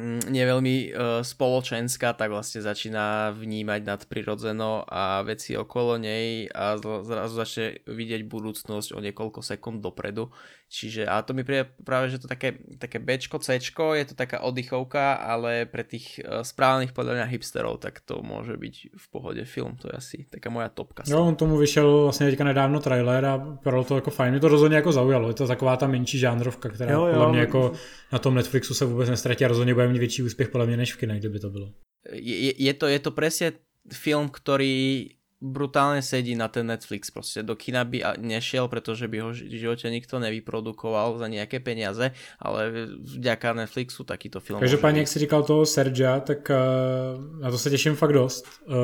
nie 0.00 0.44
veľmi 0.48 0.74
uh, 0.88 1.20
spoločenská, 1.20 2.16
tak 2.16 2.32
vlastne 2.32 2.64
začína 2.64 3.36
vnímať 3.36 3.84
nadprirodzeno 3.84 4.88
a 4.88 5.20
veci 5.20 5.52
okolo 5.52 6.00
nej 6.00 6.48
a 6.48 6.80
zrazu 6.80 7.34
začne 7.36 7.66
vidieť 7.84 8.24
budúcnosť 8.24 8.96
o 8.96 9.04
niekoľko 9.04 9.44
sekúnd 9.44 9.84
dopredu. 9.84 10.32
Čiže, 10.72 11.04
a 11.04 11.20
to 11.20 11.36
mi 11.36 11.44
príde 11.44 11.68
práve, 11.84 12.08
že 12.08 12.16
to 12.16 12.24
také, 12.24 12.56
také 12.80 12.96
Bčko, 12.96 13.36
Cčko, 13.36 13.92
je 13.92 14.08
to 14.08 14.14
taká 14.16 14.40
oddychovka, 14.40 15.20
ale 15.20 15.68
pre 15.68 15.84
tých 15.84 16.24
uh, 16.24 16.40
správnych 16.40 16.96
podľa 16.96 17.20
mňa 17.20 17.26
hipsterov, 17.28 17.76
tak 17.84 18.00
to 18.00 18.24
môže 18.24 18.56
byť 18.56 18.96
v 18.96 19.06
pohode 19.12 19.44
film, 19.44 19.76
to 19.76 19.92
je 19.92 19.94
asi 19.94 20.16
taká 20.32 20.48
moja 20.48 20.72
topka. 20.72 21.04
Jo, 21.04 21.20
on 21.20 21.36
tomu 21.36 21.60
vyšel 21.60 22.02
vlastně 22.02 22.26
teďka 22.26 22.44
nedávno 22.44 22.80
trailer 22.80 23.24
a 23.24 23.36
bylo 23.38 23.84
to 23.84 23.94
jako 23.94 24.10
fajn, 24.10 24.30
mě 24.30 24.40
to 24.40 24.48
rozhodně 24.48 24.76
jako 24.76 24.92
zaujalo, 24.92 25.28
je 25.28 25.34
to 25.34 25.46
taková 25.46 25.76
ta 25.76 25.86
menší 25.86 26.18
žánrovka, 26.18 26.68
která 26.68 26.92
jo, 26.92 27.06
jo. 27.06 27.12
podle 27.12 27.30
mě 27.30 27.40
jako 27.40 27.72
na 28.12 28.18
tom 28.18 28.34
Netflixu 28.34 28.74
se 28.74 28.84
vůbec 28.84 29.08
nestratí 29.08 29.44
a 29.44 29.48
rozhodně 29.48 29.74
bude 29.82 29.92
mít 29.92 29.98
větší 29.98 30.22
úspěch 30.22 30.48
podle 30.48 30.66
mě 30.66 30.76
než 30.76 30.94
v 30.94 30.96
kinech, 30.96 31.18
kdyby 31.18 31.38
to 31.38 31.50
bylo. 31.50 31.72
Je, 32.12 32.62
je, 32.62 32.74
to, 32.74 32.86
je 32.86 32.98
to 32.98 33.10
presne 33.10 33.52
film, 33.86 34.26
ktorý 34.26 35.06
brutálne 35.42 35.98
sedí 36.06 36.38
na 36.38 36.46
ten 36.46 36.70
Netflix. 36.70 37.10
Proste 37.10 37.42
do 37.42 37.58
kina 37.58 37.82
by 37.82 38.22
nešiel, 38.22 38.70
pretože 38.70 39.10
by 39.10 39.18
ho 39.18 39.30
v 39.34 39.58
živote 39.58 39.90
nikto 39.90 40.22
nevyprodukoval 40.22 41.18
za 41.18 41.26
nejaké 41.26 41.58
peniaze, 41.58 42.14
ale 42.38 42.60
vďaka 43.02 43.52
Netflixu 43.52 44.06
takýto 44.06 44.40
film. 44.40 44.60
Každopádně, 44.60 45.00
jak 45.00 45.08
si 45.08 45.18
říkal 45.18 45.42
toho 45.42 45.66
Sergia, 45.66 46.20
tak 46.20 46.50
uh, 46.50 47.40
na 47.40 47.50
to 47.50 47.58
se 47.58 47.70
těším 47.70 47.94
fakt 47.94 48.12
dost. 48.12 48.46
Uh, 48.66 48.74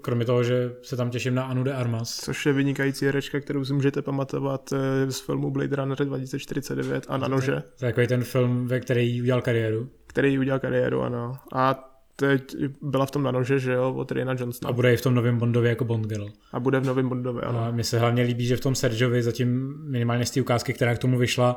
kromě 0.00 0.24
toho, 0.24 0.44
že 0.44 0.72
se 0.82 0.96
tam 0.96 1.10
těším 1.10 1.34
na 1.34 1.44
Anu 1.44 1.64
de 1.64 1.72
Armas. 1.72 2.16
Což 2.16 2.46
je 2.46 2.52
vynikající 2.52 3.06
herečka, 3.06 3.40
kterou 3.40 3.64
si 3.64 3.72
můžete 3.72 4.02
pamatovat 4.02 4.72
uh, 4.72 4.78
z 5.08 5.20
filmu 5.20 5.50
Blade 5.50 5.76
Runner 5.76 6.04
2049 6.04 7.04
a 7.08 7.16
na 7.16 7.28
nože. 7.28 7.62
To 7.78 7.84
je 7.84 7.92
takový 7.92 8.06
ten 8.06 8.24
film, 8.24 8.66
ve 8.66 8.80
který 8.80 9.22
udělal 9.22 9.42
kariéru. 9.42 9.88
Který 10.12 10.38
udělal 10.38 10.60
kariéru, 10.60 11.02
ano. 11.02 11.36
A 11.52 11.88
teď 12.16 12.54
byla 12.82 13.06
v 13.06 13.10
tom 13.10 13.22
na 13.22 13.30
nože, 13.30 13.58
že 13.58 13.72
jo, 13.72 13.94
od 13.94 14.12
Ryana 14.12 14.34
Johnsona. 14.38 14.68
A 14.68 14.72
bude 14.72 14.94
i 14.94 14.96
v 14.96 15.02
tom 15.02 15.14
novém 15.14 15.38
Bondově 15.38 15.68
jako 15.68 15.84
Bond 15.84 16.06
Girl. 16.06 16.28
A 16.52 16.60
bude 16.60 16.80
v 16.80 16.84
novém 16.84 17.08
Bondově, 17.08 17.42
ano. 17.42 17.64
A 17.64 17.70
mně 17.70 17.84
se 17.84 17.98
hlavně 17.98 18.22
líbí, 18.22 18.46
že 18.46 18.56
v 18.56 18.60
tom 18.60 18.74
Sergiovi 18.74 19.22
zatím 19.22 19.74
minimálně 19.90 20.26
z 20.26 20.30
té 20.30 20.40
ukázky, 20.40 20.72
která 20.72 20.94
k 20.94 20.98
tomu 20.98 21.18
vyšla, 21.18 21.56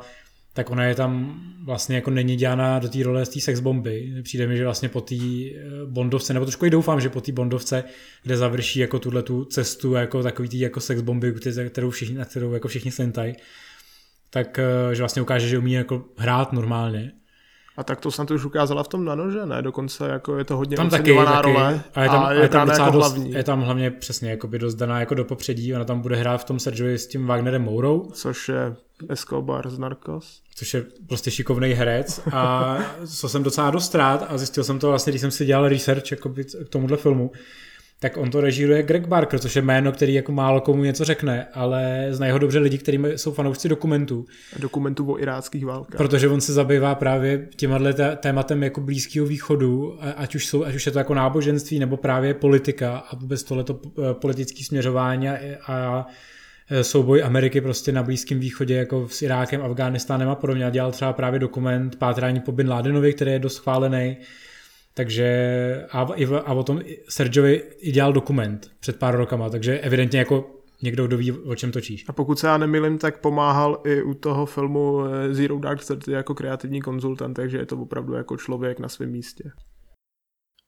tak 0.53 0.69
ona 0.69 0.83
je 0.83 0.95
tam 0.95 1.41
vlastně 1.63 1.95
jako 1.95 2.09
není 2.11 2.35
dělána 2.35 2.79
do 2.79 2.89
té 2.89 3.03
role 3.03 3.25
z 3.25 3.29
té 3.29 3.39
sex 3.39 3.59
bomby. 3.59 4.13
Přijde 4.23 4.47
mi, 4.47 4.57
že 4.57 4.63
vlastně 4.63 4.89
po 4.89 5.01
té 5.01 5.15
eh, 5.15 5.61
Bondovce, 5.85 6.33
nebo 6.33 6.45
trošku 6.45 6.65
i 6.65 6.69
doufám, 6.69 7.01
že 7.01 7.09
po 7.09 7.21
té 7.21 7.31
Bondovce, 7.31 7.83
kde 8.23 8.37
završí 8.37 8.79
jako 8.79 8.99
tuhle 8.99 9.23
tu 9.23 9.45
cestu 9.45 9.93
jako 9.93 10.23
takový 10.23 10.49
tý 10.49 10.59
jako 10.59 10.79
sex 10.79 11.01
bomby, 11.01 11.33
kterou 11.69 11.89
všichni, 11.89 12.17
na 12.17 12.25
kterou 12.25 12.53
jako 12.53 12.67
všichni 12.67 12.91
slentají, 12.91 13.35
tak 14.29 14.59
eh, 14.59 14.95
že 14.95 15.01
vlastně 15.01 15.21
ukáže, 15.21 15.47
že 15.47 15.57
umí 15.57 15.73
jako 15.73 16.05
hrát 16.17 16.53
normálně 16.53 17.11
a 17.77 17.83
tak 17.83 18.01
to 18.01 18.11
snad 18.11 18.31
už 18.31 18.45
ukázala 18.45 18.83
v 18.83 18.87
tom 18.87 19.05
nano, 19.05 19.31
že 19.31 19.45
ne? 19.45 19.61
Dokonce 19.61 20.07
jako 20.07 20.37
je 20.37 20.43
to 20.43 20.57
hodně 20.57 20.77
tam 20.77 20.89
taky, 20.89 21.15
taky, 21.15 21.41
role 21.41 21.81
a 21.95 22.03
je 22.03 22.09
tam, 22.09 22.23
a 22.23 22.31
je, 22.31 22.41
je 22.41 22.49
tam, 22.49 22.69
jako 22.69 22.91
dost, 22.91 22.95
hlavní. 22.95 23.31
Je 23.31 23.43
tam 23.43 23.61
hlavně 23.61 23.91
přesně 23.91 24.29
jako 24.29 24.47
by 24.47 24.59
dost 24.59 24.75
daná 24.75 24.99
jako 24.99 25.15
do 25.15 25.25
popředí, 25.25 25.75
ona 25.75 25.85
tam 25.85 25.99
bude 25.99 26.15
hrát 26.15 26.37
v 26.37 26.43
tom 26.43 26.59
Sergiovi 26.59 26.97
s 26.97 27.07
tím 27.07 27.27
Wagnerem 27.27 27.61
Mourou. 27.61 28.09
Což 28.13 28.49
je 28.49 28.75
Escobar 29.09 29.69
z 29.69 29.79
Narcos. 29.79 30.41
Což 30.55 30.73
je 30.73 30.85
prostě 31.07 31.31
šikovný 31.31 31.73
herec 31.73 32.21
a 32.31 32.77
co 33.05 33.29
jsem 33.29 33.43
docela 33.43 33.71
dost 33.71 33.95
rád 33.95 34.25
a 34.29 34.37
zjistil 34.37 34.63
jsem 34.63 34.79
to 34.79 34.87
vlastně, 34.87 35.11
když 35.11 35.21
jsem 35.21 35.31
si 35.31 35.45
dělal 35.45 35.69
research 35.69 36.11
jako 36.11 36.29
k 36.29 36.69
tomuhle 36.69 36.97
filmu, 36.97 37.31
tak 37.99 38.17
on 38.17 38.31
to 38.31 38.41
režíruje 38.41 38.83
Greg 38.83 39.07
Barker, 39.07 39.39
což 39.39 39.55
je 39.55 39.61
jméno, 39.61 39.91
který 39.91 40.13
jako 40.13 40.31
málo 40.31 40.61
komu 40.61 40.83
něco 40.83 41.05
řekne, 41.05 41.47
ale 41.53 42.07
znají 42.09 42.31
ho 42.31 42.37
dobře 42.37 42.59
lidi, 42.59 42.77
kteří 42.77 42.99
jsou 43.15 43.33
fanoušci 43.33 43.69
dokumentů. 43.69 44.25
Dokumentů 44.59 45.11
o 45.11 45.19
iráckých 45.19 45.65
válkách. 45.65 45.97
Protože 45.97 46.29
on 46.29 46.41
se 46.41 46.53
zabývá 46.53 46.95
právě 46.95 47.47
těma 47.55 47.79
tématem 48.15 48.63
jako 48.63 48.81
Blízkého 48.81 49.25
východu, 49.25 49.99
ať 50.15 50.35
už, 50.35 50.45
jsou, 50.45 50.65
ať 50.65 50.75
už 50.75 50.85
je 50.85 50.91
to 50.91 50.97
jako 50.97 51.13
náboženství 51.13 51.79
nebo 51.79 51.97
právě 51.97 52.33
politika 52.33 52.97
a 52.97 53.15
vůbec 53.15 53.43
tohleto 53.43 53.79
eh, 53.85 54.13
politické 54.13 54.63
směřování 54.63 55.29
a, 55.29 55.37
a 55.67 56.05
souboj 56.81 57.23
Ameriky 57.23 57.61
prostě 57.61 57.91
na 57.91 58.03
Blízkém 58.03 58.39
východě 58.39 58.75
jako 58.75 59.07
s 59.09 59.21
Irákem, 59.21 59.61
Afghánistánem 59.61 60.29
a 60.29 60.35
podobně. 60.35 60.65
A 60.65 60.69
dělal 60.69 60.91
třeba 60.91 61.13
právě 61.13 61.39
dokument 61.39 61.95
Pátrání 61.95 62.39
po 62.39 62.51
Bin 62.51 62.69
Ládenovi, 62.69 63.13
který 63.13 63.31
je 63.31 63.39
dost 63.39 63.57
chválený 63.57 64.17
takže 64.95 65.27
a, 65.91 66.07
a 66.45 66.53
o 66.53 66.63
tom 66.63 66.81
Sergiovi 67.09 67.63
i 67.79 67.91
dělal 67.91 68.13
dokument 68.13 68.71
před 68.79 68.99
pár 68.99 69.15
rokama, 69.15 69.49
takže 69.49 69.79
evidentně 69.79 70.19
jako 70.19 70.51
někdo, 70.81 71.07
kdo 71.07 71.17
ví, 71.17 71.31
o 71.31 71.55
čem 71.55 71.71
točíš. 71.71 72.05
A 72.07 72.13
pokud 72.13 72.39
se 72.39 72.47
já 72.47 72.57
nemýlim, 72.57 72.97
tak 72.97 73.17
pomáhal 73.17 73.81
i 73.85 74.01
u 74.01 74.13
toho 74.13 74.45
filmu 74.45 75.05
eh, 75.05 75.33
Zero 75.33 75.59
Dark 75.59 75.85
Thirty 75.85 76.11
jako 76.11 76.35
kreativní 76.35 76.81
konzultant, 76.81 77.33
takže 77.33 77.57
je 77.57 77.65
to 77.65 77.77
opravdu 77.77 78.13
jako 78.13 78.37
člověk 78.37 78.79
na 78.79 78.89
svém 78.89 79.11
místě. 79.11 79.51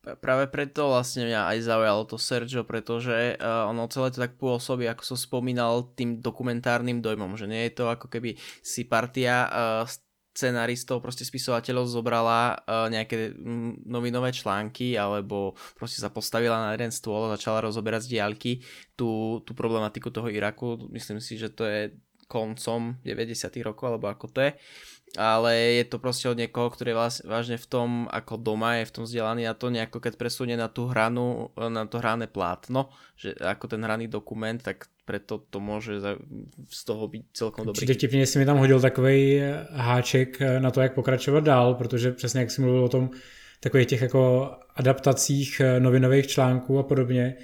Práve 0.08 0.48
preto 0.48 0.88
vlastne 0.88 1.28
mňa 1.28 1.52
aj 1.52 1.58
zaujalo 1.68 2.08
to 2.08 2.16
Sergio, 2.16 2.64
pretože 2.64 3.36
uh, 3.36 3.68
ono 3.68 3.92
celé 3.92 4.08
to 4.16 4.24
tak 4.24 4.40
pôsobí, 4.40 4.88
ako 4.88 5.04
som 5.04 5.18
spomínal, 5.20 5.92
tým 6.00 6.24
dokumentárnym 6.24 7.04
dojmom, 7.04 7.36
že 7.36 7.44
nie 7.44 7.68
je 7.68 7.84
to 7.84 7.92
ako 7.92 8.08
keby 8.08 8.40
si 8.64 8.88
partia 8.88 9.52
uh, 9.52 9.84
scenaristov, 10.38 11.02
proste 11.02 11.26
spisovateľov 11.26 11.90
zobrala 11.90 12.62
uh, 12.62 12.86
nejaké 12.94 13.34
mm, 13.34 13.90
novinové 13.90 14.30
články 14.30 14.94
alebo 14.94 15.58
proste 15.74 15.98
sa 15.98 16.14
postavila 16.14 16.62
na 16.62 16.78
jeden 16.78 16.94
stôl 16.94 17.26
a 17.26 17.34
začala 17.34 17.66
rozoberať 17.66 18.06
z 18.06 18.22
diaľky 18.22 18.52
tú, 18.94 19.42
tú 19.42 19.58
problematiku 19.58 20.14
toho 20.14 20.30
Iraku. 20.30 20.78
Myslím 20.94 21.18
si, 21.18 21.42
že 21.42 21.50
to 21.50 21.66
je 21.66 21.90
koncom 22.30 23.00
90. 23.02 23.50
rokov, 23.64 23.88
alebo 23.90 24.12
ako 24.12 24.30
to 24.30 24.40
je. 24.46 24.52
Ale 25.16 25.80
je 25.80 25.86
to 25.88 26.04
proste 26.04 26.28
od 26.28 26.36
niekoho, 26.36 26.68
ktorý 26.68 26.92
je 26.92 27.00
vážne 27.24 27.58
v 27.58 27.68
tom, 27.72 27.90
ako 28.12 28.36
doma 28.36 28.84
je 28.84 28.92
v 28.92 28.94
tom 28.94 29.04
vzdelaný 29.08 29.48
a 29.48 29.56
to 29.56 29.72
nejako 29.72 30.04
keď 30.04 30.20
presunie 30.20 30.60
na 30.60 30.68
tú 30.68 30.92
hranu, 30.92 31.56
na 31.56 31.88
to 31.88 32.04
hrané 32.04 32.28
plátno, 32.28 32.92
že 33.16 33.32
ako 33.40 33.72
ten 33.72 33.82
hraný 33.88 34.12
dokument, 34.12 34.60
tak 34.60 34.92
preto 35.08 35.38
to 35.50 35.60
může 35.60 35.94
z 36.70 36.86
toho 36.86 37.08
být 37.08 37.26
celkom 37.34 37.66
dobrý. 37.66 37.78
Přijde 37.78 37.94
vtipně, 37.94 38.20
jestli 38.20 38.40
mi 38.40 38.46
tam 38.46 38.58
hodil 38.58 38.80
takový 38.80 39.42
háček 39.72 40.40
na 40.60 40.72
to, 40.72 40.82
jak 40.82 40.94
pokračovat 40.94 41.44
dál, 41.44 41.74
protože 41.74 42.12
přesně 42.12 42.40
jak 42.40 42.52
jsi 42.52 42.62
mluvil 42.62 42.84
o 42.84 42.90
tom 42.90 43.10
takových 43.60 43.88
těch 43.88 44.02
jako 44.02 44.52
adaptacích 44.76 45.62
novinových 45.80 46.28
článků 46.28 46.80
a 46.80 46.84
podobně, 46.84 47.36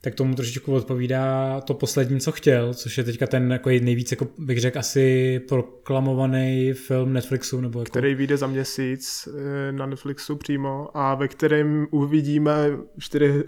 tak 0.00 0.14
tomu 0.14 0.34
trošičku 0.34 0.74
odpovídá 0.74 1.60
to 1.60 1.74
poslední, 1.74 2.20
co 2.20 2.32
chtěl, 2.32 2.74
což 2.74 2.98
je 2.98 3.04
teďka 3.04 3.26
ten 3.26 3.52
jako 3.52 3.68
nejvíc, 3.68 4.10
jako 4.10 4.28
bych 4.38 4.60
řekl, 4.60 4.78
asi 4.78 5.38
proklamovaný 5.48 6.72
film 6.72 7.12
Netflixu. 7.12 7.60
Nebo 7.60 7.78
jako... 7.78 7.90
Který 7.90 8.14
vyjde 8.14 8.36
za 8.36 8.46
měsíc 8.46 9.28
eh, 9.28 9.72
na 9.72 9.86
Netflixu 9.86 10.36
přímo 10.36 10.96
a 10.96 11.14
ve 11.14 11.28
kterém 11.28 11.86
uvidíme 11.90 12.70
čtyři 12.98 13.44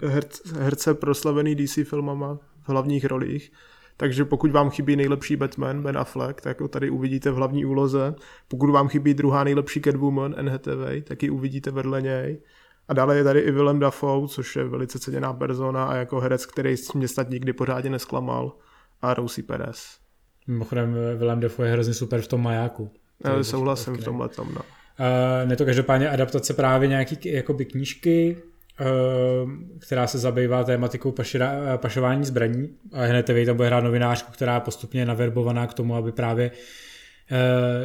herce 0.59 0.93
proslavený 0.93 1.55
DC 1.55 1.79
filmama 1.83 2.39
v 2.63 2.69
hlavních 2.69 3.05
rolích. 3.05 3.51
Takže 3.97 4.25
pokud 4.25 4.51
vám 4.51 4.69
chybí 4.69 4.95
nejlepší 4.95 5.35
Batman, 5.35 5.83
Ben 5.83 5.97
Affleck, 5.97 6.41
tak 6.41 6.61
ho 6.61 6.67
tady 6.67 6.89
uvidíte 6.89 7.31
v 7.31 7.35
hlavní 7.35 7.65
úloze. 7.65 8.15
Pokud 8.47 8.69
vám 8.69 8.87
chybí 8.87 9.13
druhá 9.13 9.43
nejlepší 9.43 9.81
Catwoman, 9.81 10.35
Anne 10.37 10.51
Hathaway, 10.51 11.01
tak 11.01 11.23
ji 11.23 11.29
uvidíte 11.29 11.71
vedle 11.71 12.01
něj. 12.01 12.41
A 12.87 12.93
dále 12.93 13.17
je 13.17 13.23
tady 13.23 13.39
i 13.39 13.51
Willem 13.51 13.79
Dafoe, 13.79 14.27
což 14.27 14.55
je 14.55 14.63
velice 14.63 14.99
ceněná 14.99 15.33
persona 15.33 15.85
a 15.85 15.95
jako 15.95 16.19
herec, 16.19 16.45
který 16.45 16.75
mě 16.95 17.07
snad 17.07 17.29
nikdy 17.29 17.53
pořádně 17.53 17.89
nesklamal. 17.89 18.53
A 19.01 19.13
Rosie 19.13 19.45
Perez. 19.45 19.97
Mimochodem 20.47 20.95
Willem 21.17 21.39
Dafoe 21.39 21.67
je 21.67 21.73
hrozně 21.73 21.93
super 21.93 22.21
v 22.21 22.27
tom 22.27 22.43
majáku. 22.43 22.91
Já 23.23 23.43
souhlasím 23.43 23.97
v 23.97 24.03
tomhle 24.03 24.29
tom, 24.29 24.47
no. 24.53 24.61
Uh, 24.61 25.49
ne 25.49 25.55
to 25.55 25.65
každopádně 25.65 26.09
adaptace 26.09 26.53
právě 26.53 26.87
nějaký 26.87 27.17
jakoby 27.23 27.65
knížky, 27.65 28.37
která 29.79 30.07
se 30.07 30.17
zabývá 30.17 30.63
tématikou 30.63 31.11
pašira, 31.11 31.77
pašování 31.77 32.25
zbraní. 32.25 32.69
A 32.93 33.05
hned 33.05 33.23
tam 33.45 33.55
bude 33.55 33.67
hrát 33.67 33.83
novinářku, 33.83 34.31
která 34.31 34.53
je 34.53 34.59
postupně 34.59 35.05
naverbovaná 35.05 35.67
k 35.67 35.73
tomu, 35.73 35.95
aby 35.95 36.11
právě 36.11 36.51
Eh, 36.51 36.90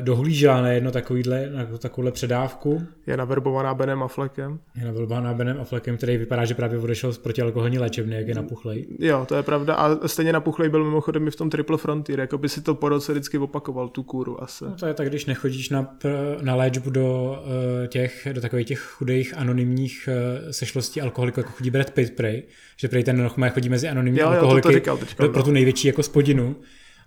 dohlížela 0.01 0.61
na 0.61 0.69
jedno 0.69 0.91
takovýhle, 0.91 1.51
na 1.51 1.79
takovouhle 1.79 2.13
předávku. 2.13 2.83
Je 3.07 3.17
naverbovaná 3.17 3.75
Benem 3.75 4.03
Affleckem. 4.03 4.59
Je 4.77 4.85
naverbovaná 4.85 5.35
Benem 5.35 5.61
Affleckem, 5.61 5.97
který 5.97 6.17
vypadá, 6.17 6.45
že 6.45 6.55
právě 6.55 6.79
odešel 6.79 7.13
z 7.13 7.19
protialkoholní 7.19 7.79
léčebny, 7.79 8.17
jak 8.17 8.29
je 8.29 8.35
napuchlej. 8.35 8.87
Jo, 8.99 9.27
to 9.29 9.35
je 9.35 9.43
pravda. 9.43 9.75
A 9.75 10.09
stejně 10.09 10.33
napuchlej 10.33 10.69
byl 10.69 10.85
mimochodem 10.85 11.27
i 11.27 11.31
v 11.31 11.37
tom 11.37 11.51
Triple 11.51 11.79
Frontier, 11.79 12.21
jako 12.21 12.39
by 12.39 12.49
si 12.49 12.63
to 12.63 12.75
po 12.75 12.89
roce 12.89 13.13
vždycky 13.13 13.39
opakoval, 13.39 13.89
tu 13.89 14.03
kůru 14.03 14.43
asi. 14.43 14.65
No 14.65 14.75
to 14.75 14.87
je 14.87 14.95
tak, 14.95 15.09
když 15.09 15.27
nechodíš 15.27 15.71
na, 15.71 15.97
na 16.41 16.55
léčbu 16.55 16.91
do 16.91 17.39
uh, 17.81 17.87
těch, 17.87 18.29
do 18.33 18.41
takových 18.41 18.67
těch 18.67 18.81
chudých 18.81 19.39
anonymních 19.39 20.09
uh, 20.09 20.51
sešlostí 20.51 21.01
alkoholiků, 21.01 21.41
jako 21.41 21.53
chodí 21.53 21.71
Brad 21.71 21.91
Pitt 21.91 22.17
prej, 22.17 22.43
že 22.77 22.89
prej 22.89 23.05
ten 23.05 23.23
Nochmé 23.23 23.51
chodí 23.51 23.69
mezi 23.69 23.89
anonymní 23.89 24.21
jo, 24.21 24.29
alkoholiky 24.29 24.69
jo, 24.69 24.73
to 24.73 24.73
to 24.73 24.75
říkal 24.79 24.97
teďka, 24.97 25.17
pro, 25.17 25.29
pro 25.29 25.43
tu 25.43 25.51
no. 25.51 25.55
největší 25.55 25.89
jako 25.89 26.03
spodinu 26.03 26.57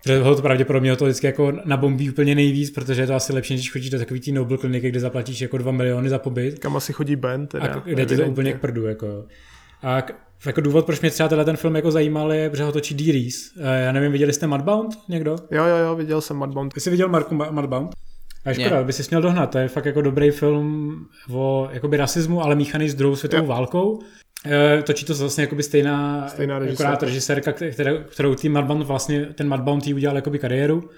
Protože 0.03 0.19
ho 0.19 0.35
to 0.35 0.41
pravděpodobně 0.41 0.95
to 0.95 1.05
vždycky 1.05 1.27
jako 1.27 1.53
nabombí 1.65 2.09
úplně 2.09 2.35
nejvíc, 2.35 2.71
protože 2.71 3.01
je 3.01 3.07
to 3.07 3.15
asi 3.15 3.33
lepší, 3.33 3.53
když 3.53 3.71
chodíš 3.71 3.89
do 3.89 3.99
takový 3.99 4.19
tý 4.19 4.31
Noble 4.31 4.57
kliniky, 4.57 4.89
kde 4.89 4.99
zaplatíš 4.99 5.41
jako 5.41 5.57
2 5.57 5.71
miliony 5.71 6.09
za 6.09 6.19
pobyt. 6.19 6.59
Kam 6.59 6.77
asi 6.77 6.93
chodí 6.93 7.15
Ben, 7.15 7.47
teda. 7.47 7.65
A 7.65 7.79
kde 7.79 8.05
ti 8.05 8.17
to 8.17 8.25
úplně 8.25 8.53
k 8.53 8.59
prdu, 8.59 8.85
jako. 8.85 9.25
A 9.83 10.03
jako 10.45 10.61
důvod, 10.61 10.85
proč 10.85 11.01
mě 11.01 11.09
třeba 11.09 11.29
tenhle 11.29 11.45
ten 11.45 11.57
film 11.57 11.75
jako 11.75 11.91
zajímal, 11.91 12.33
je, 12.33 12.49
protože 12.49 12.63
ho 12.63 12.71
točí 12.71 12.95
D. 12.95 13.11
Reese. 13.11 13.49
Eh, 13.61 13.83
já 13.83 13.91
nevím, 13.91 14.11
viděli 14.11 14.33
jste 14.33 14.47
Mudbound 14.47 14.95
někdo? 15.09 15.35
Jo, 15.51 15.65
jo, 15.65 15.77
jo, 15.77 15.95
viděl 15.95 16.21
jsem 16.21 16.37
Mudbound. 16.37 16.73
Ty 16.73 16.79
jsi 16.79 16.89
viděl 16.89 17.09
Marku 17.09 17.35
Mudbound? 17.51 17.89
A 18.45 18.53
škoda, 18.53 18.83
by 18.83 18.93
si 18.93 19.03
měl 19.09 19.21
dohnat, 19.21 19.51
to 19.51 19.57
je 19.57 19.67
fakt 19.67 19.85
jako 19.85 20.01
dobrý 20.01 20.31
film 20.31 20.95
o 21.31 21.69
jakoby 21.71 21.97
rasismu, 21.97 22.43
ale 22.43 22.55
míchaný 22.55 22.89
s 22.89 22.95
druhou 22.95 23.15
světovou 23.15 23.43
jo. 23.43 23.47
válkou. 23.47 23.99
E, 24.45 24.83
točí 24.83 25.05
to 25.05 25.13
vlastně 25.13 25.43
jakoby 25.43 25.63
stejná, 25.63 26.27
stejná 26.27 26.59
režisérka, 26.59 27.05
režisérka 27.05 27.51
kterou, 27.51 27.97
kterou 27.97 28.35
tým 28.35 28.53
Mudbound 28.53 28.85
vlastně, 28.85 29.25
ten 29.25 29.49
Mudbound 29.49 29.83
tý 29.83 29.93
udělal 29.93 30.15
jakoby 30.15 30.39
kariéru. 30.39 30.89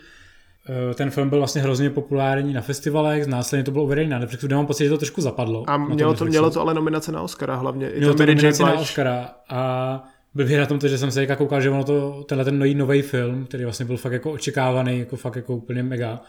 E, 0.92 0.94
ten 0.94 1.10
film 1.10 1.30
byl 1.30 1.38
vlastně 1.38 1.62
hrozně 1.62 1.90
populární 1.90 2.54
na 2.54 2.62
festivalech, 2.62 3.28
následně 3.28 3.64
to 3.64 3.72
bylo 3.72 3.84
uvedený 3.84 4.10
na 4.10 4.20
Netflixu, 4.20 4.48
kde 4.48 4.56
mám 4.56 4.68
pocit, 4.68 4.84
že 4.84 4.90
to 4.90 4.98
trošku 4.98 5.22
zapadlo. 5.22 5.64
A 5.68 5.78
mělo 5.78 6.14
to, 6.14 6.26
mělo 6.26 6.50
to 6.50 6.62
ale 6.62 6.74
nominace 6.74 7.12
na 7.12 7.22
Oscara 7.22 7.56
hlavně. 7.56 7.90
I 7.90 7.98
mělo 7.98 8.14
to 8.14 8.26
nominace 8.26 8.64
na 8.64 8.74
Oscara 8.74 9.30
a 9.50 10.04
byl 10.34 10.60
na 10.60 10.66
tom 10.66 10.80
to, 10.80 10.88
že 10.88 10.98
jsem 10.98 11.12
se 11.12 11.36
koukal, 11.36 11.62
že 11.62 11.70
ono 11.70 11.84
to, 11.84 12.24
tenhle 12.24 12.46
ten 12.46 12.60
nový, 12.60 12.76
nový 12.76 13.02
film, 13.02 13.46
který 13.46 13.64
vlastně 13.64 13.86
byl 13.86 13.98
fakt 13.98 14.14
jako 14.14 14.32
očekávaný, 14.32 15.00
jako 15.00 15.16
fakt 15.16 15.36
jako 15.36 15.56
úplně 15.56 15.84
mega, 15.84 16.22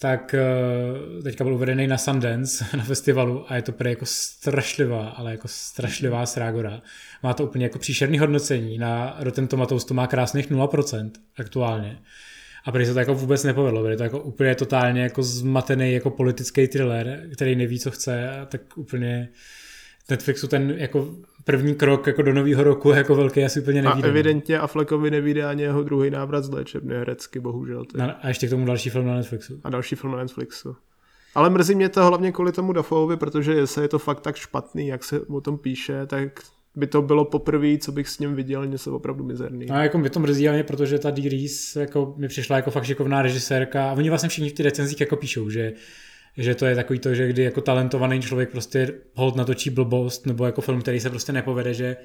tak 0.00 0.34
eh, 0.34 1.22
teďka 1.22 1.44
byl 1.44 1.54
uvedený 1.54 1.86
na 1.86 1.98
Sundance 1.98 2.64
na 2.76 2.84
festivalu 2.84 3.52
a 3.52 3.56
je 3.56 3.62
to 3.62 3.72
prý 3.72 3.90
jako 3.90 4.06
strašlivá, 4.06 5.08
ale 5.08 5.30
jako 5.30 5.48
strašlivá 5.48 6.26
srágora. 6.26 6.82
Má 7.22 7.34
to 7.34 7.44
úplně 7.44 7.64
jako 7.64 7.78
příšerný 7.78 8.18
hodnocení, 8.18 8.78
na 8.78 9.16
Rotten 9.18 9.46
Tomatoes 9.46 9.84
to 9.84 9.94
má 9.94 10.06
krásných 10.06 10.50
0% 10.50 11.10
aktuálně. 11.38 11.98
A 12.64 12.72
prý 12.72 12.86
se 12.86 12.92
to 12.92 12.98
jako 12.98 13.14
vůbec 13.14 13.44
nepovedlo, 13.44 13.88
je 13.88 13.96
to 13.96 14.02
jako 14.02 14.20
úplně 14.20 14.54
totálně 14.54 15.02
jako 15.02 15.22
zmatený 15.22 15.92
jako 15.92 16.10
politický 16.10 16.68
thriller, 16.68 17.28
který 17.32 17.56
neví, 17.56 17.80
co 17.80 17.90
chce, 17.90 18.30
tak 18.48 18.78
úplně 18.78 19.28
Netflixu 20.10 20.48
ten 20.48 20.70
jako 20.70 21.16
první 21.48 21.74
krok 21.74 22.06
jako 22.06 22.22
do 22.22 22.32
nového 22.34 22.64
roku 22.64 22.90
jako 22.90 23.14
velký 23.14 23.44
asi 23.44 23.60
úplně 23.60 23.82
nevíde. 23.82 24.02
A 24.02 24.02
no. 24.02 24.08
evidentně 24.08 24.58
Affleckovi 24.58 25.10
nevíde 25.10 25.44
ani 25.44 25.62
jeho 25.62 25.82
druhý 25.82 26.10
návrat 26.10 26.44
z 26.44 26.50
léčebny 26.50 26.94
herecky, 26.94 27.40
bohužel. 27.40 27.84
Na, 27.96 28.10
a 28.10 28.28
ještě 28.28 28.46
k 28.46 28.50
tomu 28.50 28.66
další 28.66 28.90
film 28.90 29.06
na 29.06 29.14
Netflixu. 29.14 29.60
A 29.64 29.70
další 29.70 29.96
film 29.96 30.12
na 30.12 30.18
Netflixu. 30.18 30.76
Ale 31.34 31.50
mrzí 31.50 31.74
mě 31.74 31.88
to 31.88 32.06
hlavně 32.06 32.32
kvůli 32.32 32.52
tomu 32.52 32.72
Dafoeovi, 32.72 33.16
protože 33.16 33.54
jestli 33.54 33.82
je 33.82 33.88
to 33.88 33.98
fakt 33.98 34.20
tak 34.20 34.36
špatný, 34.36 34.86
jak 34.86 35.04
se 35.04 35.20
o 35.20 35.40
tom 35.40 35.58
píše, 35.58 36.06
tak 36.06 36.40
by 36.76 36.86
to 36.86 37.02
bylo 37.02 37.24
poprvé, 37.24 37.78
co 37.78 37.92
bych 37.92 38.08
s 38.08 38.18
ním 38.18 38.34
viděl 38.34 38.66
něco 38.66 38.94
opravdu 38.94 39.24
mizerný. 39.24 39.70
A 39.70 39.82
jako 39.82 39.98
mě 39.98 40.10
to 40.10 40.20
mrzí, 40.20 40.48
ale 40.48 40.62
protože 40.62 40.98
ta 40.98 41.10
Dee 41.10 41.30
Reese 41.30 41.80
jako 41.80 42.14
mi 42.16 42.28
přišla 42.28 42.56
jako 42.56 42.70
fakt 42.70 42.84
šikovná 42.84 43.22
režisérka 43.22 43.90
a 43.90 43.92
oni 43.92 44.08
vlastně 44.08 44.28
všichni 44.28 44.50
v 44.50 44.52
těch 44.52 44.64
recenzích 44.64 45.00
jako 45.00 45.16
píšou, 45.16 45.50
že 45.50 45.72
že 46.38 46.54
to 46.54 46.66
je 46.66 46.74
takový 46.74 46.98
to, 46.98 47.14
že 47.14 47.28
kdy 47.28 47.42
jako 47.42 47.60
talentovaný 47.60 48.20
člověk 48.20 48.50
prostě 48.50 48.94
hold 49.14 49.36
natočí 49.36 49.70
blbost, 49.70 50.26
nebo 50.26 50.46
jako 50.46 50.60
film, 50.60 50.82
který 50.82 51.00
se 51.00 51.10
prostě 51.10 51.32
nepovede, 51.32 51.74
že 51.74 51.96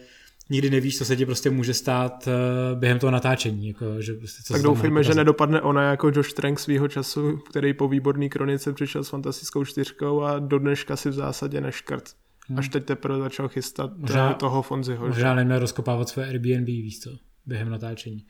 nikdy 0.50 0.69
nevíš, 0.69 0.98
co 0.98 1.06
se 1.06 1.15
ti 1.15 1.26
prostě 1.26 1.50
může 1.50 1.74
stát 1.74 2.28
uh, 2.28 2.80
během 2.80 3.00
toho 3.00 3.12
natáčení. 3.12 3.67
Jako, 3.67 4.02
že 4.02 4.13
prostě, 4.13 4.43
co 4.43 4.54
tak 4.54 4.62
doufejme, 4.62 5.04
že 5.04 5.13
nedopadne 5.13 5.62
ona 5.62 5.89
jako 5.89 6.12
Josh 6.15 6.34
Trank 6.34 6.60
svýho 6.60 6.88
času, 6.88 7.38
který 7.50 7.74
po 7.74 7.88
výborný 7.88 8.30
kronice 8.30 8.74
přišel 8.74 9.04
s 9.04 9.10
fantastickou 9.10 9.65
čtyřkou 9.65 10.22
a 10.22 10.39
do 10.39 10.60
dneška 10.60 10.96
si 10.96 11.10
v 11.10 11.13
zásadě 11.13 11.62
neškrt. 11.62 12.04
Hmm. 12.48 12.60
Až 12.60 12.69
teď 12.69 12.86
teprve 12.86 13.19
začal 13.19 13.48
chystat 13.48 13.91
možná, 13.98 14.34
toho 14.34 14.62
Fonziho. 14.62 15.08
Možná 15.08 15.36
neměl 15.36 15.60
rozkopávat 15.60 16.10
své 16.10 16.26
Airbnb, 16.26 16.67
víš 16.67 17.00
co, 17.00 17.10
během 17.46 17.69
natáčení. 17.69 18.26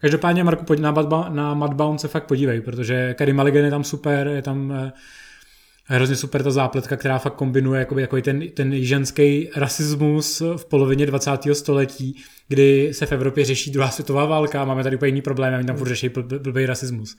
Každopádně, 0.00 0.44
Marku, 0.44 0.64
pojď 0.64 0.80
na, 0.80 0.92
na 1.28 1.54
Mudbound 1.54 2.00
se 2.00 2.08
fakt 2.08 2.26
podívej, 2.26 2.60
protože 2.60 3.14
Kerry 3.18 3.32
Mulligan 3.32 3.64
je 3.64 3.70
tam 3.70 3.84
super, 3.84 4.26
je 4.28 4.42
tam 4.42 4.70
uh, 4.70 4.90
hrozně 5.96 6.16
super 6.16 6.42
ta 6.42 6.50
zápletka, 6.50 6.96
která 6.96 7.18
fakt 7.18 7.34
kombinuje 7.34 7.78
jakoby, 7.78 8.00
jako 8.00 8.20
ten, 8.20 8.50
ten 8.50 8.84
ženský 8.84 9.50
rasismus 9.56 10.42
v 10.56 10.64
polovině 10.64 11.06
20. 11.06 11.30
století, 11.52 12.22
kdy 12.48 12.94
se 12.94 13.06
v 13.06 13.12
Evropě 13.12 13.44
řeší 13.44 13.70
druhá 13.70 13.90
světová 13.90 14.24
válka 14.24 14.62
a 14.62 14.64
máme 14.64 14.82
tady 14.82 14.96
úplně 14.96 15.08
jiný 15.08 15.22
problém 15.22 15.54
a 15.54 15.58
my 15.58 15.64
tam 15.64 15.76
furt 15.76 15.88
řeší 15.88 16.10
blbý 16.38 16.66
rasismus. 16.66 17.16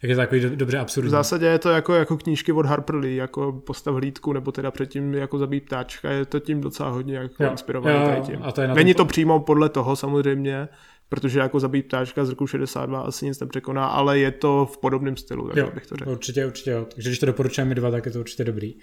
Tak 0.00 0.10
je 0.10 0.16
to 0.16 0.20
takový 0.20 0.40
dobře 0.40 0.78
absurdní. 0.78 1.08
V 1.08 1.10
zásadě 1.10 1.46
je 1.46 1.58
to 1.58 1.70
jako, 1.70 1.94
jako 1.94 2.16
knížky 2.16 2.52
od 2.52 2.66
Harper 2.66 2.96
Lee, 2.96 3.16
jako 3.16 3.52
postav 3.52 3.94
hlídku, 3.94 4.32
nebo 4.32 4.52
teda 4.52 4.70
předtím 4.70 5.14
jako 5.14 5.38
zabít 5.38 5.64
ptáčka, 5.64 6.10
je 6.10 6.24
to 6.24 6.40
tím 6.40 6.60
docela 6.60 6.88
hodně 6.88 7.16
jako 7.16 7.44
jo, 7.44 7.50
inspirované 7.50 8.16
jo, 8.16 8.24
tím. 8.26 8.38
A 8.42 8.52
to 8.52 8.60
je 8.60 8.68
Není 8.68 8.94
to 8.94 9.04
přímo 9.04 9.40
podle 9.40 9.68
toho 9.68 9.96
samozřejmě, 9.96 10.68
protože 11.10 11.38
jako 11.38 11.60
zabít 11.60 11.86
ptáčka 11.86 12.24
z 12.24 12.30
roku 12.30 12.46
62 12.46 13.00
asi 13.00 13.26
nic 13.26 13.40
nepřekoná, 13.40 13.86
ale 13.86 14.18
je 14.18 14.30
to 14.30 14.66
v 14.66 14.78
podobném 14.78 15.16
stylu, 15.16 15.48
tak 15.48 15.56
jo, 15.56 15.70
bych 15.74 15.86
to 15.86 15.96
řekl. 15.96 16.10
Určitě, 16.10 16.46
určitě 16.46 16.70
jo. 16.70 16.86
Takže 16.94 17.08
když 17.10 17.18
to 17.18 17.26
doporučujeme 17.26 17.74
dva, 17.74 17.90
tak 17.90 18.06
je 18.06 18.12
to 18.12 18.20
určitě 18.20 18.44
dobrý. 18.44 18.74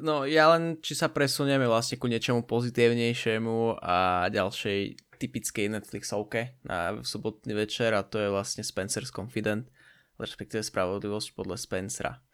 No 0.00 0.24
ja 0.24 0.48
len, 0.48 0.80
či 0.80 0.96
sa 0.96 1.12
presunieme 1.12 1.68
vlastne 1.68 2.00
ku 2.00 2.08
niečomu 2.08 2.48
pozitívnejšiemu 2.48 3.76
a 3.82 4.24
ďalšej 4.32 4.96
typickej 5.20 5.68
Netflixovke 5.68 6.56
na 6.64 7.04
sobotný 7.04 7.52
večer 7.52 7.92
a 7.92 8.06
to 8.06 8.16
je 8.16 8.32
vlastne 8.32 8.64
Spencer's 8.64 9.12
Confident, 9.12 9.68
respektíve 10.16 10.64
Spravodlivosť 10.64 11.36
podľa 11.36 11.60
Spencera 11.60 12.24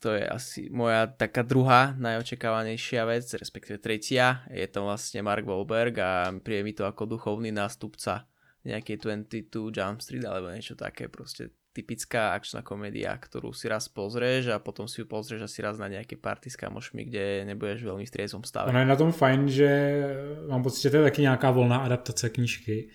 to 0.00 0.16
je 0.16 0.24
asi 0.24 0.60
moja 0.72 1.06
taká 1.10 1.44
druhá 1.44 1.92
najočakávanejšia 2.00 3.02
vec, 3.04 3.26
respektíve 3.36 3.76
tretia. 3.82 4.46
Je 4.48 4.64
to 4.70 4.86
vlastne 4.86 5.20
Mark 5.20 5.44
Wahlberg 5.44 5.94
a 6.00 6.32
príde 6.40 6.62
mi 6.64 6.72
to 6.72 6.88
ako 6.88 7.04
duchovný 7.18 7.52
nástupca 7.52 8.24
nejakej 8.62 8.96
22 9.50 9.74
Jump 9.74 9.98
Street 10.00 10.22
alebo 10.22 10.54
niečo 10.54 10.78
také, 10.78 11.10
proste 11.10 11.50
typická 11.72 12.36
akčná 12.36 12.60
komédia, 12.60 13.16
ktorú 13.16 13.56
si 13.56 13.66
raz 13.66 13.88
pozrieš 13.88 14.52
a 14.52 14.60
potom 14.60 14.84
si 14.84 15.00
ju 15.02 15.06
pozrieš 15.08 15.48
asi 15.48 15.64
raz 15.64 15.80
na 15.80 15.88
nejaké 15.88 16.20
party 16.20 16.52
s 16.52 16.56
kamošmi, 16.60 17.08
kde 17.08 17.48
nebudeš 17.48 17.80
veľmi 17.82 18.04
v 18.04 18.12
triezvom 18.12 18.44
stave. 18.44 18.68
Ono 18.68 18.84
je 18.84 18.92
na 18.92 19.00
tom 19.00 19.10
fajn, 19.10 19.40
že 19.48 19.70
mám 20.52 20.60
pocit, 20.60 20.84
že 20.84 20.90
to 20.92 20.96
je 21.00 21.08
taky 21.08 21.20
nějaká 21.24 21.48
volná 21.50 21.80
adaptace 21.80 22.28
knížky, 22.28 22.92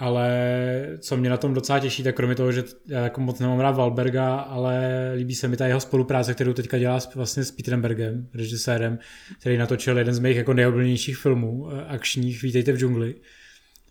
ale 0.00 0.28
co 0.98 1.16
mě 1.16 1.30
na 1.30 1.36
tom 1.36 1.54
docela 1.54 1.78
těší, 1.78 2.02
tak 2.02 2.16
kromě 2.16 2.34
toho, 2.34 2.52
že 2.52 2.64
já 2.88 3.00
jako 3.00 3.20
moc 3.20 3.40
nemám 3.40 3.60
rád 3.60 3.76
Valberga, 3.76 4.36
ale 4.36 4.82
líbí 5.16 5.34
se 5.34 5.48
mi 5.48 5.56
ta 5.56 5.66
jeho 5.66 5.80
spolupráce, 5.80 6.34
kterou 6.34 6.52
teďka 6.52 6.78
dělá 6.78 6.98
vlastně 7.14 7.44
s 7.44 7.50
Peterem 7.50 7.82
Bergem, 7.82 8.28
režisérem, 8.34 8.98
který 9.40 9.56
natočil 9.56 9.98
jeden 9.98 10.14
z 10.14 10.18
mých 10.18 10.36
jako 10.36 10.54
nejoblíbenějších 10.54 11.16
filmů 11.16 11.68
eh, 11.70 11.84
akčních 11.84 12.42
Vítejte 12.42 12.72
v 12.72 12.78
džungli 12.78 13.14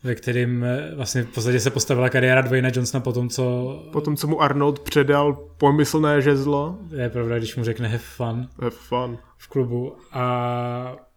ve 0.02 0.14
kterým 0.14 0.64
eh, 0.64 0.94
vlastně 0.94 1.22
v 1.22 1.26
podstatě 1.26 1.60
se 1.60 1.70
postavila 1.70 2.08
kariéra 2.08 2.40
Dwayna 2.40 2.70
Johnsona 2.74 3.00
po 3.00 3.12
tom, 3.12 3.28
co... 3.28 3.74
Po 3.92 4.00
tom, 4.00 4.16
co 4.16 4.26
mu 4.26 4.42
Arnold 4.42 4.80
předal 4.80 5.32
pomyslné 5.58 6.22
žezlo. 6.22 6.78
Je 6.96 7.10
pravda, 7.10 7.38
když 7.38 7.56
mu 7.56 7.64
řekne 7.64 7.88
have 7.88 7.98
fun. 7.98 8.48
Have 8.58 8.70
fun. 8.70 9.18
V 9.38 9.48
klubu. 9.48 9.96
A 10.12 11.09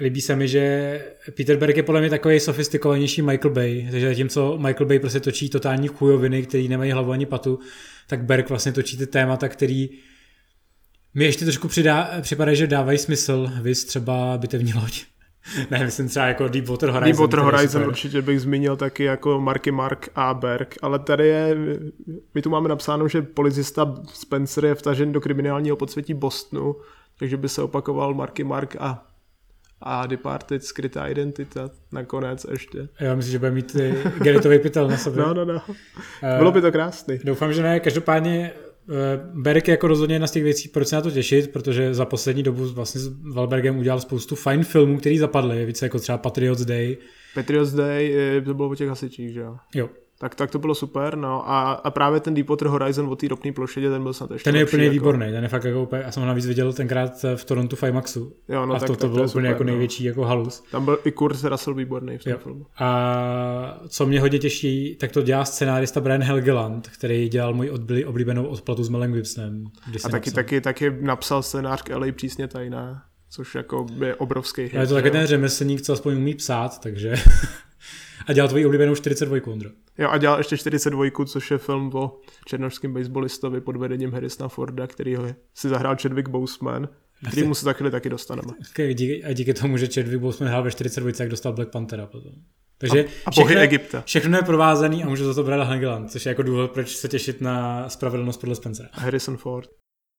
líbí 0.00 0.20
se 0.20 0.36
mi, 0.36 0.48
že 0.48 1.04
Peter 1.36 1.56
Berg 1.56 1.76
je 1.76 1.82
podle 1.82 2.00
mě 2.00 2.10
takový 2.10 2.40
sofistikovanější 2.40 3.22
Michael 3.22 3.54
Bay, 3.54 3.88
takže 3.90 4.08
zatímco 4.08 4.58
Michael 4.58 4.86
Bay 4.86 4.98
prostě 4.98 5.20
točí 5.20 5.50
totální 5.50 5.88
chujoviny, 5.88 6.42
který 6.42 6.68
nemají 6.68 6.92
hlavu 6.92 7.12
ani 7.12 7.26
patu, 7.26 7.58
tak 8.06 8.24
Berg 8.24 8.48
vlastně 8.48 8.72
točí 8.72 8.96
ty 8.96 9.06
témata, 9.06 9.48
který 9.48 9.90
mi 11.14 11.24
ještě 11.24 11.44
trošku 11.44 11.68
přidá, 11.68 12.10
připadají, 12.20 12.56
že 12.56 12.66
dávají 12.66 12.98
smysl, 12.98 13.50
vys 13.62 13.84
třeba 13.84 14.38
bitevní 14.38 14.74
loď. 14.74 15.04
ne, 15.70 15.84
myslím 15.84 16.08
třeba 16.08 16.26
jako 16.26 16.48
Deepwater 16.48 16.90
Horizon. 16.90 17.12
Deepwater 17.12 17.40
Horizon 17.40 17.84
určitě 17.86 18.22
bych 18.22 18.40
zmínil 18.40 18.76
taky 18.76 19.04
jako 19.04 19.40
Marky 19.40 19.70
Mark 19.70 20.08
a 20.14 20.34
Berg, 20.34 20.74
ale 20.82 20.98
tady 20.98 21.28
je, 21.28 21.56
my 22.34 22.42
tu 22.42 22.50
máme 22.50 22.68
napsáno, 22.68 23.08
že 23.08 23.22
policista 23.22 23.94
Spencer 24.12 24.64
je 24.64 24.74
vtažen 24.74 25.12
do 25.12 25.20
kriminálního 25.20 25.76
podsvětí 25.76 26.14
Bostonu, 26.14 26.76
takže 27.18 27.36
by 27.36 27.48
se 27.48 27.62
opakoval 27.62 28.14
Marky 28.14 28.44
Mark 28.44 28.76
a 28.78 29.07
a 29.80 30.06
Departed 30.06 30.64
skrytá 30.64 31.06
identita 31.06 31.70
nakonec 31.92 32.46
ještě. 32.50 32.88
Já 33.00 33.14
myslím, 33.14 33.32
že 33.32 33.38
bude 33.38 33.50
mít 33.50 33.76
genitový 34.18 34.58
pytel 34.58 34.88
na 34.88 34.96
sobě. 34.96 35.22
no, 35.26 35.34
no, 35.34 35.44
no. 35.44 35.62
Bylo 36.38 36.52
by 36.52 36.60
to 36.60 36.72
krásný. 36.72 37.18
Doufám, 37.24 37.52
že 37.52 37.62
ne. 37.62 37.80
Každopádně 37.80 38.52
Eh, 38.90 39.20
Berek 39.34 39.68
je 39.68 39.72
jako 39.72 39.86
rozhodně 39.86 40.14
jedna 40.14 40.26
z 40.26 40.30
těch 40.30 40.42
věcí, 40.42 40.68
proč 40.68 40.88
se 40.88 40.96
na 40.96 41.02
to 41.02 41.10
těšit, 41.10 41.52
protože 41.52 41.94
za 41.94 42.04
poslední 42.04 42.42
dobu 42.42 42.68
vlastně 42.68 43.00
s 43.00 43.32
Valbergem 43.34 43.78
udělal 43.78 44.00
spoustu 44.00 44.36
fajn 44.36 44.64
filmů, 44.64 44.98
které 44.98 45.18
zapadly, 45.18 45.66
více 45.66 45.86
jako 45.86 45.98
třeba 45.98 46.18
Patriots 46.18 46.64
Day. 46.64 46.96
Patriots 47.34 47.72
Day, 47.72 48.14
eh, 48.16 48.40
to 48.40 48.54
bylo 48.54 48.68
o 48.68 48.74
těch 48.74 48.88
hasičích, 48.88 49.32
že 49.32 49.40
jo? 49.40 49.56
Jo. 49.74 49.88
Tak, 50.20 50.34
tak 50.34 50.50
to 50.50 50.58
bylo 50.58 50.74
super, 50.74 51.16
no 51.16 51.50
a, 51.50 51.72
a 51.72 51.90
právě 51.90 52.20
ten 52.20 52.34
Deepwater 52.34 52.68
Horizon 52.68 53.08
o 53.08 53.16
té 53.16 53.28
ropné 53.28 53.52
plošidě, 53.52 53.90
ten 53.90 54.02
byl 54.02 54.12
snad 54.12 54.30
ještě 54.30 54.44
Ten 54.44 54.56
je 54.56 54.64
úplně 54.64 54.84
jako... 54.84 54.92
výborný, 54.92 55.30
ten 55.30 55.42
je 55.42 55.48
fakt 55.48 55.64
jako 55.64 55.82
úplně, 55.82 56.02
já 56.02 56.12
jsem 56.12 56.20
ho 56.20 56.26
navíc 56.26 56.46
viděl 56.46 56.72
tenkrát 56.72 57.24
v 57.36 57.44
Toronto 57.44 57.76
Fimaxu. 57.76 58.32
Jo, 58.48 58.66
no, 58.66 58.74
a 58.74 58.78
tak, 58.78 58.86
to, 58.86 58.92
tak, 58.92 59.00
to 59.00 59.08
bylo 59.08 59.18
to 59.18 59.30
úplně 59.30 59.30
super, 59.30 59.44
jako 59.44 59.64
no. 59.64 59.66
největší 59.66 60.04
jako 60.04 60.24
halus. 60.24 60.62
Tam 60.70 60.84
byl 60.84 60.98
i 61.04 61.12
Kurt 61.12 61.44
Russell 61.44 61.74
výborný 61.74 62.18
v 62.18 62.24
tom 62.24 62.32
jo. 62.32 62.38
filmu. 62.38 62.66
A 62.78 63.80
co 63.88 64.06
mě 64.06 64.20
hodně 64.20 64.38
těší, 64.38 64.96
tak 65.00 65.12
to 65.12 65.22
dělá 65.22 65.44
scenárista 65.44 66.00
Brian 66.00 66.22
Helgeland, 66.22 66.88
který 66.88 67.28
dělal 67.28 67.54
můj 67.54 67.70
odbyli, 67.70 68.04
oblíbenou 68.04 68.46
odplatu 68.46 68.84
s 68.84 68.88
Melem 68.88 69.12
Gibsonem. 69.12 69.64
A 70.04 70.08
taky, 70.08 70.30
taky, 70.30 70.60
taky 70.60 70.96
napsal 71.00 71.42
scénář 71.42 71.82
k 71.82 71.96
LA 71.96 72.06
přísně 72.12 72.48
tajná, 72.48 73.02
což 73.30 73.54
jako 73.54 73.86
je 74.04 74.14
obrovský 74.14 74.62
hit. 74.62 74.74
Ale 74.74 74.82
je 74.82 74.86
to 74.86 74.94
taky 74.94 75.10
ten 75.10 75.26
řemeslník, 75.26 75.82
co 75.82 75.92
aspoň 75.92 76.16
umí 76.16 76.34
psát, 76.34 76.80
takže... 76.80 77.14
a 78.28 78.32
dělal 78.32 78.48
tvoji 78.48 78.66
oblíbenou 78.66 78.94
42, 78.94 79.38
Ondro. 79.46 79.70
Jo, 79.98 80.08
a 80.08 80.18
dělal 80.18 80.38
ještě 80.38 80.56
42, 80.56 81.04
což 81.26 81.50
je 81.50 81.58
film 81.58 81.90
o 81.94 82.20
černožském 82.46 82.94
baseballistovi 82.94 83.60
pod 83.60 83.76
vedením 83.76 84.12
Harrisona 84.12 84.48
Forda, 84.48 84.86
který 84.86 85.14
ho 85.14 85.26
si 85.54 85.68
zahrál 85.68 85.96
Chadwick 86.02 86.28
Boseman, 86.28 86.88
který 87.28 87.42
mu 87.46 87.54
se 87.54 87.64
za 87.64 87.72
chvíli 87.72 87.90
taky 87.90 88.10
dostaneme. 88.10 88.52
A 89.24 89.32
díky 89.32 89.54
tomu, 89.54 89.76
že 89.76 89.86
Chadwick 89.86 90.20
Boseman 90.20 90.50
hrál 90.50 90.62
ve 90.62 90.70
42, 90.70 91.12
tak 91.12 91.28
dostal 91.28 91.52
Black 91.52 91.70
Panthera 91.70 92.06
potom. 92.06 92.32
Takže 92.78 93.04
a, 93.04 93.08
a 93.26 93.30
všechno, 93.30 93.60
Egypta. 93.60 94.02
všechno 94.06 94.38
je 94.38 94.42
provázaný 94.42 95.04
a 95.04 95.08
může 95.08 95.24
za 95.24 95.34
to 95.34 95.42
brát 95.42 95.68
Hageland, 95.68 96.10
což 96.10 96.26
je 96.26 96.30
jako 96.30 96.42
důvod, 96.42 96.70
proč 96.70 96.96
se 96.96 97.08
těšit 97.08 97.40
na 97.40 97.88
spravedlnost 97.88 98.40
podle 98.40 98.54
Spencera. 98.54 98.88
Harrison 98.92 99.36
Ford. 99.36 99.70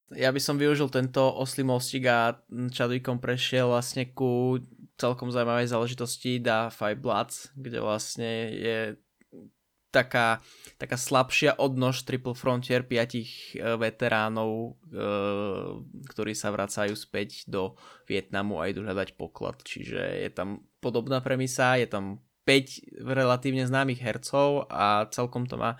Ja 0.10 0.34
by 0.34 0.42
som 0.42 0.58
využil 0.58 0.90
tento 0.90 1.22
oslý 1.22 1.62
mostík 1.62 2.10
a 2.10 2.42
Chadwickom 2.50 3.22
prešiel 3.22 3.70
vlastne 3.70 4.10
ku 4.10 4.58
celkom 5.00 5.32
zaujímavej 5.32 5.72
záležitosti 5.72 6.44
Da 6.44 6.68
Five 6.68 7.00
Bloods, 7.00 7.56
kde 7.56 7.80
vlastne 7.80 8.52
je 8.52 8.78
taká, 9.90 10.44
taká 10.78 10.98
slabšia 10.98 11.58
odnož 11.58 12.06
Triple 12.06 12.38
Frontier 12.38 12.86
piatich 12.86 13.58
e, 13.58 13.76
veteránov, 13.78 14.78
e, 14.86 15.02
ktorí 16.14 16.34
sa 16.38 16.54
vracajú 16.54 16.94
späť 16.94 17.50
do 17.50 17.74
Vietnamu 18.06 18.62
a 18.62 18.70
idú 18.70 18.86
hľadať 18.86 19.18
poklad. 19.18 19.62
Čiže 19.66 20.30
je 20.30 20.30
tam 20.30 20.62
podobná 20.78 21.26
premisa, 21.26 21.80
je 21.82 21.90
tam 21.90 22.22
5 22.46 23.06
relatívne 23.06 23.66
známych 23.66 24.02
hercov 24.02 24.70
a 24.70 25.10
celkom 25.10 25.46
to 25.46 25.58
má 25.58 25.78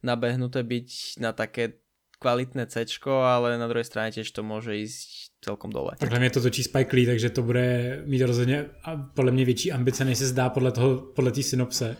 nabehnuté 0.00 0.64
byť 0.64 1.20
na 1.20 1.36
také 1.36 1.80
kvalitné 2.20 2.68
C, 2.68 2.84
ale 3.08 3.56
na 3.56 3.68
druhé 3.68 3.84
strane 3.84 4.12
tiež 4.12 4.28
to 4.28 4.44
môže 4.44 4.76
ísť 4.76 5.29
celkom 5.44 5.70
dole. 5.70 5.90
Takhle 5.98 6.18
mě 6.18 6.30
to 6.30 6.40
točí 6.40 6.62
Spike 6.62 6.96
Lee, 6.96 7.06
takže 7.06 7.30
to 7.30 7.42
bude 7.42 8.02
mít 8.06 8.22
rozhodně 8.22 8.66
podle 9.14 9.32
mě 9.32 9.44
větší 9.44 9.72
ambice, 9.72 10.04
než 10.04 10.18
se 10.18 10.26
zdá 10.26 10.48
podle 10.48 10.72
toho, 10.72 10.96
podle 10.96 11.30
té 11.30 11.42
synopse. 11.42 11.96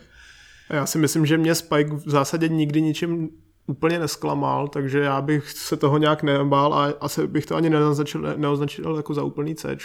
Já 0.69 0.85
si 0.85 0.97
myslím, 0.97 1.25
že 1.25 1.37
mě 1.37 1.55
Spike 1.55 1.95
v 1.95 2.09
zásadě 2.09 2.47
nikdy 2.47 2.81
ničím 2.81 3.29
úplně 3.67 3.99
nesklamal, 3.99 4.67
takže 4.67 4.99
já 4.99 5.21
bych 5.21 5.51
se 5.51 5.77
toho 5.77 5.97
nějak 5.97 6.23
nebál 6.23 6.73
a 6.73 6.93
asi 6.99 7.27
bych 7.27 7.45
to 7.45 7.55
ani 7.55 7.69
neoznačil, 7.69 8.33
neoznačil 8.37 8.95
jako 8.95 9.13
za 9.13 9.23
úplný 9.23 9.55
C. 9.55 9.77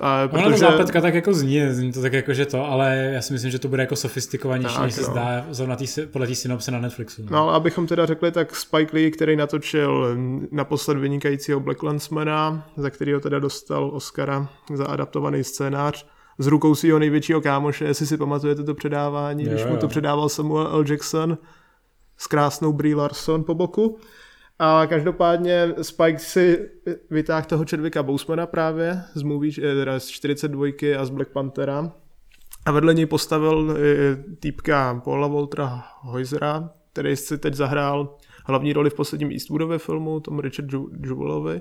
A 0.00 0.28
protože... 0.28 0.46
Ona 0.46 0.56
zápetka 0.56 1.00
tak 1.00 1.14
jako 1.14 1.34
zní, 1.34 1.60
zní 1.70 1.92
to 1.92 2.02
tak 2.02 2.12
jako, 2.12 2.34
že 2.34 2.46
to, 2.46 2.64
ale 2.66 3.10
já 3.14 3.22
si 3.22 3.32
myslím, 3.32 3.50
že 3.50 3.58
to 3.58 3.68
bude 3.68 3.82
jako 3.82 3.96
sofistikovanější, 3.96 4.80
než 4.80 4.94
se 4.94 5.00
no. 5.00 5.06
zdá 5.06 5.46
zrovna 5.50 5.76
tý, 5.76 5.86
podle 6.12 6.26
té 6.26 6.34
synopse 6.34 6.70
na 6.70 6.80
Netflixu. 6.80 7.22
No. 7.22 7.28
no 7.30 7.38
ale 7.38 7.56
abychom 7.56 7.86
teda 7.86 8.06
řekli, 8.06 8.32
tak 8.32 8.56
Spike 8.56 8.96
Lee, 8.96 9.10
který 9.10 9.36
natočil 9.36 10.16
naposled 10.50 10.98
vynikajícího 10.98 11.60
Black 11.60 11.82
Landsmana, 11.82 12.68
za 12.76 12.90
kterého 12.90 13.20
teda 13.20 13.38
dostal 13.38 13.90
Oscara 13.94 14.48
za 14.74 14.86
adaptovaný 14.86 15.44
scénář, 15.44 16.06
z 16.38 16.46
rukou 16.46 16.74
svého 16.74 16.98
největšího 16.98 17.40
kámoše, 17.40 17.84
jestli 17.84 18.06
si 18.06 18.16
pamatujete 18.16 18.62
to 18.62 18.74
předávání, 18.74 19.44
jo, 19.44 19.50
když 19.50 19.64
mu 19.64 19.76
to 19.76 19.88
předával 19.88 20.28
Samuel 20.28 20.68
L. 20.72 20.84
Jackson 20.88 21.38
s 22.16 22.26
krásnou 22.26 22.72
Brie 22.72 22.96
Larson 22.96 23.44
po 23.44 23.54
boku. 23.54 23.98
A 24.58 24.86
každopádně 24.86 25.74
Spike 25.82 26.18
si 26.18 26.70
vytáhl 27.10 27.46
toho 27.46 27.64
Chadwicka 27.70 28.02
Bosemana 28.02 28.46
právě 28.46 29.02
z 29.14 29.22
movie, 29.22 29.52
eh, 29.58 29.60
teda 29.60 30.00
z 30.00 30.06
42 30.06 30.94
a 30.98 31.04
z 31.04 31.10
Black 31.10 31.28
Panthera. 31.28 31.92
A 32.66 32.72
vedle 32.72 32.94
něj 32.94 33.06
postavil 33.06 33.76
eh, 33.76 34.16
týpka 34.40 35.00
Paula 35.04 35.28
Waltera 35.28 35.84
Heusera, 36.02 36.70
který 36.92 37.16
si 37.16 37.38
teď 37.38 37.54
zahrál 37.54 38.16
hlavní 38.46 38.72
roli 38.72 38.90
v 38.90 38.94
posledním 38.94 39.30
Eastwoodově 39.30 39.78
filmu, 39.78 40.20
tomu 40.20 40.40
Richard 40.40 40.72
Jewellovi, 41.06 41.60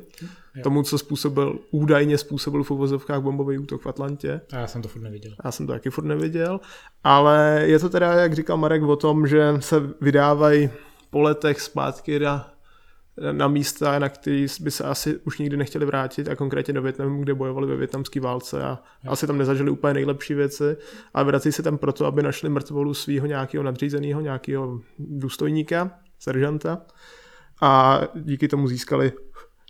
tomu, 0.64 0.84
co 0.84 0.98
způsobil, 0.98 1.60
údajně 1.72 2.18
způsobil 2.18 2.64
v 2.64 2.72
uvozovkách 2.72 3.22
bombový 3.22 3.58
útok 3.58 3.82
v 3.82 3.88
Atlantě. 3.88 4.42
A 4.54 4.58
já 4.58 4.68
jsem 4.68 4.82
to 4.82 4.88
furt 4.88 5.02
neviděl. 5.02 5.32
Já 5.46 5.52
jsem 5.52 5.68
to 5.68 5.74
taky 5.74 5.90
furt 5.90 6.06
neviděl, 6.06 6.60
ale 7.04 7.62
je 7.66 7.80
to 7.80 7.90
teda, 7.90 8.14
jak 8.14 8.34
říkal 8.34 8.58
Marek, 8.58 8.84
o 8.84 8.96
tom, 8.96 9.28
že 9.28 9.54
se 9.60 9.90
vydávají 10.02 10.70
po 11.10 11.22
letech 11.22 11.62
zpátky 11.62 12.20
na 12.20 12.53
na 13.32 13.48
místa, 13.48 14.00
na 14.00 14.10
který 14.10 14.46
by 14.60 14.72
se 14.72 14.84
asi 14.84 15.18
už 15.18 15.40
nikdy 15.40 15.58
nechtěli 15.58 15.86
vrátit 15.86 16.28
a 16.28 16.36
konkrétně 16.36 16.74
do 16.74 16.82
Větnamu, 16.82 17.24
kde 17.24 17.34
bojovali 17.34 17.68
ve 17.68 17.76
větnamské 17.76 18.20
válce 18.20 18.64
a 18.64 18.80
jo. 19.04 19.12
asi 19.12 19.28
tam 19.28 19.38
nezažili 19.38 19.72
úplně 19.72 19.94
nejlepší 19.94 20.34
věci, 20.34 20.78
ale 21.14 21.26
vrací 21.26 21.52
se 21.52 21.64
tam 21.64 21.78
proto, 21.78 22.06
aby 22.06 22.24
našli 22.24 22.50
mrtvolu 22.50 22.94
svého 22.94 23.28
nějakého 23.28 23.64
nadřízeného, 23.64 24.22
nějakého 24.22 24.82
důstojníka, 25.00 25.92
seržanta 26.20 26.82
a 27.62 28.02
díky 28.16 28.48
tomu 28.48 28.68
získali 28.68 29.12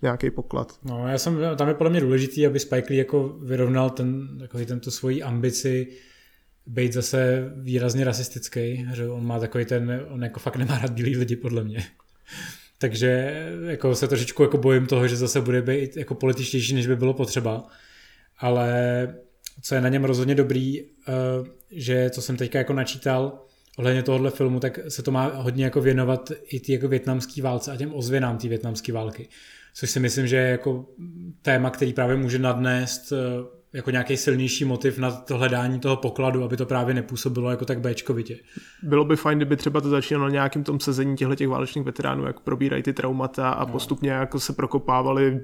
nějaký 0.03 0.31
poklad. 0.31 0.79
No, 0.83 1.07
já 1.07 1.17
jsem, 1.17 1.39
tam 1.55 1.67
je 1.67 1.73
podle 1.73 1.89
mě 1.89 2.01
důležitý, 2.01 2.47
aby 2.47 2.59
Spike 2.59 2.87
Lee 2.89 2.97
jako 2.97 3.27
vyrovnal 3.27 3.89
ten, 3.89 4.37
takový 4.39 4.65
tento 4.65 4.91
svoji 4.91 5.23
ambici 5.23 5.87
být 6.65 6.93
zase 6.93 7.51
výrazně 7.55 8.05
rasistický, 8.05 8.87
že 8.93 9.07
on 9.07 9.25
má 9.25 9.39
takový 9.39 9.65
ten, 9.65 10.05
on 10.09 10.23
jako 10.23 10.39
fakt 10.39 10.55
nemá 10.55 10.77
rád 10.77 10.91
bílý 10.91 11.17
lidi 11.17 11.35
podle 11.35 11.63
mě. 11.63 11.83
Takže 12.83 13.33
jako 13.67 13.95
se 13.95 14.07
trošičku 14.07 14.43
jako 14.43 14.57
bojím 14.57 14.85
toho, 14.85 15.07
že 15.07 15.15
zase 15.15 15.41
bude 15.41 15.61
být 15.61 15.97
jako 15.97 16.15
političtější, 16.15 16.75
než 16.75 16.87
by 16.87 16.95
bylo 16.95 17.13
potřeba. 17.13 17.67
Ale 18.37 18.67
co 19.61 19.75
je 19.75 19.81
na 19.81 19.89
něm 19.89 20.03
rozhodně 20.03 20.35
dobrý, 20.35 20.81
eh, 20.81 20.85
že 21.71 22.09
co 22.09 22.21
jsem 22.21 22.37
teďka 22.37 22.57
jako 22.57 22.73
načítal 22.73 23.39
ohledně 23.77 24.03
tohohle 24.03 24.31
filmu, 24.31 24.59
tak 24.59 24.79
se 24.87 25.03
to 25.03 25.11
má 25.11 25.27
hodně 25.27 25.63
jako 25.63 25.81
věnovat 25.81 26.31
i 26.47 26.59
ty 26.59 26.73
jako 26.73 26.87
větnamský 26.87 27.41
válce 27.41 27.71
a 27.71 27.75
těm 27.75 27.93
ozvěnám 27.93 28.37
té 28.37 28.47
větnamské 28.47 28.93
války. 28.93 29.29
Což 29.73 29.89
si 29.89 29.99
myslím, 29.99 30.27
že 30.27 30.35
je 30.35 30.49
jako 30.49 30.85
téma, 31.41 31.69
který 31.69 31.93
právě 31.93 32.15
může 32.15 32.39
nadnést 32.39 33.11
eh, 33.11 33.15
jako 33.73 33.91
nějaký 33.91 34.17
silnější 34.17 34.65
motiv 34.65 34.97
na 34.97 35.11
to 35.11 35.37
hledání 35.37 35.79
toho 35.79 35.95
pokladu, 35.95 36.43
aby 36.43 36.57
to 36.57 36.65
právě 36.65 36.93
nepůsobilo 36.93 37.49
jako 37.49 37.65
tak 37.65 37.79
Bčkovitě. 37.79 38.37
Bylo 38.83 39.05
by 39.05 39.15
fajn, 39.15 39.37
kdyby 39.37 39.57
třeba 39.57 39.81
to 39.81 39.89
začínalo 39.89 40.29
nějakým 40.29 40.63
tom 40.63 40.79
sezení 40.79 41.17
těchto 41.17 41.35
těch 41.35 41.47
válečných 41.47 41.85
veteránů, 41.85 42.25
jak 42.25 42.39
probírají 42.39 42.83
ty 42.83 42.93
traumata 42.93 43.49
a 43.49 43.65
no. 43.65 43.71
postupně 43.71 44.11
jako 44.11 44.39
se 44.39 44.53
prokopávali 44.53 45.41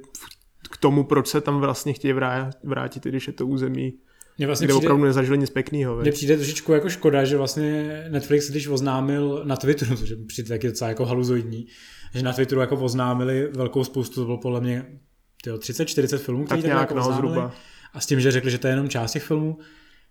k 0.71 0.77
tomu, 0.77 1.03
proč 1.03 1.27
se 1.27 1.41
tam 1.41 1.59
vlastně 1.59 1.93
chtějí 1.93 2.13
vrátit, 2.63 3.03
když 3.03 3.27
je 3.27 3.33
to 3.33 3.47
území 3.47 3.93
mě 4.39 4.47
vlastně 4.47 4.67
kde 4.67 4.73
přijde, 4.73 4.87
opravdu 4.87 5.05
nezažili 5.05 5.37
nic 5.37 5.49
pěkného. 5.49 5.95
Mně 5.95 6.11
přijde 6.11 6.35
trošičku 6.35 6.71
jako 6.71 6.89
škoda, 6.89 7.25
že 7.25 7.37
vlastně 7.37 8.03
Netflix, 8.09 8.49
když 8.49 8.67
oznámil 8.67 9.41
na 9.45 9.55
Twitteru, 9.55 9.95
což 9.97 10.13
přijde 10.27 10.49
taky 10.49 10.67
docela 10.67 10.89
jako 10.89 11.05
haluzoidní, 11.05 11.67
že 12.15 12.23
na 12.23 12.33
Twitteru 12.33 12.61
jako 12.61 12.75
oznámili 12.75 13.47
velkou 13.47 13.83
spoustu, 13.83 14.15
to 14.15 14.25
bylo 14.25 14.37
podle 14.37 14.61
mě 14.61 14.85
30-40 15.45 16.17
filmů, 16.17 16.45
které 16.45 16.61
tak 16.61 16.67
nějak, 16.67 16.81
jako 16.81 16.95
no, 16.95 17.03
zhruba. 17.03 17.53
A 17.93 17.99
s 17.99 18.05
tím, 18.05 18.19
že 18.19 18.31
řekli, 18.31 18.51
že 18.51 18.57
to 18.57 18.67
je 18.67 18.71
jenom 18.71 18.89
část 18.89 19.11
těch 19.11 19.23
filmů, 19.23 19.57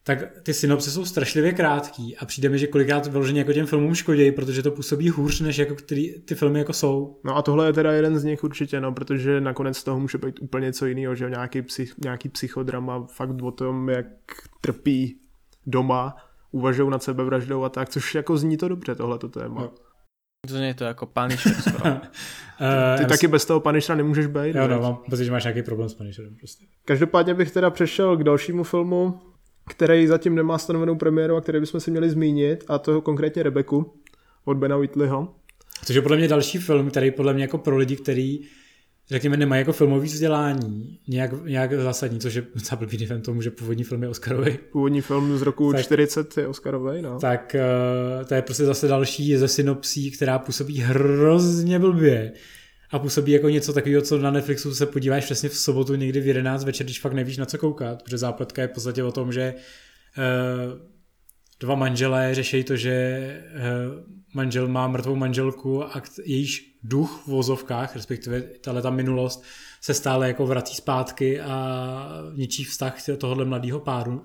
tak 0.02 0.18
ty 0.42 0.54
synopsy 0.54 0.90
jsou 0.90 1.04
strašlivě 1.04 1.52
krátký 1.52 2.16
a 2.16 2.26
přijde 2.26 2.48
mi, 2.48 2.58
že 2.58 2.66
kolikrát 2.66 3.06
vyloženě 3.06 3.40
jako 3.40 3.52
těm 3.52 3.66
filmům 3.66 3.94
škodí, 3.94 4.32
protože 4.32 4.62
to 4.62 4.70
působí 4.70 5.08
hůř, 5.08 5.40
než 5.40 5.58
jako 5.58 5.74
který 5.74 6.20
ty 6.20 6.34
filmy 6.34 6.58
jako 6.58 6.72
jsou. 6.72 7.20
No 7.24 7.36
a 7.36 7.42
tohle 7.42 7.66
je 7.66 7.72
teda 7.72 7.92
jeden 7.92 8.18
z 8.18 8.24
nich 8.24 8.44
určitě, 8.44 8.80
no, 8.80 8.92
protože 8.92 9.40
nakonec 9.40 9.76
z 9.76 9.84
toho 9.84 10.00
může 10.00 10.18
být 10.18 10.42
úplně 10.42 10.64
něco 10.64 10.86
jiného, 10.86 11.14
že 11.14 11.30
nějaký, 11.30 11.62
psych, 11.62 11.94
nějaký 12.04 12.28
psychodrama 12.28 13.06
fakt 13.06 13.42
o 13.42 13.50
tom, 13.50 13.88
jak 13.88 14.06
trpí 14.60 15.20
doma, 15.66 16.16
uvažují 16.50 16.90
nad 16.90 17.02
sebevraždou 17.02 17.64
a 17.64 17.68
tak, 17.68 17.88
což 17.88 18.14
jako 18.14 18.36
zní 18.36 18.56
to 18.56 18.68
dobře, 18.68 18.94
tohle 18.94 19.18
téma. 19.18 19.60
No. 19.60 19.87
To 20.46 20.56
je 20.56 20.74
to 20.74 20.84
jako 20.84 21.06
Punisher 21.06 21.54
skoro. 21.54 21.94
Ty 22.96 23.02
uh, 23.02 23.08
taky 23.08 23.28
bez 23.28 23.44
toho 23.44 23.60
Punishera 23.60 23.96
nemůžeš 23.96 24.26
být. 24.26 24.56
Jo, 24.56 24.68
no, 24.68 24.80
mám 24.80 24.96
pocit, 25.10 25.24
že 25.24 25.30
máš 25.30 25.44
nějaký 25.44 25.62
problém 25.62 25.88
s 25.88 25.94
Punisherem 25.94 26.36
prostě. 26.36 26.64
Každopádně 26.84 27.34
bych 27.34 27.50
teda 27.50 27.70
přešel 27.70 28.16
k 28.16 28.24
dalšímu 28.24 28.64
filmu, 28.64 29.20
který 29.68 30.06
zatím 30.06 30.34
nemá 30.34 30.58
stanovenou 30.58 30.96
premiéru 30.96 31.36
a 31.36 31.40
který 31.40 31.60
bychom 31.60 31.80
si 31.80 31.90
měli 31.90 32.10
zmínit, 32.10 32.64
a 32.68 32.78
to 32.78 33.00
konkrétně 33.00 33.42
Rebeku 33.42 33.94
od 34.44 34.56
Bena 34.56 34.76
Whitleyho. 34.76 35.34
Což 35.84 35.96
je 35.96 36.02
podle 36.02 36.16
mě 36.16 36.28
další 36.28 36.58
film, 36.58 36.90
který 36.90 37.10
podle 37.10 37.34
mě 37.34 37.44
jako 37.44 37.58
pro 37.58 37.76
lidi, 37.76 37.96
který 37.96 38.40
řekněme, 39.10 39.36
nemají 39.36 39.60
jako 39.60 39.72
filmový 39.72 40.08
vzdělání 40.08 40.98
nějak, 41.08 41.44
nějak 41.44 41.72
zásadní, 41.72 42.20
což 42.20 42.34
je 42.34 42.42
docela 42.54 42.78
blbý 42.78 42.96
divem 42.96 43.22
tomu, 43.22 43.42
že 43.42 43.50
původní 43.50 43.84
film 43.84 44.02
je 44.02 44.08
Oscarový. 44.08 44.58
Původní 44.72 45.00
film 45.00 45.38
z 45.38 45.42
roku 45.42 45.72
tak, 45.72 45.82
40 45.82 46.36
je 46.36 46.46
Oscarový, 46.46 47.02
no. 47.02 47.18
Tak 47.18 47.56
uh, 48.18 48.24
to 48.24 48.34
je 48.34 48.42
prostě 48.42 48.64
zase 48.64 48.88
další 48.88 49.36
ze 49.36 49.48
synopsí, 49.48 50.10
která 50.10 50.38
působí 50.38 50.80
hrozně 50.80 51.78
blbě 51.78 52.32
a 52.90 52.98
působí 52.98 53.32
jako 53.32 53.48
něco 53.48 53.72
takového, 53.72 54.02
co 54.02 54.18
na 54.18 54.30
Netflixu 54.30 54.74
se 54.74 54.86
podíváš 54.86 55.24
přesně 55.24 55.48
v 55.48 55.56
sobotu 55.56 55.94
někdy 55.94 56.20
v 56.20 56.26
11 56.26 56.64
večer, 56.64 56.86
když 56.86 57.00
fakt 57.00 57.12
nevíš 57.12 57.36
na 57.36 57.46
co 57.46 57.58
koukat, 57.58 58.02
protože 58.02 58.18
zápletka 58.18 58.62
je 58.62 58.68
v 58.68 58.70
podstatě 58.70 59.04
o 59.04 59.12
tom, 59.12 59.32
že 59.32 59.54
uh, 59.54 60.80
dva 61.60 61.74
manželé 61.74 62.34
řeší 62.34 62.64
to, 62.64 62.76
že 62.76 63.44
uh, 63.54 64.04
manžel 64.34 64.68
má 64.68 64.88
mrtvou 64.88 65.16
manželku 65.16 65.84
a 65.84 66.02
jejíž 66.24 66.67
duch 66.82 67.22
v 67.24 67.26
vozovkách, 67.26 67.94
respektive 67.94 68.40
tahle 68.40 68.82
ta 68.82 68.90
minulost, 68.90 69.44
se 69.80 69.94
stále 69.94 70.28
jako 70.28 70.46
vrací 70.46 70.74
zpátky 70.74 71.40
a 71.40 72.08
ničí 72.34 72.64
vztah 72.64 72.96
tohohle 73.18 73.44
mladého 73.44 73.80
páru. 73.80 74.24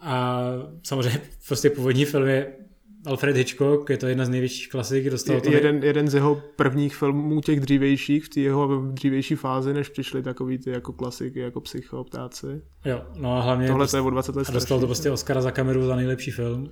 A 0.00 0.42
samozřejmě 0.82 1.20
prostě 1.48 1.70
původní 1.70 2.04
film 2.04 2.26
je 2.26 2.52
Alfred 3.06 3.36
Hitchcock, 3.36 3.90
je 3.90 3.96
to 3.96 4.06
jedna 4.06 4.24
z 4.24 4.28
největších 4.28 4.68
klasik. 4.68 5.10
Dostal 5.10 5.40
to 5.40 5.52
jeden, 5.52 5.80
nej... 5.80 5.86
jeden 5.86 6.08
z 6.08 6.14
jeho 6.14 6.42
prvních 6.56 6.96
filmů, 6.96 7.40
těch 7.40 7.60
dřívějších, 7.60 8.24
v 8.24 8.28
té 8.28 8.40
jeho 8.40 8.90
dřívější 8.92 9.34
fázi, 9.34 9.74
než 9.74 9.88
přišly 9.88 10.22
takový 10.22 10.58
ty 10.58 10.70
jako 10.70 10.92
klasiky, 10.92 11.40
jako 11.40 11.60
psychoptáci. 11.60 12.62
Jo, 12.84 13.02
no 13.16 13.36
a 13.36 13.42
hlavně... 13.42 13.68
Tohle 13.68 13.86
to 13.86 13.96
je 13.96 14.00
o 14.00 14.10
20 14.10 14.36
let 14.36 14.48
A 14.48 14.52
dostal 14.52 14.80
to 14.80 14.86
prostě 14.86 15.10
Oscara 15.10 15.40
za 15.40 15.50
kameru 15.50 15.86
za 15.86 15.96
nejlepší 15.96 16.30
film. 16.30 16.70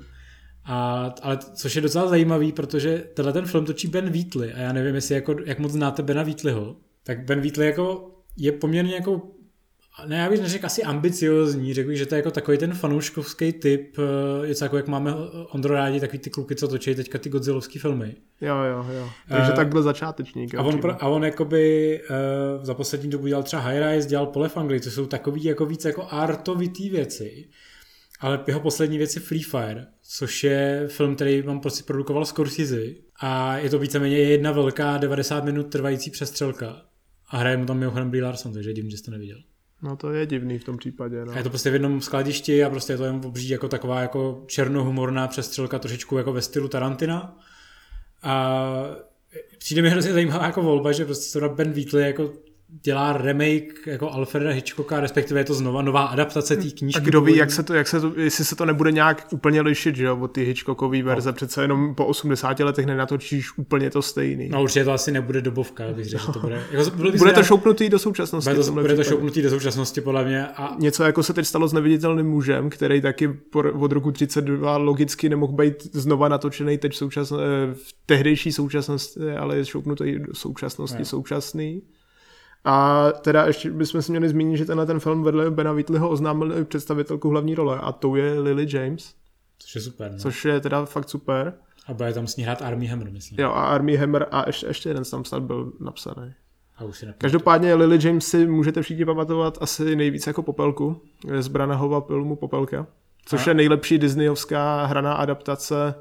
A, 0.64 1.14
ale 1.22 1.38
což 1.54 1.76
je 1.76 1.82
docela 1.82 2.08
zajímavý, 2.08 2.52
protože 2.52 3.04
tenhle 3.14 3.32
ten 3.32 3.46
film 3.46 3.64
točí 3.64 3.88
Ben 3.88 4.10
Wheatley 4.10 4.52
a 4.52 4.58
já 4.58 4.72
nevím, 4.72 4.94
jestli 4.94 5.14
jako, 5.14 5.36
jak 5.44 5.58
moc 5.58 5.72
znáte 5.72 6.02
Bena 6.02 6.22
Wheatleyho. 6.22 6.76
Tak 7.04 7.24
Ben 7.24 7.40
Wheatley 7.40 7.66
jako 7.66 8.10
je 8.36 8.52
poměrně 8.52 8.94
jako 8.94 9.22
ne, 10.06 10.16
já 10.16 10.30
bych 10.30 10.40
neřekl 10.40 10.66
asi 10.66 10.82
ambiciozní, 10.82 11.74
řekl 11.74 11.88
bych, 11.88 11.98
že 11.98 12.06
to 12.06 12.14
je 12.14 12.16
jako 12.16 12.30
takový 12.30 12.58
ten 12.58 12.74
fanouškovský 12.74 13.52
typ, 13.52 13.96
eh, 14.44 14.48
něco 14.48 14.64
jako 14.64 14.76
jak 14.76 14.88
máme 14.88 15.14
Ondro 15.48 15.74
rádi, 15.74 16.00
takový 16.00 16.18
ty 16.18 16.30
kluky, 16.30 16.56
co 16.56 16.68
točí 16.68 16.94
teďka 16.94 17.18
ty 17.18 17.28
Godzillovský 17.28 17.78
filmy. 17.78 18.14
Jo, 18.40 18.56
jo, 18.56 18.86
jo. 18.96 19.08
Takže 19.28 19.50
uh, 19.50 19.56
tak 19.56 19.68
byl 19.68 19.82
začátečník. 19.82 20.54
A 20.54 20.62
on, 20.62 20.80
a 21.00 21.08
on 21.08 21.24
jakoby 21.24 22.00
uh, 22.58 22.64
za 22.64 22.74
poslední 22.74 23.10
dobu 23.10 23.26
dělal 23.26 23.42
třeba 23.42 23.62
High 23.62 23.78
Rise, 23.78 24.08
dělal 24.08 24.26
Pole 24.26 24.48
Fangly, 24.48 24.80
to 24.80 24.90
jsou 24.90 25.06
takový 25.06 25.44
jako 25.44 25.66
víc 25.66 25.84
jako 25.84 26.06
artovitý 26.10 26.90
věci. 26.90 27.48
Ale 28.20 28.44
jeho 28.46 28.60
poslední 28.60 28.98
věc 28.98 29.14
je 29.14 29.22
Free 29.22 29.42
Fire, 29.42 29.86
což 30.02 30.44
je 30.44 30.84
film, 30.88 31.14
který 31.14 31.42
mám 31.42 31.60
prostě 31.60 31.84
produkoval 31.84 32.24
Scorsese. 32.24 32.82
A 33.20 33.58
je 33.58 33.70
to 33.70 33.78
víceméně 33.78 34.18
jedna 34.18 34.52
velká 34.52 34.98
90 34.98 35.44
minut 35.44 35.62
trvající 35.62 36.10
přestřelka. 36.10 36.82
A 37.28 37.36
hraje 37.36 37.56
mu 37.56 37.66
tam 37.66 37.78
mimochodem 37.78 38.10
Brie 38.10 38.24
Larson, 38.24 38.52
takže 38.52 38.72
divný, 38.72 38.90
že 38.90 38.96
jste 38.96 39.04
to 39.04 39.10
neviděl. 39.10 39.38
No 39.82 39.96
to 39.96 40.12
je 40.12 40.26
divný 40.26 40.58
v 40.58 40.64
tom 40.64 40.76
případě. 40.76 41.24
No. 41.24 41.32
A 41.32 41.36
je 41.36 41.42
to 41.42 41.48
prostě 41.48 41.70
v 41.70 41.72
jednom 41.72 42.00
skladišti 42.00 42.64
a 42.64 42.70
prostě 42.70 42.92
je 42.92 42.96
to 42.96 43.04
jen 43.04 43.20
obří 43.24 43.48
jako 43.48 43.68
taková 43.68 44.00
jako 44.00 44.44
černohumorná 44.46 45.28
přestřelka 45.28 45.78
trošičku 45.78 46.18
jako 46.18 46.32
ve 46.32 46.42
stylu 46.42 46.68
Tarantina. 46.68 47.38
A 48.22 48.66
přijde 49.58 49.82
mi 49.82 49.90
hrozně 49.90 50.12
zajímavá 50.12 50.46
jako 50.46 50.62
volba, 50.62 50.92
že 50.92 51.04
prostě 51.04 51.40
Ben 51.48 51.72
Wheatley 51.72 52.06
jako 52.06 52.32
dělá 52.82 53.12
remake 53.12 53.86
jako 53.86 54.10
Alfreda 54.10 54.50
Hitchcocka, 54.50 55.00
respektive 55.00 55.40
je 55.40 55.44
to 55.44 55.54
znova 55.54 55.82
nová 55.82 56.04
adaptace 56.04 56.56
té 56.56 56.70
knížky. 56.70 57.00
A 57.00 57.04
kdo 57.04 57.20
ví, 57.20 57.36
jak 57.36 57.50
se 57.50 57.62
to, 57.62 57.74
jak 57.74 57.88
se 57.88 58.00
to, 58.00 58.12
jestli 58.16 58.44
se 58.44 58.56
to 58.56 58.64
nebude 58.64 58.92
nějak 58.92 59.26
úplně 59.32 59.60
lišit, 59.60 59.96
že 59.96 60.04
jo, 60.04 60.16
od 60.16 60.28
ty 60.28 60.44
Hitchcockové 60.44 61.02
verze, 61.02 61.28
no. 61.28 61.32
přece 61.32 61.62
jenom 61.62 61.94
po 61.94 62.06
80 62.06 62.60
letech 62.60 62.86
nenatočíš 62.86 63.58
úplně 63.58 63.90
to 63.90 64.02
stejný. 64.02 64.48
No 64.48 64.62
určitě 64.62 64.84
to 64.84 64.92
asi 64.92 65.12
nebude 65.12 65.40
dobovka, 65.40 65.84
bych 65.92 66.06
řekl, 66.06 66.26
že 66.26 66.32
to 66.32 66.38
bude. 66.38 66.62
Jako, 66.70 66.90
bude 67.18 67.32
to 67.32 67.42
šoupnutý 67.42 67.88
do 67.88 67.98
současnosti. 67.98 68.50
Bude 68.50 68.64
to, 68.64 68.72
bude 68.72 68.96
to 68.96 69.04
šoupnutý 69.04 69.42
do 69.42 69.50
současnosti, 69.50 70.00
podle 70.00 70.24
mě. 70.24 70.46
A... 70.46 70.76
Něco 70.78 71.04
jako 71.04 71.22
se 71.22 71.32
teď 71.32 71.46
stalo 71.46 71.68
s 71.68 71.72
neviditelným 71.72 72.26
mužem, 72.26 72.70
který 72.70 73.00
taky 73.00 73.38
od 73.74 73.92
roku 73.92 74.12
32 74.12 74.76
logicky 74.76 75.28
nemohl 75.28 75.52
být 75.52 75.94
znova 75.94 76.28
natočený 76.28 76.78
teď 76.78 76.92
v, 76.92 76.96
současn... 76.96 77.34
v 77.72 77.94
tehdejší 78.06 78.52
současnosti, 78.52 79.20
ale 79.38 79.56
je 79.56 79.64
šoupnutý 79.64 80.18
do 80.18 80.34
současnosti 80.34 80.98
no. 80.98 81.04
současný. 81.04 81.82
A 82.64 83.06
teda 83.12 83.46
ještě 83.46 83.70
bychom 83.70 84.02
si 84.02 84.12
měli 84.12 84.28
zmínit, 84.28 84.56
že 84.56 84.64
tenhle 84.64 84.86
ten 84.86 85.00
film 85.00 85.22
vedle 85.22 85.50
Bena 85.50 85.72
Whitleyho 85.72 86.08
oznámil 86.08 86.58
i 86.58 86.64
představitelku 86.64 87.28
hlavní 87.28 87.54
role 87.54 87.78
a 87.78 87.92
to 87.92 88.16
je 88.16 88.40
Lily 88.40 88.66
James. 88.70 89.14
Což 89.58 89.74
je 89.74 89.80
super. 89.80 90.12
No. 90.12 90.18
Což 90.18 90.44
je 90.44 90.60
teda 90.60 90.84
fakt 90.84 91.08
super. 91.08 91.54
A 91.86 91.94
bude 91.94 92.12
tam 92.12 92.26
s 92.26 92.36
ní 92.36 92.44
hrát 92.44 92.62
Army 92.62 92.86
Hammer, 92.86 93.10
myslím. 93.10 93.40
Jo, 93.40 93.50
a 93.50 93.64
Army 93.64 93.96
Hammer 93.96 94.26
a 94.30 94.44
ještě, 94.46 94.66
ještě 94.66 94.88
jeden 94.88 95.04
tam 95.04 95.24
snad 95.24 95.42
byl 95.42 95.72
napsaný. 95.80 96.32
A 96.76 96.84
už 96.84 96.98
si 96.98 97.06
Každopádně 97.18 97.74
Lily 97.74 97.98
James 98.02 98.26
si 98.26 98.46
můžete 98.46 98.82
všichni 98.82 99.04
pamatovat 99.04 99.58
asi 99.60 99.96
nejvíc 99.96 100.26
jako 100.26 100.42
Popelku 100.42 101.02
z 101.38 101.48
Branahova 101.48 102.00
filmu 102.00 102.36
Popelka, 102.36 102.86
což 103.24 103.46
a? 103.46 103.50
je 103.50 103.54
nejlepší 103.54 103.98
disneyovská 103.98 104.86
hraná 104.86 105.14
adaptace 105.14 105.94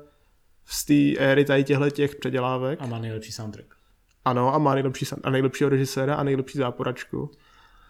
z 0.66 0.86
té 0.86 1.24
éry 1.24 1.46
tady 1.46 1.64
těchto 1.64 1.90
těch 1.90 2.16
předělávek. 2.16 2.82
A 2.82 2.86
má 2.86 3.00
nejlepší 3.00 3.32
soundtrack. 3.32 3.79
Ano, 4.26 4.56
a 4.56 4.58
má 4.58 4.74
nejlepší, 4.74 5.06
a 5.24 5.30
nejlepšího 5.30 5.70
režiséra 5.70 6.16
a 6.16 6.24
nejlepší 6.24 6.58
záporačku. 6.58 7.32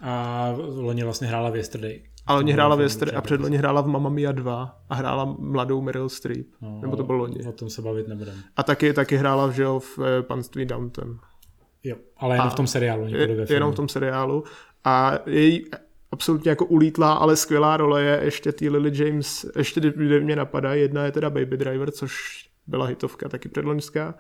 A 0.02 0.54
loni 0.58 1.04
vlastně 1.04 1.28
hrála 1.28 1.50
v 1.50 1.56
Yesterday. 1.56 2.04
A 2.28 2.34
loni 2.34 2.52
hrála 2.52 2.76
v 2.76 2.82
Yesterday 2.82 3.18
a 3.18 3.22
předloni 3.22 3.58
hrála 3.58 3.82
v 3.82 3.88
Mamma 3.88 4.10
Mia 4.10 4.32
2 4.32 4.80
a 4.90 4.96
hrála 4.96 5.36
mladou 5.40 5.82
Meryl 5.82 6.10
Streep. 6.10 6.48
No, 6.62 6.80
Nebo 6.82 6.96
to 6.96 7.04
bylo 7.04 7.18
loni. 7.18 7.46
O 7.48 7.52
tom 7.52 7.70
se 7.70 7.82
bavit 7.82 8.08
nebudeme. 8.08 8.38
A 8.56 8.64
taky, 8.64 8.94
taky 8.94 9.18
hrála 9.18 9.52
že 9.52 9.64
jo, 9.64 9.80
v 9.80 10.00
eh, 10.00 10.22
Panství 10.24 10.66
Downton. 10.66 11.20
Jo, 11.84 11.96
ale 12.18 12.36
jenom 12.36 12.48
a 12.48 12.50
v 12.50 12.56
tom 12.56 12.68
seriálu. 12.68 13.08
Je, 13.08 13.46
jenom 13.50 13.72
v 13.72 13.76
tom 13.76 13.90
seriálu. 13.90 14.44
A 14.84 15.20
její 15.26 15.66
absolutně 16.12 16.50
jako 16.50 16.66
ulítlá, 16.66 17.14
ale 17.14 17.36
skvělá 17.36 17.78
role 17.78 18.04
je 18.04 18.20
ještě 18.24 18.52
ty 18.52 18.70
Lily 18.70 18.92
James, 18.94 19.46
ještě 19.58 19.80
dvě 19.80 20.20
mě 20.20 20.36
napadá. 20.36 20.74
Jedna 20.74 21.06
je 21.06 21.12
teda 21.12 21.30
Baby 21.30 21.58
Driver, 21.58 21.92
což 21.92 22.16
byla 22.68 22.86
hitovka 22.86 23.30
taky 23.30 23.50
předloňská. 23.50 24.16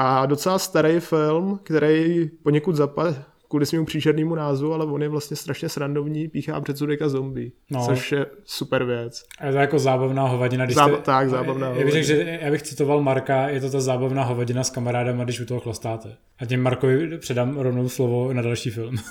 A 0.00 0.26
docela 0.26 0.58
starý 0.58 1.00
film, 1.00 1.60
který 1.62 2.28
poněkud 2.42 2.76
zapad 2.76 3.14
kvůli 3.48 3.66
svému 3.66 3.84
příšernému 3.84 4.34
názvu, 4.34 4.72
ale 4.74 4.84
on 4.84 5.02
je 5.02 5.08
vlastně 5.08 5.36
strašně 5.36 5.68
srandovní, 5.68 6.28
píchá 6.28 6.60
předsudek 6.60 7.02
a 7.02 7.08
zombie, 7.08 7.50
no. 7.70 7.86
což 7.86 8.12
je 8.12 8.26
super 8.44 8.84
věc. 8.84 9.24
A 9.38 9.46
je 9.46 9.52
to 9.52 9.58
jako 9.58 9.78
zábavná 9.78 10.26
hovadina. 10.26 10.64
Když 10.64 10.76
Zába- 10.76 10.96
jste, 10.96 11.02
tak, 11.02 11.30
zábavná 11.30 11.68
já 11.68 11.84
bych, 11.84 11.92
řekl, 11.92 12.06
že, 12.06 12.38
já 12.42 12.50
bych 12.50 12.62
citoval 12.62 13.02
Marka, 13.02 13.48
je 13.48 13.60
to 13.60 13.70
ta 13.70 13.80
zábavná 13.80 14.24
hovadina 14.24 14.64
s 14.64 14.70
kamarádem, 14.70 15.18
když 15.18 15.40
u 15.40 15.46
toho 15.46 15.60
chlastáte. 15.60 16.16
A 16.38 16.46
tím 16.46 16.62
Markovi 16.62 17.18
předám 17.18 17.58
rovnou 17.58 17.88
slovo 17.88 18.32
na 18.32 18.42
další 18.42 18.70
film. 18.70 18.96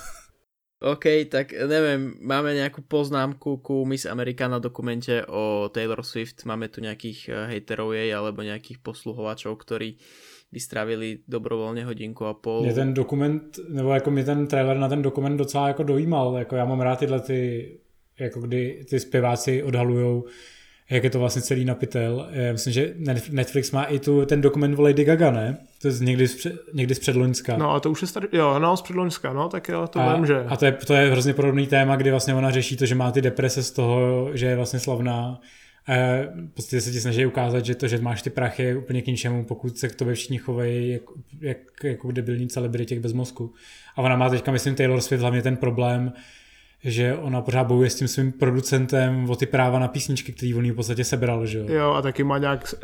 OK, 0.79 1.27
tak 1.27 1.51
neviem, 1.51 2.15
máme 2.23 2.55
nejakú 2.55 2.87
poznámku 2.87 3.59
ku 3.59 3.83
Miss 3.83 4.07
America 4.07 4.47
na 4.47 4.63
dokumente 4.63 5.27
o 5.27 5.67
Taylor 5.67 5.99
Swift, 6.07 6.47
máme 6.47 6.71
tu 6.71 6.79
nejakých 6.79 7.19
eh, 7.27 7.35
hejterov 7.51 7.91
jej 7.91 8.15
alebo 8.15 8.39
nejakých 8.47 8.79
posluhovačov, 8.79 9.59
ktorí 9.59 9.99
by 10.51 10.59
strávili 10.59 11.17
dobrovolně 11.27 11.85
hodinku 11.85 12.25
a 12.25 12.33
půl. 12.33 12.61
Mě 12.61 12.73
ten 12.73 12.93
dokument, 12.93 13.59
nebo 13.69 13.93
jako 13.93 14.11
mě 14.11 14.23
ten 14.23 14.47
trailer 14.47 14.77
na 14.77 14.89
ten 14.89 15.01
dokument 15.01 15.37
docela 15.37 15.67
jako 15.67 15.83
dojímal, 15.83 16.35
jako 16.37 16.55
já 16.55 16.65
mám 16.65 16.81
rád 16.81 16.99
tyhle 16.99 17.19
ty 17.19 17.71
jako 18.19 18.41
kdy 18.41 18.85
ty 18.89 18.99
zpěváci 18.99 19.63
odhalujou 19.63 20.25
jak 20.89 21.03
je 21.03 21.09
to 21.09 21.19
vlastně 21.19 21.41
celý 21.41 21.65
napitel. 21.65 22.27
Já 22.31 22.51
myslím, 22.51 22.73
že 22.73 22.93
Netflix 23.29 23.71
má 23.71 23.83
i 23.83 23.99
tu, 23.99 24.25
ten 24.25 24.41
dokument 24.41 24.79
o 24.79 24.81
Lady 24.81 25.03
Gaga, 25.03 25.31
ne? 25.31 25.57
To 25.81 25.87
je 25.87 25.93
někdy 26.01 26.27
z, 26.27 26.47
někdy 26.73 26.95
z 26.95 26.99
předloňska. 26.99 27.57
No 27.57 27.71
a 27.71 27.79
to 27.79 27.91
už 27.91 28.01
je 28.01 28.07
starý, 28.07 28.27
jo, 28.31 28.59
no 28.59 28.77
z 28.77 28.81
předloňska, 28.81 29.33
no, 29.33 29.49
tak 29.49 29.69
jo, 29.69 29.87
to 29.87 29.99
vím, 30.15 30.25
že. 30.25 30.43
A 30.47 30.57
to 30.57 30.65
je, 30.65 30.71
to 30.71 30.93
je 30.93 31.11
hrozně 31.11 31.33
podobný 31.33 31.67
téma, 31.67 31.95
kdy 31.95 32.11
vlastně 32.11 32.33
ona 32.33 32.51
řeší 32.51 32.77
to, 32.77 32.85
že 32.85 32.95
má 32.95 33.11
ty 33.11 33.21
deprese 33.21 33.63
z 33.63 33.71
toho, 33.71 34.29
že 34.33 34.45
je 34.45 34.55
vlastně 34.55 34.79
slavná. 34.79 35.39
Prostě 36.53 36.81
se 36.81 36.91
ti 36.91 37.01
snaží 37.01 37.25
ukázat, 37.25 37.65
že 37.65 37.75
to, 37.75 37.87
že 37.87 37.97
máš 37.97 38.21
ty 38.21 38.29
prachy 38.29 38.63
je 38.63 38.77
úplně 38.77 39.01
k 39.01 39.07
ničemu, 39.07 39.43
pokud 39.43 39.77
se 39.77 39.87
k 39.87 39.95
tobě 39.95 40.13
všichni 40.13 40.37
chovají 40.37 40.89
jak, 40.89 41.01
jak, 41.41 41.57
jako 41.83 42.11
debilní 42.11 42.47
celebritě 42.47 42.99
bez 42.99 43.13
mozku. 43.13 43.53
A 43.95 44.01
ona 44.01 44.15
má 44.15 44.29
teďka, 44.29 44.51
myslím, 44.51 44.75
Taylor 44.75 45.01
Swift 45.01 45.21
hlavně 45.21 45.41
ten 45.41 45.57
problém, 45.57 46.13
že 46.83 47.15
ona 47.15 47.41
pořád 47.41 47.63
bojuje 47.63 47.89
s 47.89 47.95
tím 47.95 48.07
svým 48.07 48.31
producentem 48.31 49.29
o 49.29 49.35
ty 49.35 49.45
práva 49.45 49.79
na 49.79 49.87
písničky, 49.87 50.31
který 50.31 50.53
on 50.53 50.65
jí 50.65 50.71
v 50.71 50.75
podstatě 50.75 51.03
sebral, 51.03 51.45
že 51.45 51.59
jo. 51.59 51.65
Jo, 51.69 51.91
a 51.91 52.01
taky 52.01 52.23
má 52.23 52.37
nějak 52.37 52.75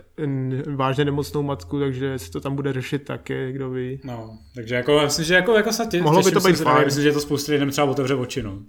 vážně 0.75 1.05
nemocnou 1.05 1.43
matku, 1.43 1.79
takže 1.79 2.19
si 2.19 2.31
to 2.31 2.41
tam 2.41 2.55
bude 2.55 2.73
řešit 2.73 3.03
taky, 3.03 3.51
kdo 3.51 3.69
ví. 3.69 3.99
No, 4.03 4.37
takže 4.55 4.75
jako, 4.75 5.01
myslím, 5.03 5.25
že 5.25 5.33
jako, 5.33 5.53
jako 5.53 5.71
se 5.71 5.85
tě, 5.85 6.01
Mohlo 6.01 6.23
by 6.23 6.31
to 6.31 6.39
být 6.39 6.55
fajn. 6.55 6.85
Myslím, 6.85 7.03
že 7.03 7.11
to 7.11 7.19
spoustu 7.19 7.51
lidem 7.51 7.71
třeba 7.71 7.87
otevře 7.87 8.15
oči, 8.15 8.43
no. 8.43 8.59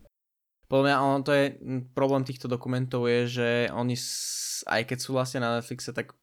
Podľa 0.66 0.84
mňa 0.84 0.96
ono 0.98 1.20
to 1.22 1.32
je, 1.32 1.44
problém 1.94 2.26
týchto 2.26 2.50
dokumentov 2.50 3.06
je, 3.06 3.20
že 3.26 3.48
oni 3.70 3.94
aj 4.66 4.82
keď 4.88 4.98
sú 4.98 5.14
vlastne 5.14 5.44
na 5.44 5.60
Netflixe, 5.60 5.94
tak 5.94 6.16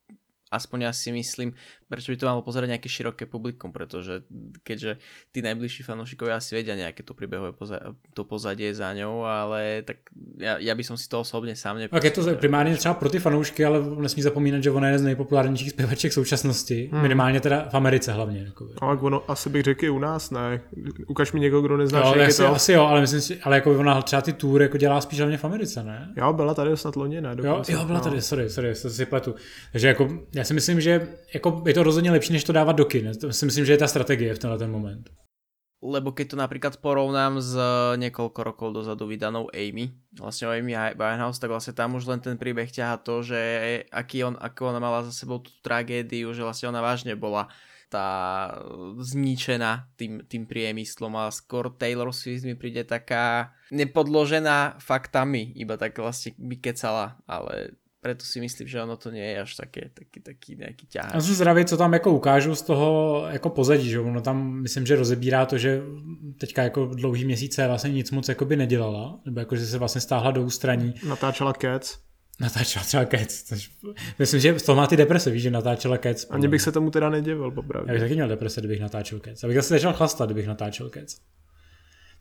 aspoň 0.54 0.86
ja 0.86 0.93
si 0.93 1.10
myslím, 1.10 1.58
prečo 1.89 2.14
by 2.14 2.18
to 2.18 2.30
malo 2.30 2.41
pozerať 2.45 2.78
nejaké 2.78 2.89
široké 2.89 3.26
publikum, 3.26 3.74
pretože 3.74 4.22
keďže 4.62 5.01
tí 5.34 5.41
najbližší 5.41 5.82
fanúšikovia 5.82 6.38
asi 6.38 6.54
vedia 6.54 6.78
nejaké 6.78 7.01
to 7.01 7.18
príbehové 7.18 7.54
poza- 7.54 7.93
to 8.14 8.22
pozadie 8.26 8.70
za 8.74 8.93
ňou, 8.93 9.26
ale 9.26 9.82
tak 9.82 9.97
ja, 10.38 10.58
ja 10.62 10.74
by 10.74 10.84
som 10.86 10.97
si 10.97 11.10
to 11.10 11.22
osobne 11.22 11.58
sám 11.58 11.82
nepustil. 11.82 11.97
Tak 11.97 12.04
je 12.06 12.12
to 12.12 12.36
primárně 12.39 12.78
třeba 12.78 12.93
pro 12.93 13.10
ty 13.10 13.20
fanoušky, 13.20 13.66
ale 13.66 13.82
nesmí 13.97 14.22
zapomínat, 14.22 14.64
že 14.64 14.72
ona 14.72 14.89
je 14.89 14.99
z 14.99 15.01
nejpopulárnějších 15.01 15.70
zpěvaček 15.70 16.12
v 16.12 16.14
současnosti, 16.14 16.89
hmm. 16.91 17.01
minimálně 17.01 17.39
teda 17.41 17.70
v 17.70 17.74
Americe 17.74 18.12
hlavně. 18.12 18.43
Jako. 18.43 18.70
No, 18.82 18.99
ono, 19.01 19.32
asi 19.32 19.49
bych 19.49 19.64
řekl 19.64 19.86
i 19.86 19.89
u 19.89 19.99
nás, 19.99 20.32
ne. 20.32 20.62
Ukaž 21.08 21.32
mi 21.32 21.39
někoho, 21.39 21.62
kdo 21.62 21.78
nezná, 21.78 21.99
jo, 21.99 22.16
asi, 22.28 22.38
to. 22.38 22.56
asi 22.56 22.72
jo, 22.74 22.86
ale 22.86 23.01
myslím 23.01 23.22
si, 23.22 23.39
ale 23.41 23.56
jako 23.56 23.80
ona 23.80 24.01
třeba 24.01 24.22
ty 24.22 24.34
tour 24.34 24.62
jako 24.62 24.78
dělá 24.78 25.01
spíš 25.01 25.20
hlavně 25.20 25.38
v 25.38 25.45
Americe, 25.45 25.84
ne? 25.84 26.14
Jo, 26.18 26.34
byla 26.34 26.54
tady 26.54 26.78
snad 26.78 26.95
loni, 26.95 27.22
ne? 27.22 27.36
Dokonce. 27.36 27.72
Jo, 27.72 27.80
jo, 27.80 27.86
byla 27.86 27.97
no. 27.99 28.04
tady, 28.04 28.22
sorry, 28.22 28.49
sorry, 28.49 28.74
to 28.82 28.89
si 28.89 29.06
pletu. 29.06 29.36
Takže 29.72 29.88
jako, 29.88 30.10
já 30.36 30.42
si 30.45 30.53
myslím, 30.53 30.81
že 30.81 31.07
jako 31.33 31.63
je 31.67 31.73
to 31.73 31.83
rozhodně 31.83 32.11
lepší, 32.11 32.33
než 32.33 32.43
to 32.43 32.53
dávat 32.53 32.73
do 32.73 32.85
kin. 32.85 33.11
To 33.21 33.33
si 33.33 33.45
myslím, 33.45 33.65
že 33.65 33.73
je 33.73 33.77
ta 33.77 33.87
strategie 33.87 34.33
v 34.35 34.39
tenhle 34.39 34.57
ten 34.59 34.71
moment. 34.71 35.09
Lebo 35.83 36.15
keď 36.15 36.31
to 36.31 36.37
napríklad 36.39 36.79
porovnám 36.79 37.43
s 37.43 37.59
niekoľko 37.99 38.39
rokov 38.39 38.71
dozadu 38.71 39.03
vydanou 39.03 39.51
Amy, 39.51 39.91
vlastne 40.15 40.47
o 40.47 40.55
Amy 40.55 40.71
Winehouse, 40.71 41.43
tak 41.43 41.51
vlastne 41.51 41.75
tam 41.75 41.99
už 41.99 42.07
len 42.07 42.23
ten 42.23 42.39
príbeh 42.39 42.71
ťaha 42.71 43.03
to, 43.03 43.19
že 43.19 43.39
aký 43.91 44.23
on, 44.23 44.39
ako 44.39 44.71
ona 44.71 44.79
mala 44.79 45.03
za 45.03 45.11
sebou 45.11 45.43
tú 45.43 45.51
tragédiu, 45.59 46.31
že 46.31 46.39
vlastne 46.39 46.71
ona 46.71 46.79
vážne 46.79 47.19
bola 47.19 47.51
tá 47.91 48.07
zničená 48.95 49.91
tým, 49.99 50.23
tým 50.23 50.47
priemyslom 50.47 51.19
a 51.19 51.27
skôr 51.29 51.67
Taylor 51.75 52.15
Swift 52.15 52.47
mi 52.47 52.55
príde 52.55 52.87
taká 52.87 53.51
nepodložená 53.69 54.79
faktami, 54.79 55.51
iba 55.59 55.75
tak 55.75 55.99
vlastne 55.99 56.31
by 56.39 56.63
kecala, 56.63 57.19
ale 57.27 57.75
preto 58.04 58.26
si 58.26 58.43
myslím, 58.43 58.68
že 58.68 58.84
ono 58.84 58.99
to 58.99 59.12
nie 59.12 59.24
je 59.24 59.41
až 59.41 59.56
také, 59.56 59.89
taký, 59.93 60.20
taký 60.20 60.56
nějaký 60.56 60.88
ťaháč. 60.88 61.14
Já 61.14 61.22
jsem 61.22 61.36
zvědavý, 61.36 61.66
co 61.66 61.78
tam 61.78 61.93
jako 61.93 62.12
ukážu 62.12 62.56
z 62.56 62.62
toho 62.62 63.24
jako 63.30 63.49
pozadí, 63.49 63.89
že 63.89 63.99
ono 63.99 64.22
tam 64.22 64.62
myslím, 64.62 64.86
že 64.86 64.95
rozebírá 64.95 65.45
to, 65.45 65.58
že 65.58 65.82
teďka 66.39 66.64
jako 66.64 66.86
dlouhý 66.86 67.26
měsíce 67.26 67.68
vlastně 67.68 67.91
nic 67.91 68.12
moc 68.12 68.30
jako 68.30 68.45
by 68.45 68.56
nedělala, 68.56 69.20
nebo 69.26 69.39
jako, 69.39 69.56
že 69.56 69.66
se 69.66 69.78
vlastně 69.78 70.01
stáhla 70.01 70.32
do 70.32 70.43
ústraní. 70.43 70.93
Natáčela 71.08 71.54
Cats. 71.54 71.97
Natáčela 72.39 72.86
třeba 72.86 73.06
Cats. 73.06 73.43
Což 73.43 73.72
myslím, 74.20 74.39
že 74.39 74.60
z 74.60 74.64
toho 74.64 74.76
má 74.76 74.88
ty 74.88 74.97
deprese, 74.97 75.32
víš, 75.32 75.41
že 75.43 75.51
natáčela 75.51 75.97
Cats. 75.97 76.28
Ani 76.30 76.47
bych 76.47 76.62
se 76.62 76.72
tomu 76.72 76.91
teda 76.91 77.10
nedivil, 77.10 77.51
popravdě. 77.51 77.89
Já 77.89 77.93
bych 77.93 78.01
taky 78.01 78.14
měl 78.14 78.28
deprese, 78.28 78.62
kdybych 78.62 78.82
natáčel 78.82 79.20
Cats. 79.20 79.43
Abych 79.43 79.56
zase 79.56 79.74
začal 79.74 79.93
chlastat, 79.93 80.30
kdybych 80.30 80.47
natáčel 80.47 80.89
Cats. 80.89 81.20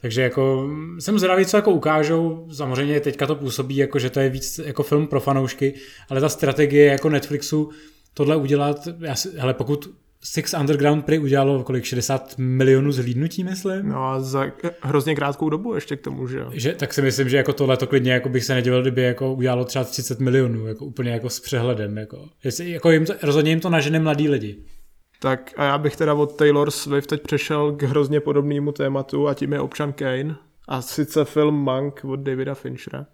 Takže 0.02 0.22
jako 0.22 0.70
jsem 0.98 1.18
zvědavý, 1.18 1.46
co 1.46 1.56
jako 1.56 1.70
ukážou. 1.70 2.48
Samozřejmě 2.52 3.00
teďka 3.00 3.26
to 3.26 3.34
působí, 3.34 3.76
jako, 3.76 3.98
že 3.98 4.10
to 4.10 4.20
je 4.20 4.28
víc 4.28 4.60
jako 4.64 4.82
film 4.82 5.06
pro 5.06 5.20
fanoušky, 5.20 5.74
ale 6.08 6.20
ta 6.20 6.28
strategie 6.28 6.86
jako 6.86 7.08
Netflixu 7.08 7.70
tohle 8.14 8.36
udělat, 8.36 8.88
já 9.00 9.14
si, 9.14 9.28
hele, 9.36 9.54
pokud 9.54 9.94
Six 10.24 10.54
Underground 10.54 11.04
prý 11.04 11.18
udělalo 11.18 11.64
kolik, 11.64 11.84
60 11.84 12.34
milionů 12.38 12.92
zhlídnutí, 12.92 13.44
myslím? 13.44 13.88
No 13.88 14.04
a 14.04 14.20
za 14.20 14.52
hrozně 14.80 15.14
krátkou 15.14 15.50
dobu 15.50 15.74
ještě 15.74 15.96
k 15.96 16.00
tomu, 16.00 16.28
že 16.28 16.44
že 16.52 16.72
tak 16.72 16.94
si 16.94 17.02
myslím, 17.02 17.28
že 17.28 17.36
jako 17.36 17.52
tohle 17.52 17.76
to 17.76 17.86
klidně 17.86 18.12
jako 18.12 18.28
bych 18.28 18.44
se 18.44 18.54
nedivil, 18.54 18.82
kdyby 18.82 19.02
jako 19.02 19.34
udělalo 19.34 19.64
třeba 19.64 19.84
30 19.84 20.20
milionů, 20.20 20.66
jako 20.66 20.84
úplně 20.84 21.10
jako 21.10 21.30
s 21.30 21.40
přehledem. 21.40 21.98
Jako. 21.98 22.28
Jestli, 22.44 22.70
jako 22.70 22.90
jim 22.90 23.06
to, 23.06 23.14
rozhodně 23.22 23.50
jim 23.50 23.60
to 23.60 23.70
nažene 23.70 23.98
mladí 23.98 24.28
lidi. 24.28 24.56
Tak 25.22 25.52
a 25.56 25.64
já 25.64 25.78
bych 25.78 25.96
teda 25.96 26.14
od 26.14 26.36
Taylor 26.36 26.70
Swift 26.70 27.06
teď 27.06 27.22
přešel 27.22 27.72
k 27.72 27.82
hrozně 27.82 28.20
podobnému 28.20 28.72
tématu 28.72 29.28
a 29.28 29.34
tím 29.34 29.52
je 29.52 29.60
občan 29.60 29.92
Kane. 29.92 30.36
A 30.68 30.82
sice 30.82 31.24
film 31.24 31.54
Monk 31.54 32.00
od 32.04 32.20
Davida 32.20 32.54
Finchera, 32.54 33.06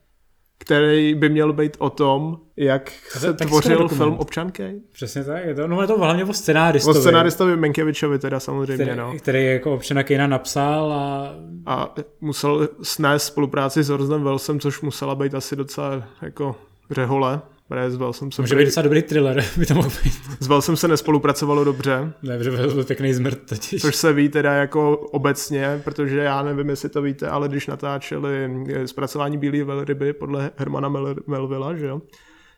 který 0.59 1.14
by 1.14 1.28
měl 1.28 1.52
být 1.52 1.76
o 1.78 1.90
tom, 1.90 2.38
jak 2.56 2.92
se 3.09 3.34
tak 3.34 3.48
tvořil 3.48 3.88
film 3.88 4.14
Občan 4.14 4.52
Kane. 4.52 4.80
Přesně 4.92 5.24
tak, 5.24 5.44
je 5.44 5.54
to, 5.54 5.66
no 5.66 5.80
je 5.80 5.86
to 5.86 5.98
hlavně 5.98 6.24
o 6.24 6.32
scenáristovi. 6.32 6.98
O 6.98 7.00
scenáristovi 7.00 7.56
Menkevičovi 7.56 8.18
teda 8.18 8.40
samozřejmě, 8.40 8.84
který, 8.84 8.98
no. 8.98 9.14
Který 9.18 9.46
jako 9.46 9.74
občana 9.74 10.02
Kanea 10.02 10.26
napsal 10.26 10.92
a... 10.92 11.34
A 11.66 11.94
musel 12.20 12.68
snést 12.82 13.26
spolupráci 13.26 13.82
s 13.82 13.90
Orzem 13.90 14.24
Wellsem, 14.24 14.61
což 14.61 14.80
musela 14.80 15.14
být 15.14 15.34
asi 15.34 15.56
docela 15.56 16.02
jako 16.22 16.56
řehole. 16.90 17.40
Zval 17.89 18.12
jsem 18.12 18.33
se 18.33 18.43
Může 18.43 18.57
být 18.57 18.64
docela 18.64 18.85
dobrý 18.85 19.03
thriller, 19.03 19.45
by 19.59 19.66
to 19.66 19.75
mohl 19.75 19.91
být. 20.05 20.12
Zval 20.41 20.62
jsem 20.62 20.77
se 20.77 20.89
nespolupracovalo 20.89 21.64
dobře. 21.64 22.12
Ne, 22.23 22.45
že 22.45 22.51
byl 22.51 22.85
pěkný 22.85 23.14
zmrt 23.14 23.39
totiž. 23.49 23.83
Což 23.83 23.97
se 23.97 24.12
ví 24.12 24.29
teda 24.29 24.53
jako 24.53 24.97
obecně, 24.97 25.81
protože 25.85 26.19
já 26.19 26.43
nevím, 26.43 26.69
jestli 26.69 26.89
to 26.89 27.03
víte, 27.03 27.29
ale 27.29 27.49
když 27.49 27.66
natáčeli 27.66 28.64
eh, 28.69 28.89
zpracování 28.89 29.39
Bílé 29.39 29.64
velryby 29.64 30.12
podle 30.12 30.51
Hermana 30.57 30.89
Melvilla, 31.27 31.77
že 31.77 31.87
jo? 31.87 32.03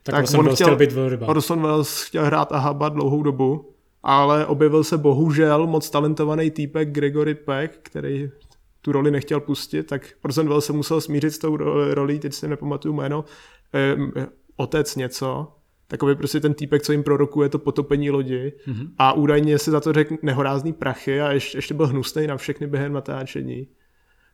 Tak, 0.03 0.15
tak 0.15 0.39
on 0.39 0.45
chtěl, 0.45 0.55
chtěl 0.55 0.77
být 0.77 0.93
velryba. 0.93 1.27
Orson 1.27 1.63
Welles 1.63 2.03
chtěl 2.03 2.25
hrát 2.25 2.53
Ahaba 2.53 2.89
dlouhou 2.89 3.23
dobu, 3.23 3.75
ale 4.03 4.47
objevil 4.47 4.85
se 4.85 4.99
bohužel 4.99 5.67
moc 5.67 5.91
talentovaný 5.91 6.51
týpek 6.51 6.89
Gregory 6.89 7.35
Peck, 7.35 7.79
který 7.83 8.31
tu 8.83 8.93
roli 8.93 9.11
nechtěl 9.11 9.41
pustit, 9.41 9.83
tak 9.83 10.09
Orson 10.25 10.49
Welles 10.49 10.65
se 10.65 10.73
musel 10.73 11.01
smířit 11.01 11.33
s 11.33 11.39
tou 11.39 11.57
rolí, 11.95 12.19
teď 12.19 12.35
si 12.35 12.49
nepamatuju 12.49 12.95
jméno, 12.95 13.25
otec 14.61 14.97
něco, 14.97 15.49
takový 15.89 16.15
prostě 16.15 16.41
ten 16.41 16.55
týpek, 16.55 16.83
co 16.83 16.93
jim 16.93 17.03
prorokuje 17.03 17.49
to 17.49 17.59
potopení 17.59 18.11
lodi 18.11 18.53
mm-hmm. 18.67 18.89
a 18.99 19.13
údajně 19.13 19.59
si 19.59 19.71
za 19.71 19.81
to 19.81 19.93
řekl 19.93 20.17
nehorázný 20.23 20.73
prachy 20.73 21.21
a 21.21 21.33
ještě, 21.33 21.59
ještě 21.59 21.75
byl 21.75 21.87
hnusný 21.87 22.27
na 22.27 22.37
všechny 22.37 22.67
během 22.67 22.93
natáčení. 22.93 23.69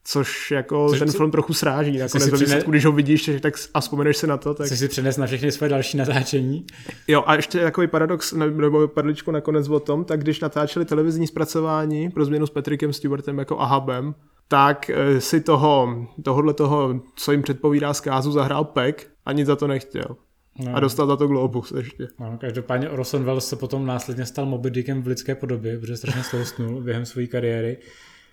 Což 0.08 0.50
jako 0.50 0.88
Což 0.88 0.98
ten 0.98 1.10
si, 1.10 1.16
film 1.16 1.30
trochu 1.30 1.54
sráží. 1.54 1.98
Nakonec 1.98 2.28
ve 2.28 2.38
výsledku, 2.38 2.70
když 2.70 2.84
ho 2.84 2.92
vidíš 2.92 3.30
tak 3.40 3.54
a 3.74 3.80
vzpomeneš 3.80 4.16
si 4.16 4.26
na 4.26 4.36
to. 4.36 4.54
Tak... 4.54 4.66
Chceš 4.66 4.78
si 4.78 4.88
přines 4.88 5.16
na 5.16 5.26
všechny 5.26 5.52
své 5.52 5.68
další 5.68 5.96
natáčení? 5.96 6.66
Jo 7.08 7.24
a 7.26 7.34
ještě 7.34 7.60
takový 7.60 7.86
paradox, 7.86 8.32
nebo 8.32 8.88
padličku 8.88 9.30
nakonec 9.30 9.68
o 9.68 9.80
tom, 9.80 10.04
tak 10.04 10.20
když 10.20 10.40
natáčeli 10.40 10.84
televizní 10.84 11.26
zpracování 11.26 12.10
pro 12.10 12.24
změnu 12.24 12.46
s 12.46 12.50
Patrickem 12.50 12.92
Stewartem 12.92 13.38
jako 13.38 13.60
Ahabem, 13.60 14.14
tak 14.48 14.90
eh, 14.90 15.20
si 15.20 15.40
toho, 15.40 16.06
tohohle 16.22 16.54
toho, 16.54 17.00
co 17.16 17.32
jim 17.32 17.42
předpovídá 17.42 17.94
zkázu, 17.94 18.32
zahrál 18.32 18.64
Peck 18.64 19.06
a 19.24 19.32
nic 19.32 19.46
za 19.46 19.56
to 19.56 19.66
nechtěl. 19.66 20.16
No. 20.58 20.76
A 20.76 20.80
dostal 20.80 21.06
za 21.06 21.16
to 21.16 21.26
Globus 21.26 21.72
ještě. 21.76 22.08
No, 22.20 22.38
každopádně 22.40 22.90
Orson 22.90 23.24
Welles 23.24 23.48
se 23.48 23.56
potom 23.56 23.86
následně 23.86 24.26
stal 24.26 24.46
Moby 24.46 24.70
Dickem 24.70 25.02
v 25.02 25.06
lidské 25.06 25.34
podobě, 25.34 25.78
protože 25.78 25.96
strašně 25.96 26.22
sloustnul 26.22 26.80
během 26.84 27.06
své 27.06 27.26
kariéry. 27.26 27.78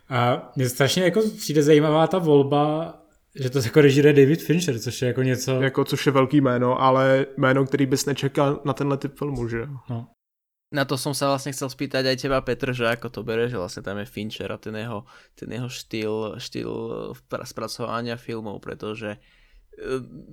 A 0.09 0.51
mě 0.55 0.70
strašně 0.70 1.03
jako 1.03 1.22
přijde 1.38 1.64
zajímavá 1.64 2.07
ta 2.07 2.18
volba, 2.18 2.95
že 3.36 3.49
to 3.49 3.59
jako 3.59 3.82
režíruje 3.82 4.14
David 4.14 4.41
Fincher, 4.41 4.80
což 4.80 5.01
je 5.01 5.07
jako 5.07 5.24
něco... 5.24 5.61
Jako, 5.61 5.86
což 5.86 6.05
je 6.05 6.11
velký 6.11 6.41
jméno, 6.41 6.82
ale 6.82 7.26
jméno, 7.38 7.66
který 7.66 7.86
bys 7.86 8.05
nečekal 8.05 8.61
na 8.66 8.74
tenhle 8.74 8.97
typ 8.97 9.18
filmu, 9.18 9.47
že 9.47 9.68
No. 9.89 10.07
Na 10.74 10.89
to 10.89 10.97
som 10.97 11.13
sa 11.13 11.30
vlastne 11.30 11.53
chcel 11.53 11.69
spýtať 11.69 12.09
aj 12.09 12.17
teba, 12.17 12.41
Petr, 12.41 12.74
že 12.74 12.89
ako 12.89 13.13
to 13.13 13.21
bere, 13.21 13.45
že 13.45 13.61
vlastne 13.61 13.86
tam 13.86 14.01
je 14.01 14.09
Fincher 14.09 14.49
a 14.49 14.57
ten 14.57 14.74
jeho, 14.74 15.05
ten 15.38 15.53
jeho 15.53 15.69
štýl, 15.69 16.41
štýl 16.41 16.71
spracovania 17.45 18.17
filmov, 18.17 18.57
pretože 18.57 19.21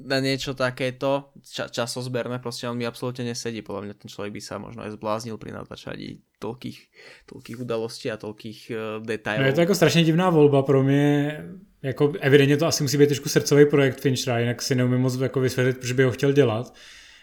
na 0.05 0.21
niečo 0.21 0.53
takéto 0.53 1.33
ča- 1.41 1.69
časozberné, 1.73 2.45
proste 2.45 2.69
on 2.69 2.77
mi 2.77 2.85
absolútne 2.85 3.25
nesedí. 3.25 3.65
Podľa 3.65 3.83
mňa 3.89 3.95
ten 3.97 4.09
človek 4.13 4.33
by 4.37 4.41
sa 4.41 4.61
možno 4.61 4.85
aj 4.85 5.01
zbláznil 5.01 5.41
pri 5.41 5.57
natáčaní 5.57 6.21
toľkých, 6.41 6.79
toľkých 7.25 7.57
udalostí 7.65 8.13
a 8.13 8.21
toľkých 8.21 8.59
uh, 8.69 9.01
detailů. 9.01 9.41
No 9.41 9.47
je 9.47 9.53
to 9.53 9.61
jako 9.61 9.75
strašně 9.75 10.05
divná 10.05 10.31
volba 10.31 10.63
pro 10.63 10.83
mě. 10.83 11.45
Jako 11.83 12.13
evidentně 12.21 12.57
to 12.57 12.67
asi 12.67 12.83
musí 12.83 12.99
být 12.99 13.07
trošku 13.07 13.29
srdcový 13.29 13.67
projekt 13.67 14.01
Finchera, 14.01 14.39
jinak 14.39 14.63
si 14.63 14.75
neumím 14.75 15.01
moc 15.01 15.17
jako 15.17 15.41
vysvětlit, 15.41 15.79
proč 15.79 15.93
by 15.93 16.03
ho 16.03 16.13
chtěl 16.13 16.33
dělat. 16.33 16.75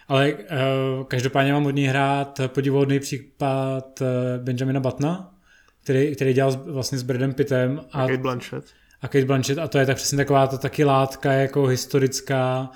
Ale 0.08 0.34
uh, 0.34 1.04
každopádně 1.08 1.54
mám 1.54 1.66
od 1.66 1.72
něj 1.76 1.86
hrát 1.86 2.42
podivuhodný 2.48 3.00
případ 3.00 4.02
uh, 4.02 4.08
Benjamina 4.44 4.80
Batna, 4.80 5.34
který, 5.84 6.16
který 6.16 6.34
dělal 6.34 6.52
vlastně 6.52 6.98
s 6.98 7.04
Bradem 7.04 7.34
Pittem. 7.34 7.82
A, 7.92 8.08
Kate 8.08 8.18
Blanchett 8.18 8.66
a 9.02 9.08
Kate 9.08 9.26
Blanchett 9.26 9.60
a 9.60 9.68
to 9.68 9.78
je 9.78 9.86
tak 9.86 9.98
přesně 9.98 10.18
taková 10.18 10.48
ta 10.48 10.58
taky 10.58 10.84
látka 10.84 11.32
jako 11.32 11.66
historická, 11.66 12.70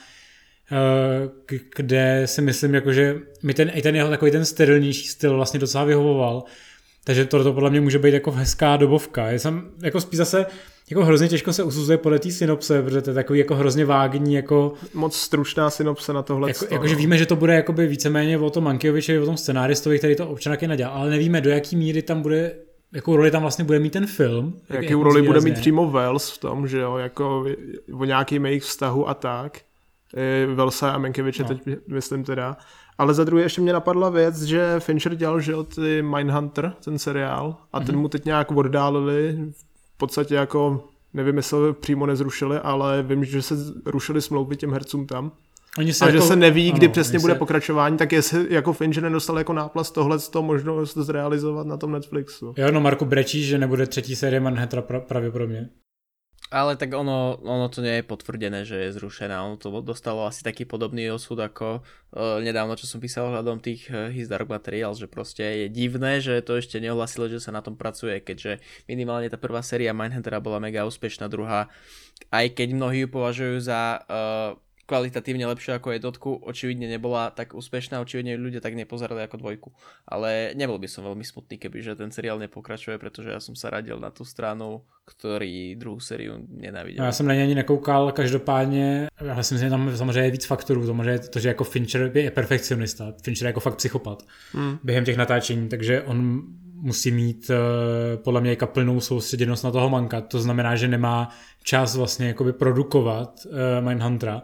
eh, 0.71 1.57
kde 1.75 2.21
si 2.25 2.41
myslím, 2.41 2.73
jako, 2.73 2.93
že 2.93 3.19
mi 3.43 3.53
ten, 3.53 3.71
i 3.73 3.81
ten 3.81 3.95
jeho 3.95 4.09
takový 4.09 4.31
ten 4.31 4.45
sterilnější 4.45 5.07
styl 5.07 5.35
vlastně 5.35 5.59
docela 5.59 5.83
vyhovoval. 5.83 6.43
Takže 7.03 7.25
to 7.25 7.53
podle 7.53 7.69
mě 7.69 7.81
může 7.81 7.99
být 7.99 8.13
jako 8.13 8.31
hezká 8.31 8.77
dobovka. 8.77 9.31
Já 9.31 9.39
jsem 9.39 9.71
jako 9.81 10.01
spíš 10.01 10.17
zase 10.17 10.45
jako 10.91 11.05
hrozně 11.05 11.27
těžko 11.27 11.53
se 11.53 11.63
usuzuje 11.63 11.97
podle 11.97 12.19
té 12.19 12.31
synopse, 12.31 12.81
protože 12.81 13.01
to 13.01 13.09
je 13.09 13.13
takový 13.13 13.39
jako 13.39 13.55
hrozně 13.55 13.85
vágní, 13.85 14.33
jako... 14.33 14.73
Moc 14.93 15.15
stručná 15.15 15.69
synopse 15.69 16.13
na 16.13 16.21
tohle. 16.21 16.49
Jako, 16.49 16.65
jakože 16.71 16.95
víme, 16.95 17.17
že 17.17 17.25
to 17.25 17.35
bude 17.35 17.53
jakoby 17.53 17.87
víceméně 17.87 18.37
o 18.37 18.49
tom 18.49 18.63
Mankioviči, 18.63 19.19
o 19.19 19.25
tom 19.25 19.37
scenáristovi, 19.37 19.97
který 19.97 20.15
to 20.15 20.27
občanak 20.27 20.61
je 20.61 20.67
nadělal, 20.67 20.93
ale 20.93 21.09
nevíme, 21.09 21.41
do 21.41 21.49
jaký 21.49 21.75
míry 21.75 22.01
tam 22.01 22.21
bude 22.21 22.55
jakou 22.93 23.15
roli 23.15 23.31
tam 23.31 23.41
vlastně 23.41 23.65
bude 23.65 23.79
mít 23.79 23.93
ten 23.93 24.07
film. 24.07 24.59
Jakou 24.69 24.83
jak 24.83 24.93
roli 24.93 25.21
bude 25.21 25.41
mít 25.41 25.59
přímo 25.59 25.91
Wells 25.91 26.31
v 26.31 26.37
tom, 26.37 26.67
že 26.67 26.79
jo, 26.79 26.97
jako 26.97 27.45
o 27.93 28.05
nějakým 28.05 28.45
jejich 28.45 28.63
vztahu 28.63 29.09
a 29.09 29.13
tak. 29.13 29.59
Velsa 30.55 30.91
a 30.91 30.97
Mankeviče 30.97 31.43
no. 31.43 31.49
teď 31.49 31.77
myslím 31.87 32.23
teda. 32.23 32.57
Ale 32.97 33.13
za 33.13 33.23
druhé 33.23 33.43
ještě 33.43 33.61
mě 33.61 33.73
napadla 33.73 34.09
věc, 34.09 34.41
že 34.41 34.75
Fincher 34.79 35.15
dělal, 35.15 35.39
že 35.39 35.51
jo, 35.51 35.63
ty 35.63 36.01
Mindhunter, 36.01 36.73
ten 36.83 36.99
seriál, 36.99 37.55
a 37.73 37.79
mm-hmm. 37.79 37.85
ten 37.85 37.95
mhm. 37.95 38.01
mu 38.01 38.07
teď 38.07 38.25
nějak 38.25 38.51
oddálili, 38.51 39.37
podstatě 40.01 40.35
jako, 40.35 40.83
nevím, 41.13 41.37
jestli 41.37 41.73
přímo 41.73 42.05
nezrušili, 42.05 42.59
ale 42.59 43.03
vím, 43.03 43.25
že 43.25 43.41
se 43.41 43.55
rušili 43.85 44.21
smlouvy 44.21 44.55
těm 44.55 44.71
hercům 44.71 45.07
tam. 45.07 45.31
Oni 45.77 45.93
se 45.93 46.05
a 46.05 46.07
jako, 46.07 46.19
že 46.19 46.27
se 46.27 46.35
neví, 46.35 46.71
kdy 46.71 46.85
ano, 46.85 46.91
přesně 46.91 47.19
bude 47.19 47.33
se... 47.33 47.39
pokračování, 47.39 47.97
tak 47.97 48.11
jestli 48.11 48.53
jako 48.53 48.73
Fincher 48.73 49.03
nedostal 49.03 49.37
jako 49.37 49.53
náplast 49.53 49.93
tohle 49.93 50.19
to 50.19 50.41
možnost 50.41 50.97
zrealizovat 50.97 51.67
na 51.67 51.77
tom 51.77 51.91
Netflixu. 51.91 52.53
Jo, 52.57 52.71
no 52.71 52.81
Marku 52.81 53.05
brečí, 53.05 53.43
že 53.43 53.57
nebude 53.57 53.87
třetí 53.87 54.15
série 54.15 54.39
Manhattana 54.39 54.81
pra, 54.81 54.99
pravděpodobně. 54.99 55.69
Ale 56.51 56.75
tak 56.75 56.91
ono, 56.91 57.39
ono 57.39 57.71
to 57.71 57.79
nie 57.79 58.03
je 58.03 58.09
potvrdené, 58.11 58.67
že 58.67 58.75
je 58.75 58.95
zrušená. 58.99 59.39
Ono 59.47 59.55
to 59.55 59.71
dostalo 59.79 60.27
asi 60.27 60.43
taký 60.43 60.67
podobný 60.67 61.07
osud 61.07 61.39
ako 61.39 61.79
uh, 61.79 62.43
nedávno, 62.43 62.75
čo 62.75 62.91
som 62.91 62.99
písal 62.99 63.31
hľadom 63.31 63.63
tých 63.63 63.87
uh, 63.87 64.11
His 64.11 64.27
Dark 64.27 64.51
Materials, 64.51 64.99
že 64.99 65.07
proste 65.07 65.47
je 65.63 65.67
divné, 65.71 66.19
že 66.19 66.43
to 66.43 66.59
ešte 66.59 66.83
neohlasilo, 66.83 67.31
že 67.31 67.39
sa 67.39 67.55
na 67.55 67.63
tom 67.63 67.79
pracuje, 67.79 68.19
keďže 68.19 68.59
minimálne 68.91 69.31
tá 69.31 69.39
prvá 69.39 69.63
séria 69.63 69.95
Mindhuntera 69.95 70.43
bola 70.43 70.59
mega 70.59 70.83
úspešná, 70.83 71.31
druhá, 71.31 71.71
aj 72.35 72.51
keď 72.51 72.75
mnohí 72.75 73.07
ju 73.07 73.09
považujú 73.15 73.55
za 73.63 74.03
uh, 74.03 74.59
kvalitatívne 74.91 75.47
lepšia 75.47 75.79
ako 75.79 75.95
jednotku, 75.95 76.29
očividne 76.43 76.91
nebola 76.91 77.31
tak 77.31 77.55
úspešná, 77.55 78.03
očividne 78.03 78.35
ľudia 78.35 78.59
tak 78.59 78.75
nepozerali 78.75 79.23
ako 79.23 79.39
dvojku. 79.39 79.69
Ale 80.03 80.51
nebol 80.59 80.75
by 80.75 80.91
som 80.91 81.07
veľmi 81.07 81.23
smutný, 81.23 81.55
keby 81.55 81.79
že 81.79 81.95
ten 81.95 82.11
seriál 82.11 82.35
nepokračuje, 82.43 82.99
pretože 82.99 83.31
ja 83.31 83.39
som 83.39 83.55
sa 83.55 83.71
radil 83.71 83.95
na 84.03 84.11
tú 84.11 84.27
stranu, 84.27 84.83
ktorý 85.07 85.79
druhou 85.79 86.03
sériu 86.03 86.43
nenávidel. 86.51 86.99
No, 86.99 87.05
já 87.05 87.11
jsem 87.11 87.27
na 87.27 87.33
ně 87.33 87.43
ani 87.43 87.55
nekoukal, 87.55 88.11
každopádně, 88.11 89.07
já 89.25 89.43
si 89.43 89.53
myslím, 89.53 89.67
že 89.67 89.69
tam 89.69 89.97
samozřejmě 89.97 90.19
je 90.19 90.31
víc 90.31 90.45
faktorů, 90.45 90.85
samozřejmě 90.85 91.19
to, 91.19 91.39
že 91.39 91.47
jako 91.47 91.63
Fincher 91.63 92.11
je 92.17 92.31
perfekcionista, 92.31 93.13
Fincher 93.23 93.45
je 93.45 93.49
jako 93.49 93.59
fakt 93.59 93.75
psychopat 93.75 94.23
hmm. 94.53 94.77
během 94.83 95.05
těch 95.05 95.17
natáčení, 95.17 95.69
takže 95.69 96.01
on 96.01 96.41
musí 96.81 97.11
mít 97.11 97.49
uh, 97.49 98.23
podle 98.23 98.41
mě 98.41 98.49
jako 98.49 98.67
plnou 98.67 98.99
soustředěnost 98.99 99.63
na 99.63 99.71
toho 99.71 99.89
manka, 99.89 100.21
to 100.21 100.41
znamená, 100.41 100.75
že 100.75 100.87
nemá 100.87 101.29
čas 101.63 101.95
vlastně 101.95 102.27
jakoby 102.27 102.53
produkovat 102.53 103.45
uh, 103.45 103.87
Mindhuntera, 103.87 104.41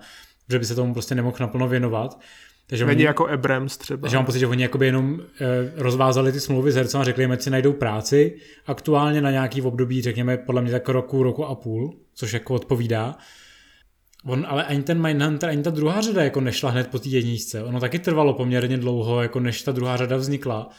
že 0.49 0.59
by 0.59 0.65
se 0.65 0.75
tomu 0.75 0.93
prostě 0.93 1.15
nemohl 1.15 1.37
naplno 1.39 1.67
věnovat. 1.67 2.19
Takže 2.67 2.85
Není 2.85 2.97
oni, 2.97 3.05
jako 3.05 3.27
Abrams 3.27 3.77
třeba. 3.77 4.01
Takže 4.01 4.15
mám 4.15 4.25
pocit, 4.25 4.39
že 4.39 4.47
oni 4.47 4.63
jakoby 4.63 4.85
jenom 4.85 5.21
e, 5.21 5.45
rozvázali 5.75 6.31
ty 6.31 6.39
smlouvy 6.39 6.71
s 6.71 6.75
hercem 6.75 7.01
a 7.01 7.03
řekli 7.03 7.23
jim, 7.23 7.37
si 7.39 7.49
najdou 7.49 7.73
práci 7.73 8.37
aktuálně 8.65 9.21
na 9.21 9.31
nějaký 9.31 9.61
období, 9.61 10.01
řekněme, 10.01 10.37
podle 10.37 10.61
mě 10.61 10.71
tak 10.71 10.89
roku, 10.89 11.23
roku 11.23 11.45
a 11.45 11.55
půl, 11.55 11.97
což 12.13 12.33
jako 12.33 12.53
odpovídá. 12.53 13.17
On, 14.25 14.45
ale 14.49 14.65
ani 14.65 14.83
ten 14.83 15.01
Mindhunter, 15.01 15.49
ani 15.49 15.63
ta 15.63 15.69
druhá 15.69 16.01
řada 16.01 16.23
jako 16.23 16.41
nešla 16.41 16.69
hned 16.69 16.87
po 16.87 16.99
té 16.99 17.09
jedničce. 17.09 17.63
Ono 17.63 17.79
taky 17.79 17.99
trvalo 17.99 18.33
poměrně 18.33 18.77
dlouho, 18.77 19.21
jako 19.21 19.39
než 19.39 19.61
ta 19.61 19.71
druhá 19.71 19.97
řada 19.97 20.17
vznikla 20.17 20.69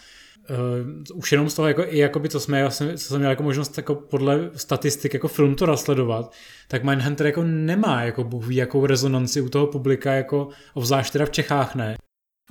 uh, 0.51 1.19
už 1.19 1.33
jenom 1.33 1.51
z 1.51 1.55
toho, 1.55 1.69
jako, 1.69 1.85
i 1.89 1.99
jakoby, 1.99 2.29
co, 2.29 2.41
jsme, 2.41 2.71
co 2.71 2.99
jsem 2.99 3.19
měl 3.19 3.31
jako 3.31 3.43
možnost 3.43 3.77
jako 3.77 3.95
podle 3.95 4.51
statistik 4.57 5.15
jako 5.15 5.29
film 5.29 5.55
to 5.55 5.77
sledovat, 5.77 6.33
tak 6.69 6.85
Mindhunter 6.85 7.27
jako 7.27 7.43
nemá 7.43 8.03
jako 8.03 8.31
jakou 8.51 8.87
rezonanci 8.87 9.41
u 9.41 9.49
toho 9.49 9.67
publika, 9.67 10.13
jako 10.13 10.49
obzvlášť 10.75 11.13
teda 11.13 11.27
v 11.27 11.31
Čechách 11.31 11.75
ne 11.75 11.98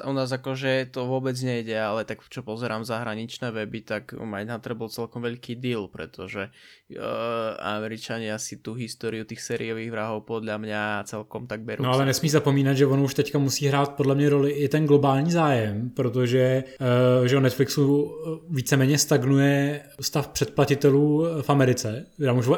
u 0.06 0.14
nás 0.14 0.32
akože 0.32 0.90
to 0.96 1.06
vôbec 1.06 1.36
nejde, 1.44 1.76
ale 1.76 2.08
tak 2.08 2.24
čo 2.32 2.40
pozerám 2.40 2.88
zahraničné 2.88 3.52
weby, 3.52 3.84
tak 3.84 4.16
Mindhunter 4.16 4.74
bol 4.74 4.88
celkom 4.88 5.28
veľký 5.28 5.60
deal, 5.60 5.92
pretože 5.92 6.48
uh, 6.48 7.58
Američania 7.60 8.40
si 8.40 8.64
tú 8.64 8.74
históriu 8.80 9.28
tých 9.28 9.44
sériových 9.44 9.92
vrahov 9.92 10.24
podľa 10.24 10.56
mňa 10.58 10.82
celkom 11.04 11.52
tak 11.52 11.68
berú. 11.68 11.84
No 11.84 11.92
ale 11.92 12.08
nesmí 12.08 12.30
zapomínat, 12.32 12.78
že 12.80 12.88
ono 12.88 13.04
už 13.04 13.14
teďka 13.14 13.40
musí 13.40 13.68
hrát 13.68 14.00
podle 14.00 14.16
mě 14.16 14.30
roli 14.30 14.52
i 14.52 14.68
ten 14.68 14.88
globální 14.88 15.32
zájem, 15.32 15.90
protože 15.90 16.64
uh, 16.80 17.26
že 17.28 17.38
o 17.38 17.40
Netflixu 17.40 18.16
víceméně 18.50 18.98
stagnuje 18.98 19.82
stav 20.02 20.28
předplatitelů 20.28 21.26
v 21.42 21.50
Americe. 21.50 22.06
Tam 22.26 22.38
už 22.38 22.50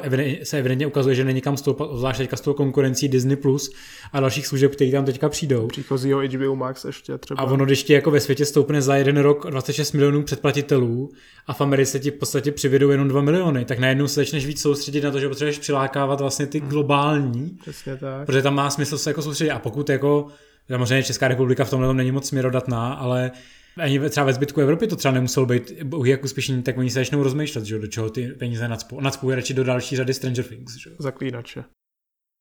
se 0.43 0.57
evidentně 0.57 0.87
ukazuje, 0.87 1.15
že 1.15 1.23
není 1.23 1.39
nikam 1.39 1.57
stoupat, 1.57 1.89
zvlášť 1.95 2.17
teďka 2.17 2.35
s 2.35 2.41
tou 2.41 2.53
konkurencí 2.53 3.07
Disney 3.07 3.35
Plus 3.35 3.71
a 4.11 4.19
dalších 4.19 4.47
služeb, 4.47 4.75
které 4.75 4.91
tam 4.91 5.05
teďka 5.05 5.29
přijdou. 5.29 5.67
Příchozího 5.67 6.19
HBO 6.19 6.55
Max 6.55 6.85
ještě 6.85 7.17
třeba. 7.35 7.41
A 7.49 7.51
ono, 7.51 7.65
když 7.65 7.83
ti 7.83 7.93
jako 7.93 8.11
ve 8.11 8.19
světě 8.19 8.45
stoupne 8.45 8.81
za 8.81 8.95
jeden 8.95 9.17
rok 9.17 9.47
26 9.49 9.91
milionů 9.91 10.23
předplatitelů 10.23 11.09
a 11.47 11.53
v 11.53 11.61
Americe 11.61 11.99
ti 11.99 12.11
v 12.11 12.13
podstatě 12.13 12.51
přivědou 12.51 12.89
jenom 12.89 13.07
2 13.07 13.21
miliony, 13.21 13.65
tak 13.65 13.79
najednou 13.79 14.07
se 14.07 14.15
začneš 14.21 14.45
víc 14.45 14.61
soustředit 14.61 15.01
na 15.01 15.11
to, 15.11 15.19
že 15.19 15.29
potřebuješ 15.29 15.59
přilákávat 15.59 16.21
vlastně 16.21 16.47
ty 16.47 16.59
hmm. 16.59 16.69
globální. 16.69 17.57
Přesně 17.61 17.95
tak. 17.95 18.25
Protože 18.25 18.41
tam 18.41 18.55
má 18.55 18.69
smysl 18.69 18.97
se 18.97 19.09
jako 19.09 19.21
soustředit. 19.21 19.51
A 19.51 19.59
pokud 19.59 19.89
jako, 19.89 20.27
samozřejmě 20.67 21.03
Česká 21.03 21.27
republika 21.27 21.65
v 21.65 21.69
tomhle 21.69 21.93
není 21.93 22.11
moc 22.11 22.27
směrodatná, 22.27 22.93
ale 22.93 23.31
ani 23.77 24.09
třeba 24.09 24.25
ve 24.25 24.33
zbytku 24.33 24.61
Evropy 24.61 24.87
to 24.87 24.95
třeba 24.95 25.13
nemuselo 25.13 25.45
být 25.45 25.73
jak 26.05 26.23
úspěšní, 26.23 26.63
tak 26.63 26.77
oni 26.77 26.89
se 26.89 26.99
začnou 26.99 27.23
rozmýšlet, 27.23 27.65
že 27.65 27.79
do 27.79 27.87
čeho 27.87 28.09
ty 28.09 28.27
peníze 28.27 28.67
nadspou. 28.67 28.99
Nadspou 28.99 29.31
radši 29.31 29.53
do 29.53 29.63
další 29.63 29.95
řady 29.95 30.13
Stranger 30.13 30.45
Things. 30.45 30.75
Že? 30.75 30.89
Zaklínače. 30.99 31.63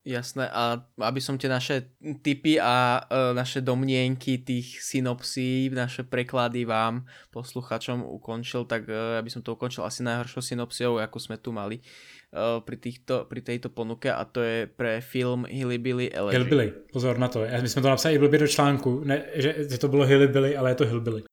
Jasné, 0.07 0.47
a 0.47 0.79
aby 1.03 1.19
som 1.19 1.35
tie 1.35 1.51
naše 1.51 1.91
typy 2.23 2.55
a 2.55 3.03
uh, 3.03 3.35
naše 3.35 3.59
domnienky 3.59 4.39
tých 4.39 4.79
synopsí, 4.79 5.67
naše 5.75 6.07
preklady 6.07 6.63
vám, 6.63 7.03
posluchačom 7.35 8.07
ukončil, 8.07 8.63
tak 8.63 8.87
uh, 8.87 9.19
aby 9.19 9.27
som 9.27 9.43
to 9.43 9.59
ukončil 9.59 9.83
asi 9.83 10.07
najhoršou 10.07 10.39
synopsiou, 10.39 11.03
ako 11.03 11.19
sme 11.19 11.35
tu 11.35 11.51
mali 11.51 11.83
uh, 12.31 12.63
pri, 12.63 12.79
týchto, 12.79 13.27
pri 13.27 13.43
tejto 13.43 13.75
ponuke 13.75 14.07
a 14.07 14.23
to 14.23 14.39
je 14.39 14.71
pre 14.71 15.03
film 15.03 15.43
Hillbilly 15.43 16.15
Elegy. 16.15 16.35
Hillbilly, 16.39 16.67
pozor 16.95 17.19
na 17.19 17.27
to. 17.27 17.43
My 17.43 17.69
jsme 17.69 17.81
to 17.81 17.89
napsali 17.89 18.15
i 18.15 18.19
blbě 18.19 18.39
do 18.39 18.47
článku, 18.47 19.03
ne, 19.03 19.23
že, 19.35 19.67
že 19.69 19.77
to 19.77 19.87
bylo 19.87 20.05
Hillbilly, 20.05 20.57
ale 20.57 20.71
je 20.71 20.75
to 20.75 20.85
Hillbilly. 20.85 21.23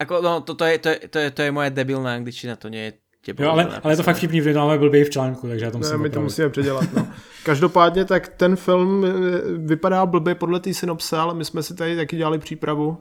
Ako, 0.00 0.20
no, 0.22 0.40
to, 0.40 0.54
to, 0.54 0.64
je, 0.64 0.78
to, 0.78 0.88
je, 0.88 0.98
to, 1.08 1.18
je, 1.18 1.30
to 1.30 1.42
je 1.42 1.50
moje 1.52 1.70
debilná 1.70 2.14
angličtina, 2.14 2.56
to 2.56 2.68
nie 2.68 2.84
je 2.84 2.92
tě 3.22 3.34
jo, 3.38 3.50
ale, 3.50 3.80
ale 3.82 3.92
je 3.92 3.96
to 3.96 4.02
fakt 4.02 4.16
vtipný, 4.16 4.40
protože 4.40 4.54
máme 4.54 4.78
blbý 4.78 5.04
v 5.04 5.10
článku, 5.10 5.48
takže 5.48 5.64
já 5.64 5.70
to 5.70 5.78
musím 5.78 5.96
ne, 5.96 6.02
my 6.02 6.10
to 6.10 6.20
musíme 6.20 6.48
předělat. 6.48 6.92
No. 6.96 7.08
Každopádně 7.44 8.04
tak 8.04 8.28
ten 8.28 8.56
film 8.56 9.04
eh, 9.04 9.10
vypadá 9.58 10.06
blbě 10.06 10.34
podle 10.34 10.60
té 10.60 10.74
synopse, 10.74 11.16
ale 11.16 11.34
my 11.34 11.44
jsme 11.44 11.62
si 11.62 11.74
tady 11.74 11.96
taky 11.96 12.16
dělali 12.16 12.38
přípravu 12.38 12.98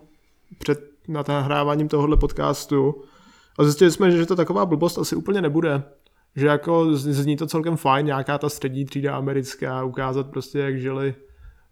před 0.58 0.80
nahráváním 1.08 1.88
tohohle 1.88 2.18
podcastu 2.18 3.04
a 3.60 3.64
zjistili 3.64 3.92
jsme, 3.92 4.12
že 4.12 4.26
to 4.26 4.36
taková 4.36 4.66
blbost 4.66 4.98
asi 4.98 5.16
úplně 5.16 5.42
nebude. 5.42 5.84
Že 6.36 6.48
jako 6.48 6.96
zní 6.96 7.38
to 7.38 7.48
celkem 7.48 7.78
fajn, 7.78 8.06
nějaká 8.06 8.38
ta 8.38 8.50
střední 8.50 8.86
třída 8.86 9.16
americká, 9.16 9.84
ukázat 9.84 10.28
prostě, 10.28 10.60
jak 10.60 10.80
žili 10.80 11.16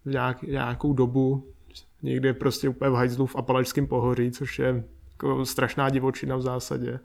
v 0.04 0.10
nějak, 0.10 0.42
nějakou 0.42 0.92
dobu, 0.92 1.52
někde 2.02 2.34
prostě 2.34 2.68
úplně 2.68 2.90
v 2.90 2.94
hajzlu 2.94 3.26
v 3.26 3.36
Apalačském 3.36 3.86
pohoří, 3.86 4.30
což 4.30 4.58
je 4.58 4.84
jako 5.12 5.46
strašná 5.46 5.90
divočina 5.90 6.36
v 6.36 6.42
zásadě. 6.42 7.00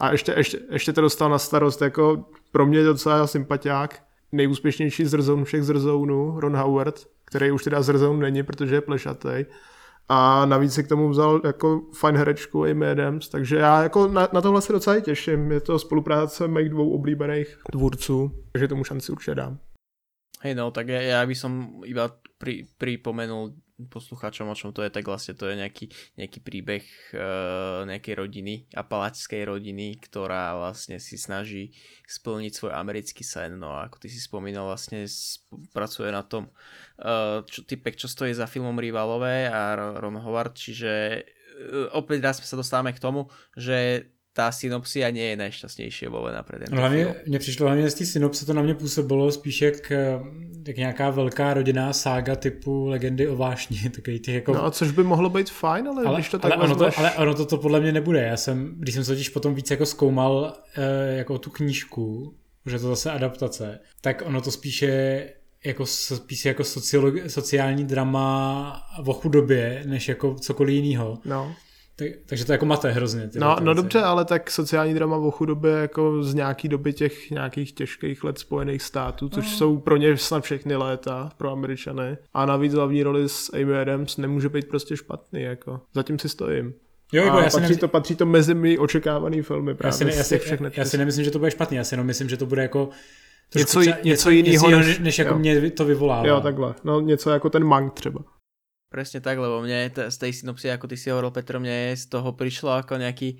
A 0.00 0.12
ještě, 0.12 0.34
ještě, 0.36 0.58
ještě 0.70 0.92
to 0.92 1.00
dostal 1.00 1.30
na 1.30 1.38
starost, 1.38 1.82
jako 1.82 2.24
pro 2.50 2.66
mě 2.66 2.84
docela 2.84 3.26
sympatiák, 3.26 4.02
nejúspěšnější 4.32 5.04
zrzoun 5.04 5.44
všech 5.44 5.62
zrzounů, 5.62 6.40
Ron 6.40 6.56
Howard, 6.56 7.06
který 7.24 7.50
už 7.50 7.64
teda 7.64 7.82
zrzoun 7.82 8.20
není, 8.20 8.42
protože 8.42 8.74
je 8.74 8.80
plešatý. 8.80 9.44
A 10.08 10.46
navíc 10.46 10.74
si 10.74 10.84
k 10.84 10.88
tomu 10.88 11.08
vzal 11.08 11.40
jako 11.44 11.82
fajn 11.94 12.16
herečku 12.16 12.64
Amy 12.64 12.90
Adams, 12.90 13.28
takže 13.28 13.56
já 13.56 13.82
jako 13.82 14.08
na, 14.08 14.28
na 14.32 14.40
tohle 14.40 14.62
se 14.62 14.72
docela 14.72 15.00
těším. 15.00 15.52
Je 15.52 15.60
to 15.60 15.78
spolupráce 15.78 16.48
mých 16.48 16.68
dvou 16.68 16.90
oblíbených 16.90 17.58
tvůrců, 17.72 18.30
takže 18.52 18.68
tomu 18.68 18.84
šanci 18.84 19.12
určitě 19.12 19.34
dám. 19.34 19.58
Hej 20.42 20.58
no, 20.58 20.74
tak 20.74 20.90
ja, 20.90 20.98
ja 20.98 21.20
by 21.22 21.34
som 21.38 21.86
iba 21.86 22.10
pri, 22.34 22.66
pripomenul 22.74 23.54
poslucháčom, 23.86 24.50
o 24.50 24.56
čom 24.56 24.70
to 24.70 24.82
je, 24.82 24.90
tak 24.90 25.06
vlastne 25.06 25.34
to 25.34 25.48
je 25.50 25.58
nejaký, 25.58 25.86
nejaký 26.18 26.38
príbeh 26.42 26.84
uh, 27.14 27.86
nejakej 27.86 28.14
rodiny, 28.18 28.54
apalačskej 28.74 29.46
rodiny, 29.46 29.98
ktorá 30.02 30.58
vlastne 30.58 31.00
si 31.02 31.18
snaží 31.18 31.74
splniť 32.06 32.52
svoj 32.52 32.72
americký 32.74 33.22
sen. 33.22 33.58
No 33.58 33.74
a 33.74 33.86
ako 33.88 34.02
ty 34.02 34.08
si 34.12 34.20
spomínal, 34.22 34.68
vlastne 34.68 35.06
pracuje 35.74 36.10
na 36.10 36.22
tom 36.26 36.50
uh, 37.02 37.42
čo, 37.46 37.62
typek, 37.62 37.96
čo 37.98 38.06
stojí 38.10 38.34
za 38.36 38.50
filmom 38.50 38.76
Rivalové 38.78 39.48
a 39.48 39.74
Ron 39.76 40.20
Howard, 40.20 40.54
čiže 40.54 41.22
uh, 41.22 41.90
opäť 41.96 42.18
raz 42.22 42.36
sa 42.42 42.58
dostávame 42.58 42.92
k 42.94 43.02
tomu, 43.02 43.30
že 43.58 44.10
tá 44.32 44.52
synopsia 44.52 45.10
nie 45.10 45.24
je 45.24 45.36
najšťastnější 45.36 46.06
volená 46.06 46.42
pre 46.42 46.58
ten 46.58 46.68
no, 46.70 46.80
hlavně, 46.80 47.14
Mně 47.26 47.38
přišlo 47.38 47.66
hlavně 47.66 47.90
z 47.90 47.94
té 47.94 48.06
synopse 48.06 48.46
to 48.46 48.52
na 48.52 48.62
mě 48.62 48.74
působilo 48.74 49.32
spíš 49.32 49.62
jak, 49.62 49.92
jak 50.66 50.76
nějaká 50.76 51.10
velká 51.10 51.54
rodinná 51.54 51.92
sága 51.92 52.36
typu 52.36 52.86
legendy 52.86 53.28
o 53.28 53.36
vášni. 53.36 53.90
Takový 53.94 54.18
těch 54.18 54.34
jako... 54.34 54.52
No 54.52 54.64
a 54.64 54.70
což 54.70 54.90
by 54.90 55.02
mohlo 55.02 55.30
být 55.30 55.50
fajn, 55.50 55.88
ale, 55.88 56.04
ale 56.04 56.16
když 56.16 56.28
to 56.28 56.38
tak 56.38 56.52
ale 56.52 56.64
ono 56.64 56.76
to, 56.76 56.90
ale 56.96 57.12
ono 57.12 57.34
to, 57.34 57.46
to 57.46 57.58
podle 57.58 57.80
mě 57.80 57.92
nebude. 57.92 58.22
Já 58.22 58.36
jsem, 58.36 58.74
když 58.78 58.94
jsem 58.94 59.04
se 59.04 59.12
totiž 59.12 59.28
potom 59.28 59.54
víc 59.54 59.70
jako 59.70 59.86
zkoumal 59.86 60.56
eh, 60.76 61.16
jako 61.16 61.38
tu 61.38 61.50
knížku, 61.50 62.34
že 62.66 62.78
to 62.78 62.88
zase 62.88 63.10
adaptace, 63.10 63.78
tak 64.00 64.22
ono 64.26 64.40
to 64.40 64.50
spíše 64.50 65.28
jako 65.64 65.86
spíš 65.86 66.44
jako 66.44 66.64
sociální 67.26 67.84
drama 67.84 68.82
o 69.06 69.12
chudobě, 69.12 69.82
než 69.86 70.08
jako 70.08 70.34
cokoliv 70.34 70.84
jiného. 70.84 71.18
No. 71.24 71.54
Tak, 71.96 72.08
takže 72.26 72.44
to 72.44 72.52
jako 72.52 72.66
mate 72.66 72.90
hrozně. 72.90 73.28
Ty 73.28 73.38
no, 73.38 73.56
no 73.60 73.74
dobře, 73.74 74.00
ale 74.00 74.24
tak 74.24 74.50
sociální 74.50 74.94
drama 74.94 75.16
o 75.16 75.30
chudobě 75.30 75.72
jako 75.72 76.22
z 76.22 76.34
nějaký 76.34 76.68
doby 76.68 76.92
těch 76.92 77.30
nějakých 77.30 77.72
těžkých 77.72 78.24
let 78.24 78.38
Spojených 78.38 78.82
států, 78.82 79.28
což 79.28 79.44
no. 79.44 79.56
jsou 79.56 79.78
pro 79.78 79.96
ně 79.96 80.16
snad 80.16 80.44
všechny 80.44 80.76
léta, 80.76 81.30
pro 81.36 81.50
Američany. 81.50 82.16
A 82.34 82.46
navíc 82.46 82.74
hlavní 82.74 83.02
roli 83.02 83.28
s 83.28 83.50
Amy 83.54 83.78
Adams 83.78 84.16
nemůže 84.16 84.48
být 84.48 84.68
prostě 84.68 84.96
špatný, 84.96 85.42
jako. 85.42 85.80
Zatím 85.94 86.18
si 86.18 86.28
stojím. 86.28 86.74
Jo, 87.12 87.24
jako 87.24 87.36
a 87.36 87.40
já 87.40 87.44
patří, 87.44 87.60
nemysl... 87.60 87.80
to, 87.80 87.88
patří 87.88 88.16
to 88.16 88.26
mezi 88.26 88.54
mý 88.54 88.78
očekávaný 88.78 89.42
filmy 89.42 89.74
právě 89.74 89.88
já 89.88 89.92
si, 89.92 90.04
ne, 90.04 90.14
já, 90.14 90.24
si, 90.24 90.40
já, 90.46 90.70
já 90.76 90.84
si 90.84 90.98
nemyslím, 90.98 91.24
že 91.24 91.30
to 91.30 91.38
bude 91.38 91.50
špatný, 91.50 91.76
já 91.76 91.84
si 91.84 91.94
jenom 91.94 92.06
myslím, 92.06 92.28
že 92.28 92.36
to 92.36 92.46
bude 92.46 92.62
jako 92.62 92.88
něco, 93.54 93.80
něco, 93.80 93.98
něco 94.04 94.30
jiného, 94.30 94.70
než, 94.70 94.98
než 94.98 95.18
jako 95.18 95.30
jo. 95.34 95.38
mě 95.38 95.70
to 95.70 95.84
vyvolává. 95.84 96.26
Jo, 96.26 96.40
takhle. 96.40 96.74
No 96.84 97.00
něco 97.00 97.30
jako 97.30 97.50
ten 97.50 97.64
Mang 97.64 97.92
třeba. 97.92 98.20
Presne 98.92 99.24
tak, 99.24 99.40
lebo 99.40 99.64
mne 99.64 99.88
z 99.88 100.16
tej 100.20 100.32
synopsie, 100.36 100.68
ako 100.68 100.84
ty 100.84 101.00
si 101.00 101.08
hovoril, 101.08 101.32
Petro, 101.32 101.56
mne 101.56 101.96
z 101.96 102.12
toho 102.12 102.36
prišlo 102.36 102.76
ako 102.76 103.00
nejaký 103.00 103.28
e, 103.32 103.36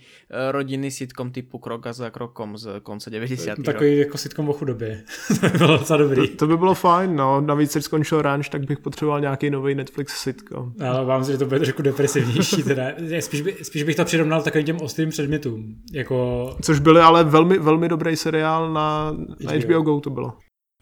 rodinný 0.48 0.88
sitcom 0.88 1.28
typu 1.28 1.60
Krok 1.60 1.92
za 1.92 2.08
krokom 2.08 2.56
z 2.56 2.80
konce 2.80 3.12
90. 3.12 3.60
Takový 3.60 3.98
jako 3.98 4.18
sitcom 4.18 4.48
o 4.48 4.52
chudobě. 4.52 5.04
to 5.40 5.48
by 5.48 5.58
bylo 5.58 5.76
docela 5.76 5.96
dobrý. 5.96 6.28
To, 6.28 6.36
to, 6.36 6.46
by 6.46 6.56
bylo 6.56 6.74
fajn, 6.74 7.16
no. 7.16 7.40
Navíc, 7.40 7.72
když 7.72 7.84
skončil 7.84 8.22
ranch, 8.22 8.48
tak 8.48 8.64
bych 8.64 8.78
potřeboval 8.78 9.20
nějaký 9.20 9.50
nový 9.50 9.74
Netflix 9.74 10.22
sitcom. 10.22 10.72
Ale 10.80 11.04
vám 11.04 11.24
si, 11.24 11.32
že 11.32 11.38
to 11.38 11.46
bude 11.46 11.60
trošku 11.60 11.82
depresivnější. 11.82 12.62
Teda. 12.62 12.84
Spíš, 13.20 13.40
by, 13.40 13.56
spíš 13.62 13.82
bych 13.82 13.96
to 13.96 14.04
přirovnal 14.04 14.42
takovým 14.42 14.66
těm 14.66 14.76
ostrým 14.80 15.10
předmětům. 15.10 15.74
Jako... 15.92 16.56
Což 16.62 16.78
byly 16.78 17.00
ale 17.00 17.24
velmi, 17.24 17.58
velmi 17.58 17.88
dobrý 17.88 18.16
seriál 18.16 18.72
na, 18.72 19.16
na 19.44 19.52
HBO 19.52 19.82
Go 19.82 20.00
to 20.00 20.10
bylo. 20.10 20.32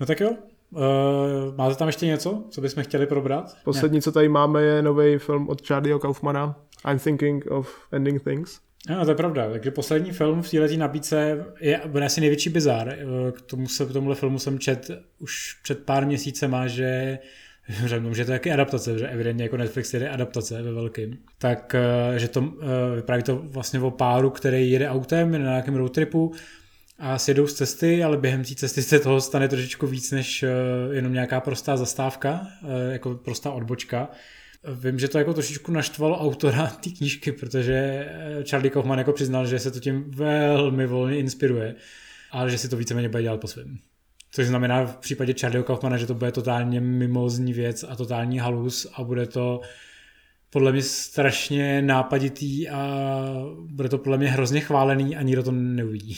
No 0.01 0.07
tak 0.07 0.21
jo, 0.21 0.37
Uh, 0.71 1.57
máte 1.57 1.75
tam 1.75 1.89
ještě 1.89 2.07
něco, 2.07 2.45
co 2.51 2.61
bychom 2.61 2.83
chtěli 2.83 3.07
probrat? 3.07 3.57
Poslední, 3.65 3.99
ne. 3.99 4.03
co 4.03 4.13
tady 4.13 4.29
máme, 4.29 4.63
je 4.63 4.83
nový 4.83 5.19
film 5.19 5.49
od 5.49 5.67
Charlieho 5.67 5.99
Kaufmana, 5.99 6.57
I'm 6.91 6.99
Thinking 6.99 7.47
of 7.51 7.69
Ending 7.93 8.25
Things. 8.25 8.61
No, 8.89 9.05
to 9.05 9.11
je 9.11 9.15
pravda. 9.15 9.51
Takže 9.51 9.71
poslední 9.71 10.13
film 10.13 10.43
v 10.43 10.51
této 10.51 10.77
nabídce 10.77 11.45
je 11.61 11.81
asi 11.81 12.21
největší 12.21 12.51
bizár. 12.51 12.89
Eh, 12.89 13.33
k 13.33 13.41
tomu 13.41 13.69
se, 13.69 13.87
k 13.87 13.93
tomuhle 13.93 14.17
filmu 14.17 14.39
jsem 14.39 14.59
čet 14.59 14.91
už 15.19 15.59
před 15.63 15.85
pár 15.85 16.07
měsícema, 16.07 16.67
že 16.67 17.19
řeknu, 17.87 18.15
že 18.15 18.25
to 18.25 18.33
je 18.33 18.39
taky 18.39 18.53
adaptace, 18.53 18.99
že 18.99 19.09
evidentně 19.09 19.45
jako 19.45 19.57
Netflix 19.57 19.95
jede 19.95 20.09
adaptace 20.09 20.63
ve 20.63 20.73
velkým, 20.73 21.19
tak 21.39 21.75
eh, 21.75 22.19
že 22.19 22.29
to 22.29 22.53
vypráví 22.95 23.23
to 23.23 23.37
vlastně 23.45 23.81
o 23.81 23.91
páru, 23.91 24.31
který 24.31 24.71
jede 24.71 24.89
autem 24.89 25.33
na 25.33 25.39
nějakém 25.39 25.75
roadtripu 25.75 26.33
a 27.01 27.19
sjedou 27.19 27.47
z 27.47 27.55
cesty, 27.55 28.05
ale 28.05 28.17
během 28.17 28.45
té 28.45 28.55
cesty 28.55 28.83
se 28.83 28.99
toho 28.99 29.21
stane 29.21 29.49
trošičku 29.49 29.87
víc 29.87 30.11
než 30.11 30.43
eh, 30.43 30.49
jenom 30.93 31.13
nějaká 31.13 31.41
prostá 31.41 31.77
zastávka, 31.77 32.47
eh, 32.63 32.93
jako 32.93 33.15
prostá 33.15 33.51
odbočka. 33.51 34.09
Vím, 34.75 34.99
že 34.99 35.09
to 35.09 35.19
jako 35.19 35.35
trošičku 35.35 35.73
naštvalo 35.73 36.21
autora 36.21 36.67
té 36.67 36.91
knížky, 36.91 37.33
protože 37.33 37.75
eh, 37.75 38.45
Charlie 38.51 38.71
Kaufman 38.71 38.99
jako 38.99 39.13
přiznal, 39.13 39.47
že 39.47 39.59
se 39.59 39.71
to 39.71 39.81
tím 39.81 40.05
velmi 40.11 40.87
volně 40.87 41.19
inspiruje, 41.19 41.75
ale 42.31 42.51
že 42.51 42.59
si 42.59 42.69
to 42.69 42.77
víceméně 42.77 43.09
bude 43.09 43.23
dělat 43.23 43.41
po 43.41 43.49
svém. 43.49 43.79
Což 44.33 44.47
znamená 44.47 44.85
v 44.85 44.97
případě 44.97 45.35
Charlieho 45.41 45.65
Kaufmana, 45.65 45.97
že 45.97 46.07
to 46.07 46.15
bude 46.15 46.33
totálně 46.33 46.81
mimozní 46.81 47.53
věc 47.53 47.85
a 47.89 47.97
totální 47.97 48.39
halus 48.39 48.87
a 48.95 49.05
bude 49.05 49.27
to 49.27 49.61
podle 50.51 50.73
mě 50.73 50.83
strašně 50.83 51.83
nápaditý 51.83 52.69
a 52.69 53.03
bude 53.67 53.89
to 53.89 53.99
podle 53.99 54.19
mě 54.19 54.29
hrozně 54.29 54.61
chválený 54.61 55.17
a 55.17 55.23
nikdo 55.23 55.43
to 55.43 55.53
neuvidí. 55.53 56.17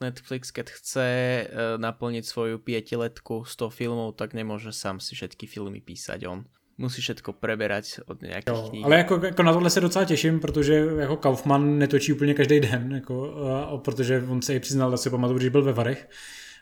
Netflix, 0.00 0.52
keď 0.52 0.66
chce 0.70 1.08
uh, 1.48 1.80
naplniť 1.80 2.24
svoju 2.24 2.60
pietiletku 2.60 3.48
100 3.48 3.70
filmov, 3.72 4.12
tak 4.20 4.36
nemôže 4.36 4.72
sám 4.72 5.00
si 5.00 5.16
všetky 5.16 5.48
filmy 5.48 5.80
písať 5.80 6.28
on. 6.28 6.44
Musí 6.76 7.00
všetko 7.00 7.32
preberať 7.40 8.04
od 8.04 8.20
nějakých 8.22 8.52
jo, 8.52 8.68
knih. 8.70 8.84
Ale 8.84 8.96
jako, 8.96 9.20
jako 9.24 9.42
na 9.42 9.52
tohle 9.52 9.70
se 9.70 9.80
docela 9.80 10.04
těším, 10.04 10.40
protože 10.40 10.74
jako 10.74 11.16
Kaufman 11.16 11.78
netočí 11.78 12.12
úplně 12.12 12.34
každý 12.34 12.60
den, 12.60 12.92
jako, 12.94 13.28
uh, 13.72 13.80
protože 13.80 14.22
on 14.28 14.42
se 14.42 14.54
i 14.54 14.60
přiznal, 14.60 14.90
že 14.90 14.96
si 14.96 15.10
pamatuju, 15.10 15.38
když 15.38 15.48
byl 15.48 15.62
ve 15.62 15.72
Varech, 15.72 16.08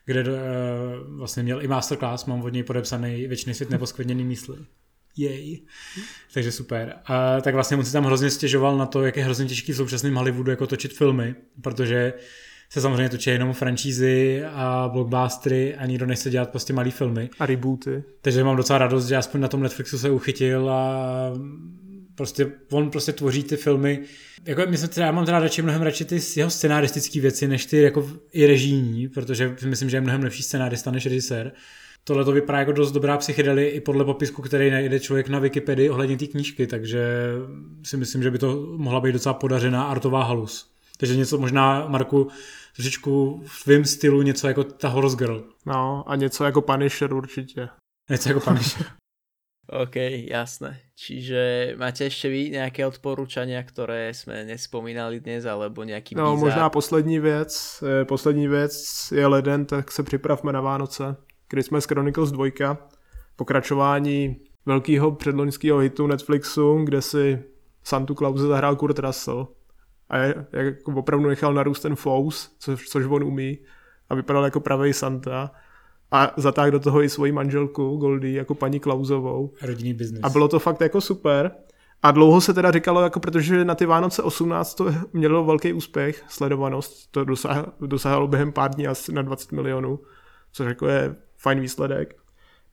kde 0.05 0.23
uh, 0.23 0.29
vlastně 1.19 1.43
měl 1.43 1.63
i 1.63 1.69
masterclass, 1.69 2.25
mám 2.25 2.43
od 2.43 2.53
něj 2.53 2.63
podepsaný 2.63 3.27
Věčný 3.27 3.55
svět 3.55 3.71
neposkvrněný 3.71 4.25
mysli. 4.25 4.57
Jej. 5.17 5.67
Takže 6.35 6.53
super. 6.53 6.95
A 7.05 7.41
tak 7.41 7.55
vlastně 7.55 7.77
on 7.77 7.85
si 7.85 7.93
tam 7.93 8.05
hrozně 8.05 8.31
stěžoval 8.31 8.79
na 8.79 8.87
to, 8.87 9.03
jak 9.03 9.17
je 9.17 9.25
hrozně 9.25 9.47
těžký 9.47 9.73
v 9.73 9.77
současném 9.77 10.15
Hollywoodu 10.15 10.51
jako 10.51 10.67
točit 10.67 10.93
filmy, 10.93 11.35
protože 11.63 12.13
se 12.71 12.81
samozřejmě 12.81 13.09
točí 13.09 13.31
jenom 13.31 13.53
franšízy 13.53 14.43
a 14.45 14.91
blockbustery 14.93 15.75
a 15.75 15.87
nikdo 15.87 16.07
nechce 16.07 16.31
dělat 16.31 16.51
prostě 16.51 16.73
malý 16.73 16.91
filmy. 16.91 17.31
A 17.39 17.47
rebooty. 17.47 18.05
Takže 18.21 18.45
mám 18.45 18.57
docela 18.57 18.79
radost, 18.79 19.07
že 19.07 19.17
aspoň 19.17 19.41
na 19.41 19.49
tom 19.49 19.63
Netflixu 19.63 19.99
se 19.99 20.11
uchytil 20.11 20.71
a 20.71 21.33
prostě 22.15 22.53
on 22.71 22.91
prostě 22.91 23.13
tvoří 23.13 23.43
ty 23.43 23.57
filmy. 23.57 24.01
Jako 24.45 24.63
myslím, 24.69 24.89
třeba, 24.89 25.07
já 25.07 25.13
mám 25.13 25.25
teda 25.25 25.39
radši 25.39 25.63
mnohem 25.63 25.83
radši 25.83 26.05
ty 26.05 26.21
jeho 26.37 26.51
scenaristické 26.51 27.21
věci, 27.21 27.49
než 27.49 27.67
ty 27.67 27.83
jako 27.83 28.11
i 28.33 28.47
režijní, 28.47 29.09
protože 29.09 29.57
myslím, 29.67 29.91
že 29.91 29.97
je 29.97 30.01
mnohem 30.01 30.23
lepší 30.23 30.43
scenárista 30.43 30.91
než 30.91 31.07
režisér. 31.07 31.53
Tohle 32.05 32.25
to 32.25 32.33
vypadá 32.33 32.59
jako 32.59 32.73
dost 32.73 32.93
dobrá 32.93 33.17
psychedelie 33.17 33.71
i 33.71 33.81
podle 33.81 34.05
popisku, 34.05 34.43
který 34.43 34.71
najde 34.71 35.01
člověk 35.01 35.29
na 35.29 35.39
Wikipedii 35.39 35.91
ohledně 35.91 36.17
té 36.17 36.27
knížky, 36.27 36.67
takže 36.67 37.33
si 37.83 37.97
myslím, 37.97 38.23
že 38.23 38.31
by 38.31 38.39
to 38.39 38.67
mohla 38.77 39.01
být 39.01 39.13
docela 39.13 39.35
podařená 39.35 39.85
artová 39.85 40.25
halus. 40.25 40.74
Takže 40.99 41.17
něco 41.17 41.39
možná, 41.39 41.89
Marku, 41.89 42.29
trošičku 42.77 43.43
v 43.47 43.65
tvém 43.65 43.85
stylu 43.85 44.23
něco 44.23 44.49
jako 44.49 44.65
ta 44.65 44.89
Horse 44.89 45.17
Girl. 45.17 45.45
No 45.67 46.05
a 46.07 46.17
něco 46.17 46.45
jako 46.45 46.63
Punisher 46.63 47.13
určitě. 47.15 47.69
Něco 48.11 48.29
jako 48.29 48.41
Punisher. 48.41 48.87
OK, 49.83 49.97
jasné. 50.31 50.81
Čiže 50.97 51.75
máte 51.79 52.05
ještě 52.05 52.29
vy 52.29 52.51
nějaké 52.51 52.87
odporúčania, 52.87 53.63
které 53.63 54.15
jsme 54.15 54.45
nespomínali 54.45 55.21
dnes, 55.21 55.45
alebo 55.47 55.83
nějaký 55.85 56.15
No, 56.15 56.35
bizár? 56.35 56.45
možná 56.51 56.71
poslední 56.71 57.19
věc. 57.19 57.85
Poslední 58.09 58.49
věc 58.49 58.73
je 59.15 59.27
leden, 59.27 59.65
tak 59.67 59.93
se 59.93 60.03
připravme 60.03 60.53
na 60.53 60.61
Vánoce. 60.61 61.17
Christmas 61.51 61.85
Chronicles 61.85 62.33
2, 62.33 62.79
pokračování 63.37 64.37
velkého 64.67 65.13
předloňského 65.13 65.79
hitu 65.79 66.07
Netflixu, 66.07 66.79
kde 66.85 67.03
si 67.03 67.43
Santu 67.85 68.15
Clause 68.15 68.47
zahrál 68.47 68.77
Kurt 68.77 68.99
Russell 68.99 69.49
a 70.09 70.19
je, 70.19 70.47
jak 70.53 70.89
opravdu 70.89 71.29
nechal 71.29 71.55
narůst 71.55 71.83
ten 71.83 71.97
fous, 71.97 72.57
což, 72.59 72.89
což 72.89 73.07
on 73.07 73.25
umí 73.25 73.59
a 74.11 74.15
vypadal 74.15 74.45
jako 74.45 74.61
pravý 74.61 74.93
Santa 74.93 75.51
a 76.11 76.33
zatáhl 76.37 76.71
do 76.71 76.81
toho 76.81 77.03
i 77.03 77.09
svoji 77.09 77.33
manželku 77.33 77.97
Goldie 77.97 78.37
jako 78.37 78.55
paní 78.55 78.81
Klauzovou. 78.81 79.53
Rodinný 79.63 79.95
biznis. 79.95 80.21
A 80.23 80.29
bylo 80.29 80.49
to 80.49 80.59
fakt 80.59 80.81
jako 80.81 81.01
super. 81.01 81.53
A 82.03 82.11
dlouho 82.11 82.41
se 82.41 82.55
teda 82.55 82.71
říkalo, 82.71 83.03
jako 83.03 83.21
protože 83.21 83.65
na 83.65 83.75
ty 83.75 83.87
Vánoce 83.87 84.23
18 84.23 84.75
to 84.75 84.95
mělo 85.13 85.45
velký 85.45 85.73
úspěch, 85.73 86.25
sledovanost, 86.29 87.11
to 87.11 87.25
dosáhlo, 87.25 87.67
dosáhlo 87.81 88.29
během 88.29 88.53
pár 88.53 88.71
dní 88.71 88.87
asi 88.87 89.13
na 89.13 89.23
20 89.23 89.53
milionů, 89.53 89.99
což 90.53 90.67
jako 90.67 90.87
je 90.87 91.17
fajn 91.37 91.61
výsledek. 91.61 92.15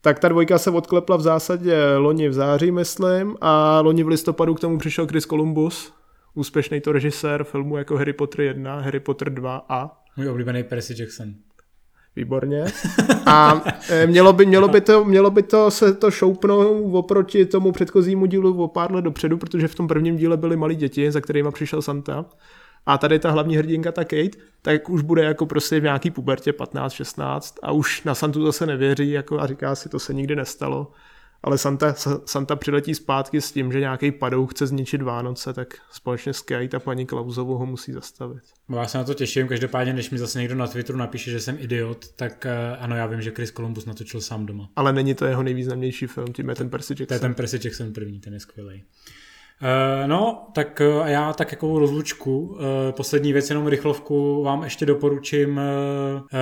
Tak 0.00 0.18
ta 0.18 0.28
dvojka 0.28 0.58
se 0.58 0.70
odklepla 0.70 1.16
v 1.16 1.20
zásadě 1.20 1.96
loni 1.96 2.28
v 2.28 2.32
září, 2.32 2.70
myslím, 2.70 3.36
a 3.40 3.80
loni 3.80 4.02
v 4.02 4.08
listopadu 4.08 4.54
k 4.54 4.60
tomu 4.60 4.78
přišel 4.78 5.06
Chris 5.06 5.24
Columbus, 5.24 5.92
úspěšný 6.34 6.80
to 6.80 6.92
režisér 6.92 7.44
filmu 7.44 7.76
jako 7.76 7.96
Harry 7.96 8.12
Potter 8.12 8.40
1, 8.40 8.80
Harry 8.80 9.00
Potter 9.00 9.34
2 9.34 9.66
a... 9.68 10.02
Můj 10.16 10.28
oblíbený 10.28 10.62
Percy 10.62 10.94
Jackson. 10.98 11.34
Výborně. 12.16 12.64
A 13.26 13.62
e, 13.88 14.06
mělo 14.06 14.32
by, 14.32 14.46
mělo 14.46 14.68
by, 14.68 14.80
to, 14.80 15.04
mělo 15.04 15.30
by 15.30 15.42
to 15.42 15.70
se 15.70 15.94
to 15.94 16.10
šoupnout 16.10 16.94
oproti 16.94 17.46
tomu 17.46 17.72
předchozímu 17.72 18.26
dílu 18.26 18.62
o 18.62 18.68
pár 18.68 18.92
let 18.92 19.02
dopředu, 19.02 19.36
protože 19.36 19.68
v 19.68 19.74
tom 19.74 19.88
prvním 19.88 20.16
díle 20.16 20.36
byly 20.36 20.56
malí 20.56 20.76
děti, 20.76 21.10
za 21.10 21.20
kterými 21.20 21.50
přišel 21.52 21.82
Santa. 21.82 22.24
A 22.86 22.98
tady 22.98 23.18
ta 23.18 23.30
hlavní 23.30 23.56
hrdinka, 23.56 23.92
ta 23.92 24.04
Kate, 24.04 24.38
tak 24.62 24.90
už 24.90 25.02
bude 25.02 25.24
jako 25.24 25.46
prostě 25.46 25.80
v 25.80 25.82
nějaký 25.82 26.10
pubertě 26.10 26.52
15-16 26.52 27.58
a 27.62 27.72
už 27.72 28.02
na 28.04 28.14
Santu 28.14 28.46
zase 28.46 28.66
nevěří 28.66 29.10
jako 29.10 29.40
a 29.40 29.46
říká 29.46 29.74
si, 29.74 29.88
to 29.88 29.98
se 29.98 30.14
nikdy 30.14 30.36
nestalo 30.36 30.92
ale 31.42 31.58
Santa, 31.58 31.94
Santa 32.24 32.56
přiletí 32.56 32.94
zpátky 32.94 33.40
s 33.40 33.52
tím, 33.52 33.72
že 33.72 33.80
nějaký 33.80 34.12
padou 34.12 34.46
chce 34.46 34.66
zničit 34.66 35.02
Vánoce, 35.02 35.52
tak 35.52 35.74
společně 35.92 36.32
s 36.32 36.40
Kate 36.40 36.76
a 36.76 36.80
paní 36.80 37.06
Klauzovou 37.06 37.54
ho 37.54 37.66
musí 37.66 37.92
zastavit. 37.92 38.42
No, 38.68 38.78
já 38.78 38.86
se 38.86 38.98
na 38.98 39.04
to 39.04 39.14
těším, 39.14 39.48
každopádně, 39.48 39.92
když 39.92 40.10
mi 40.10 40.18
zase 40.18 40.38
někdo 40.38 40.54
na 40.54 40.66
Twitteru 40.66 40.98
napíše, 40.98 41.30
že 41.30 41.40
jsem 41.40 41.56
idiot, 41.60 42.08
tak 42.16 42.46
uh, 42.46 42.84
ano, 42.84 42.96
já 42.96 43.06
vím, 43.06 43.22
že 43.22 43.30
Chris 43.30 43.52
Columbus 43.52 43.84
natočil 43.84 44.20
sám 44.20 44.46
doma. 44.46 44.68
Ale 44.76 44.92
není 44.92 45.14
to 45.14 45.24
jeho 45.24 45.42
nejvýznamnější 45.42 46.06
film, 46.06 46.32
tím 46.32 46.48
je 46.48 46.54
ten 46.54 46.70
Percy 46.70 46.92
Jackson. 46.92 47.06
To 47.06 47.14
je 47.14 47.20
ten 47.20 47.34
Percy 47.34 47.60
Jackson 47.64 47.92
první, 47.92 48.20
ten 48.20 48.34
je 48.34 48.40
skvělý. 48.40 48.84
Uh, 49.62 50.08
no, 50.08 50.48
tak 50.54 50.80
uh, 50.80 51.06
já 51.06 51.32
tak 51.32 51.52
jako 51.52 51.78
rozlučku. 51.78 52.38
Uh, 52.40 52.58
poslední 52.90 53.32
věc, 53.32 53.50
jenom 53.50 53.66
rychlovku, 53.66 54.42
vám 54.42 54.62
ještě 54.64 54.86
doporučím 54.86 55.60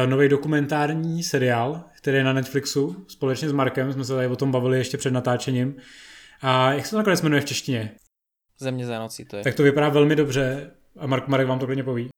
nový 0.07 0.29
dokumentární 0.29 1.23
seriál, 1.23 1.85
který 1.97 2.17
je 2.17 2.25
na 2.25 2.33
Netflixu 2.33 3.05
společně 3.09 3.49
s 3.49 3.53
Markem, 3.53 3.93
jsme 3.93 4.05
se 4.05 4.15
tady 4.15 4.27
o 4.27 4.37
tom 4.37 4.53
bavili 4.53 4.79
ještě 4.79 4.97
před 4.97 5.13
natáčením. 5.13 5.77
A 6.43 6.73
jak 6.73 6.87
se 6.87 6.91
to 6.91 6.97
nakonec 6.97 7.23
jmenuje 7.23 7.41
v 7.41 7.45
češtině? 7.45 7.95
Země 8.59 8.87
za 8.87 8.99
noci 8.99 9.25
to 9.25 9.37
je. 9.37 9.45
Tak 9.45 9.55
to 9.55 9.63
vypadá 9.63 9.89
velmi 9.89 10.17
dobře 10.17 10.71
a 10.99 11.07
Mark 11.07 11.29
Marek 11.29 11.49
vám 11.49 11.59
to 11.59 11.67
klidně 11.67 11.85
poví. 11.85 12.09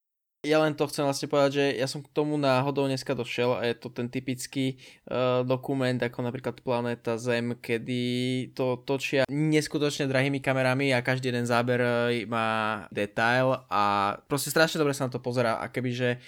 Ja 0.43 0.59
len 0.59 0.75
to 0.75 0.91
chcem 0.91 1.07
vlastne 1.07 1.31
povedať, 1.31 1.51
že 1.55 1.65
ja 1.79 1.87
som 1.87 2.03
k 2.03 2.11
tomu 2.11 2.35
náhodou 2.35 2.91
dneska 2.91 3.15
došel 3.15 3.55
a 3.55 3.63
je 3.63 3.79
to 3.79 3.95
ten 3.95 4.11
typický 4.11 4.75
uh, 5.07 5.47
dokument 5.47 5.95
ako 5.95 6.19
napríklad 6.19 6.59
Planéta 6.67 7.15
Zem, 7.15 7.55
kedy 7.63 8.03
to 8.51 8.83
točia 8.83 9.23
neskutočne 9.31 10.11
drahými 10.11 10.43
kamerami 10.43 10.91
a 10.91 10.99
každý 10.99 11.31
jeden 11.31 11.47
záber 11.47 11.79
eh, 12.11 12.27
má 12.27 12.83
detail 12.91 13.55
a 13.71 14.19
proste 14.27 14.51
strašne 14.51 14.83
dobre 14.83 14.99
sa 14.99 15.07
na 15.07 15.15
to 15.15 15.23
pozera 15.23 15.63
a 15.63 15.71
kebyže 15.71 16.19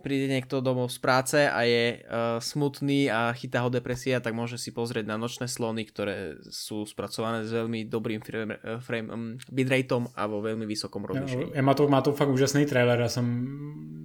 príde 0.00 0.26
niekto 0.26 0.64
domov 0.64 0.90
z 0.90 0.98
práce 0.98 1.38
a 1.44 1.60
je 1.62 2.00
uh, 2.00 2.40
smutný 2.40 3.12
a 3.12 3.30
chytá 3.36 3.62
ho 3.62 3.70
depresia, 3.70 4.18
tak 4.18 4.34
môže 4.34 4.56
si 4.56 4.72
pozrieť 4.72 5.06
na 5.06 5.20
nočné 5.20 5.46
slony, 5.46 5.84
ktoré 5.84 6.40
sú 6.48 6.88
spracované 6.88 7.44
s 7.44 7.52
veľmi 7.52 7.86
dobrým 7.86 8.24
frame, 8.24 8.56
frame 8.80 9.08
um, 9.12 9.36
bitrateom 9.52 10.10
a 10.16 10.26
vo 10.26 10.40
veľmi 10.40 10.64
vysokom 10.64 11.04
rozlišení. 11.04 11.52
Ja, 11.54 11.62
má, 11.62 11.74
to, 11.76 11.88
má 11.88 12.00
to 12.00 12.12
fakt 12.12 12.28
úžasný 12.28 12.66
trailer, 12.66 13.00
já 13.00 13.08
jsem, 13.08 13.46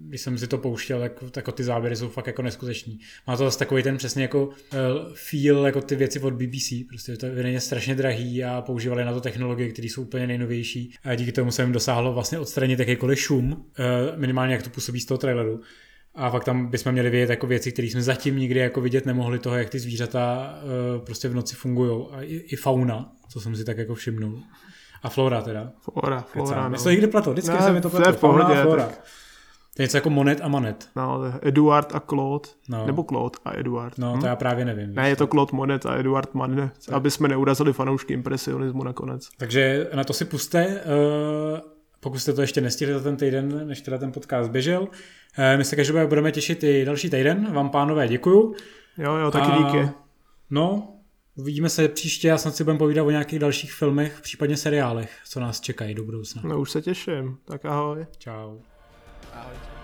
když 0.07 0.21
jsem 0.21 0.37
si 0.37 0.47
to 0.47 0.57
pouštěl, 0.57 0.99
tak, 0.99 1.23
tak 1.31 1.53
ty 1.53 1.63
záběry 1.63 1.95
jsou 1.95 2.09
fakt 2.09 2.27
jako 2.27 2.41
neskuteční. 2.41 2.99
Má 3.27 3.37
to 3.37 3.43
zase 3.43 3.59
takový 3.59 3.83
ten 3.83 3.97
přesně 3.97 4.21
jako 4.21 4.45
uh, 4.45 4.53
feel, 5.13 5.65
jako 5.65 5.81
ty 5.81 5.95
věci 5.95 6.19
od 6.19 6.33
BBC, 6.33 6.73
prostě 6.89 7.17
to 7.17 7.25
je 7.25 7.61
strašně 7.61 7.95
drahý 7.95 8.43
a 8.43 8.61
používali 8.61 9.05
na 9.05 9.13
to 9.13 9.21
technologie, 9.21 9.71
které 9.71 9.87
jsou 9.87 10.01
úplně 10.01 10.27
nejnovější 10.27 10.93
a 11.03 11.15
díky 11.15 11.31
tomu 11.31 11.51
se 11.51 11.63
jim 11.63 11.71
dosáhlo 11.71 12.13
vlastně 12.13 12.39
odstranit 12.39 12.79
jakýkoliv 12.79 13.19
šum, 13.19 13.51
uh, 13.51 13.57
minimálně 14.15 14.53
jak 14.53 14.63
to 14.63 14.69
působí 14.69 14.99
z 14.99 15.05
toho 15.05 15.17
traileru. 15.17 15.61
A 16.15 16.29
fakt 16.29 16.43
tam 16.43 16.67
bychom 16.67 16.91
měli 16.91 17.09
vědět 17.09 17.29
jako 17.29 17.47
věci, 17.47 17.71
které 17.71 17.87
jsme 17.87 18.01
zatím 18.01 18.37
nikdy 18.37 18.59
jako 18.59 18.81
vidět 18.81 19.05
nemohli, 19.05 19.39
toho, 19.39 19.55
jak 19.55 19.69
ty 19.69 19.79
zvířata 19.79 20.53
uh, 20.97 21.05
prostě 21.05 21.29
v 21.29 21.35
noci 21.35 21.55
fungují. 21.55 22.05
A 22.11 22.21
i, 22.21 22.35
i, 22.35 22.55
fauna, 22.55 23.11
co 23.29 23.41
jsem 23.41 23.55
si 23.55 23.63
tak 23.63 23.77
jako 23.77 23.95
všimnul. 23.95 24.39
A 25.03 25.09
flora 25.09 25.41
teda. 25.41 25.71
Flora, 25.81 26.21
flora, 26.21 26.69
no. 26.69 26.83
to 26.83 26.89
někdy 26.89 27.07
plato, 27.07 27.31
vždycky 27.31 27.51
ne, 27.51 27.61
se 27.61 27.73
mi 27.73 27.81
to 27.81 27.89
plato. 27.89 28.13
Fauna 28.13 28.45
a 28.45 28.61
flora. 28.61 28.85
Tak... 28.85 29.03
To 29.75 29.81
je 29.81 29.83
něco 29.83 29.97
jako 29.97 30.09
Monet 30.09 30.39
a 30.41 30.47
Manet. 30.47 30.89
No, 30.95 31.21
Eduard 31.41 31.95
a 31.95 31.99
Claude. 31.99 32.49
No. 32.69 32.85
Nebo 32.85 33.03
Claude 33.03 33.37
a 33.45 33.57
Eduard. 33.57 33.97
No, 33.97 34.15
hm? 34.15 34.19
to 34.19 34.25
já 34.25 34.35
právě 34.35 34.65
nevím. 34.65 34.95
Ne, 34.95 35.09
je 35.09 35.15
to 35.15 35.27
Claude 35.27 35.51
Monet 35.53 35.85
a 35.85 35.95
Eduard 35.95 36.33
Manet, 36.33 36.71
aby 36.91 37.11
jsme 37.11 37.27
neurazili 37.27 37.73
fanoušky 37.73 38.13
impresionismu 38.13 38.83
nakonec. 38.83 39.27
Takže 39.37 39.89
na 39.95 40.03
to 40.03 40.13
si 40.13 40.25
puste, 40.25 40.67
uh, 40.67 41.59
pokud 42.05 42.19
jste 42.19 42.33
to 42.33 42.41
ještě 42.41 42.61
nestihli 42.61 42.93
za 42.93 42.99
ten 42.99 43.17
týden, 43.17 43.67
než 43.67 43.81
teda 43.81 43.97
ten 43.97 44.11
podcast 44.11 44.51
běžel. 44.51 44.87
Eh, 45.37 45.57
my 45.57 45.65
se 45.65 45.75
každopádně 45.75 46.07
budeme 46.07 46.31
těšit 46.31 46.63
i 46.63 46.85
další 46.85 47.09
týden. 47.09 47.53
Vám, 47.53 47.69
pánové, 47.69 48.07
děkuju. 48.07 48.55
Jo, 48.97 49.15
jo, 49.15 49.31
taky 49.31 49.51
a, 49.51 49.57
díky. 49.57 49.89
No, 50.49 50.93
uvidíme 51.35 51.69
se 51.69 51.87
příště 51.87 52.31
a 52.31 52.37
snad 52.37 52.55
si 52.55 52.63
budeme 52.63 52.79
povídat 52.79 53.05
o 53.05 53.11
nějakých 53.11 53.39
dalších 53.39 53.73
filmech, 53.73 54.21
případně 54.21 54.57
seriálech, 54.57 55.17
co 55.25 55.39
nás 55.39 55.61
čekají 55.61 55.93
do 55.93 56.03
budoucna. 56.03 56.41
No 56.45 56.59
už 56.59 56.71
se 56.71 56.81
těším. 56.81 57.37
Tak 57.45 57.65
ahoj. 57.65 58.05
Čau. 58.17 58.57
Ahoj. 59.33 59.74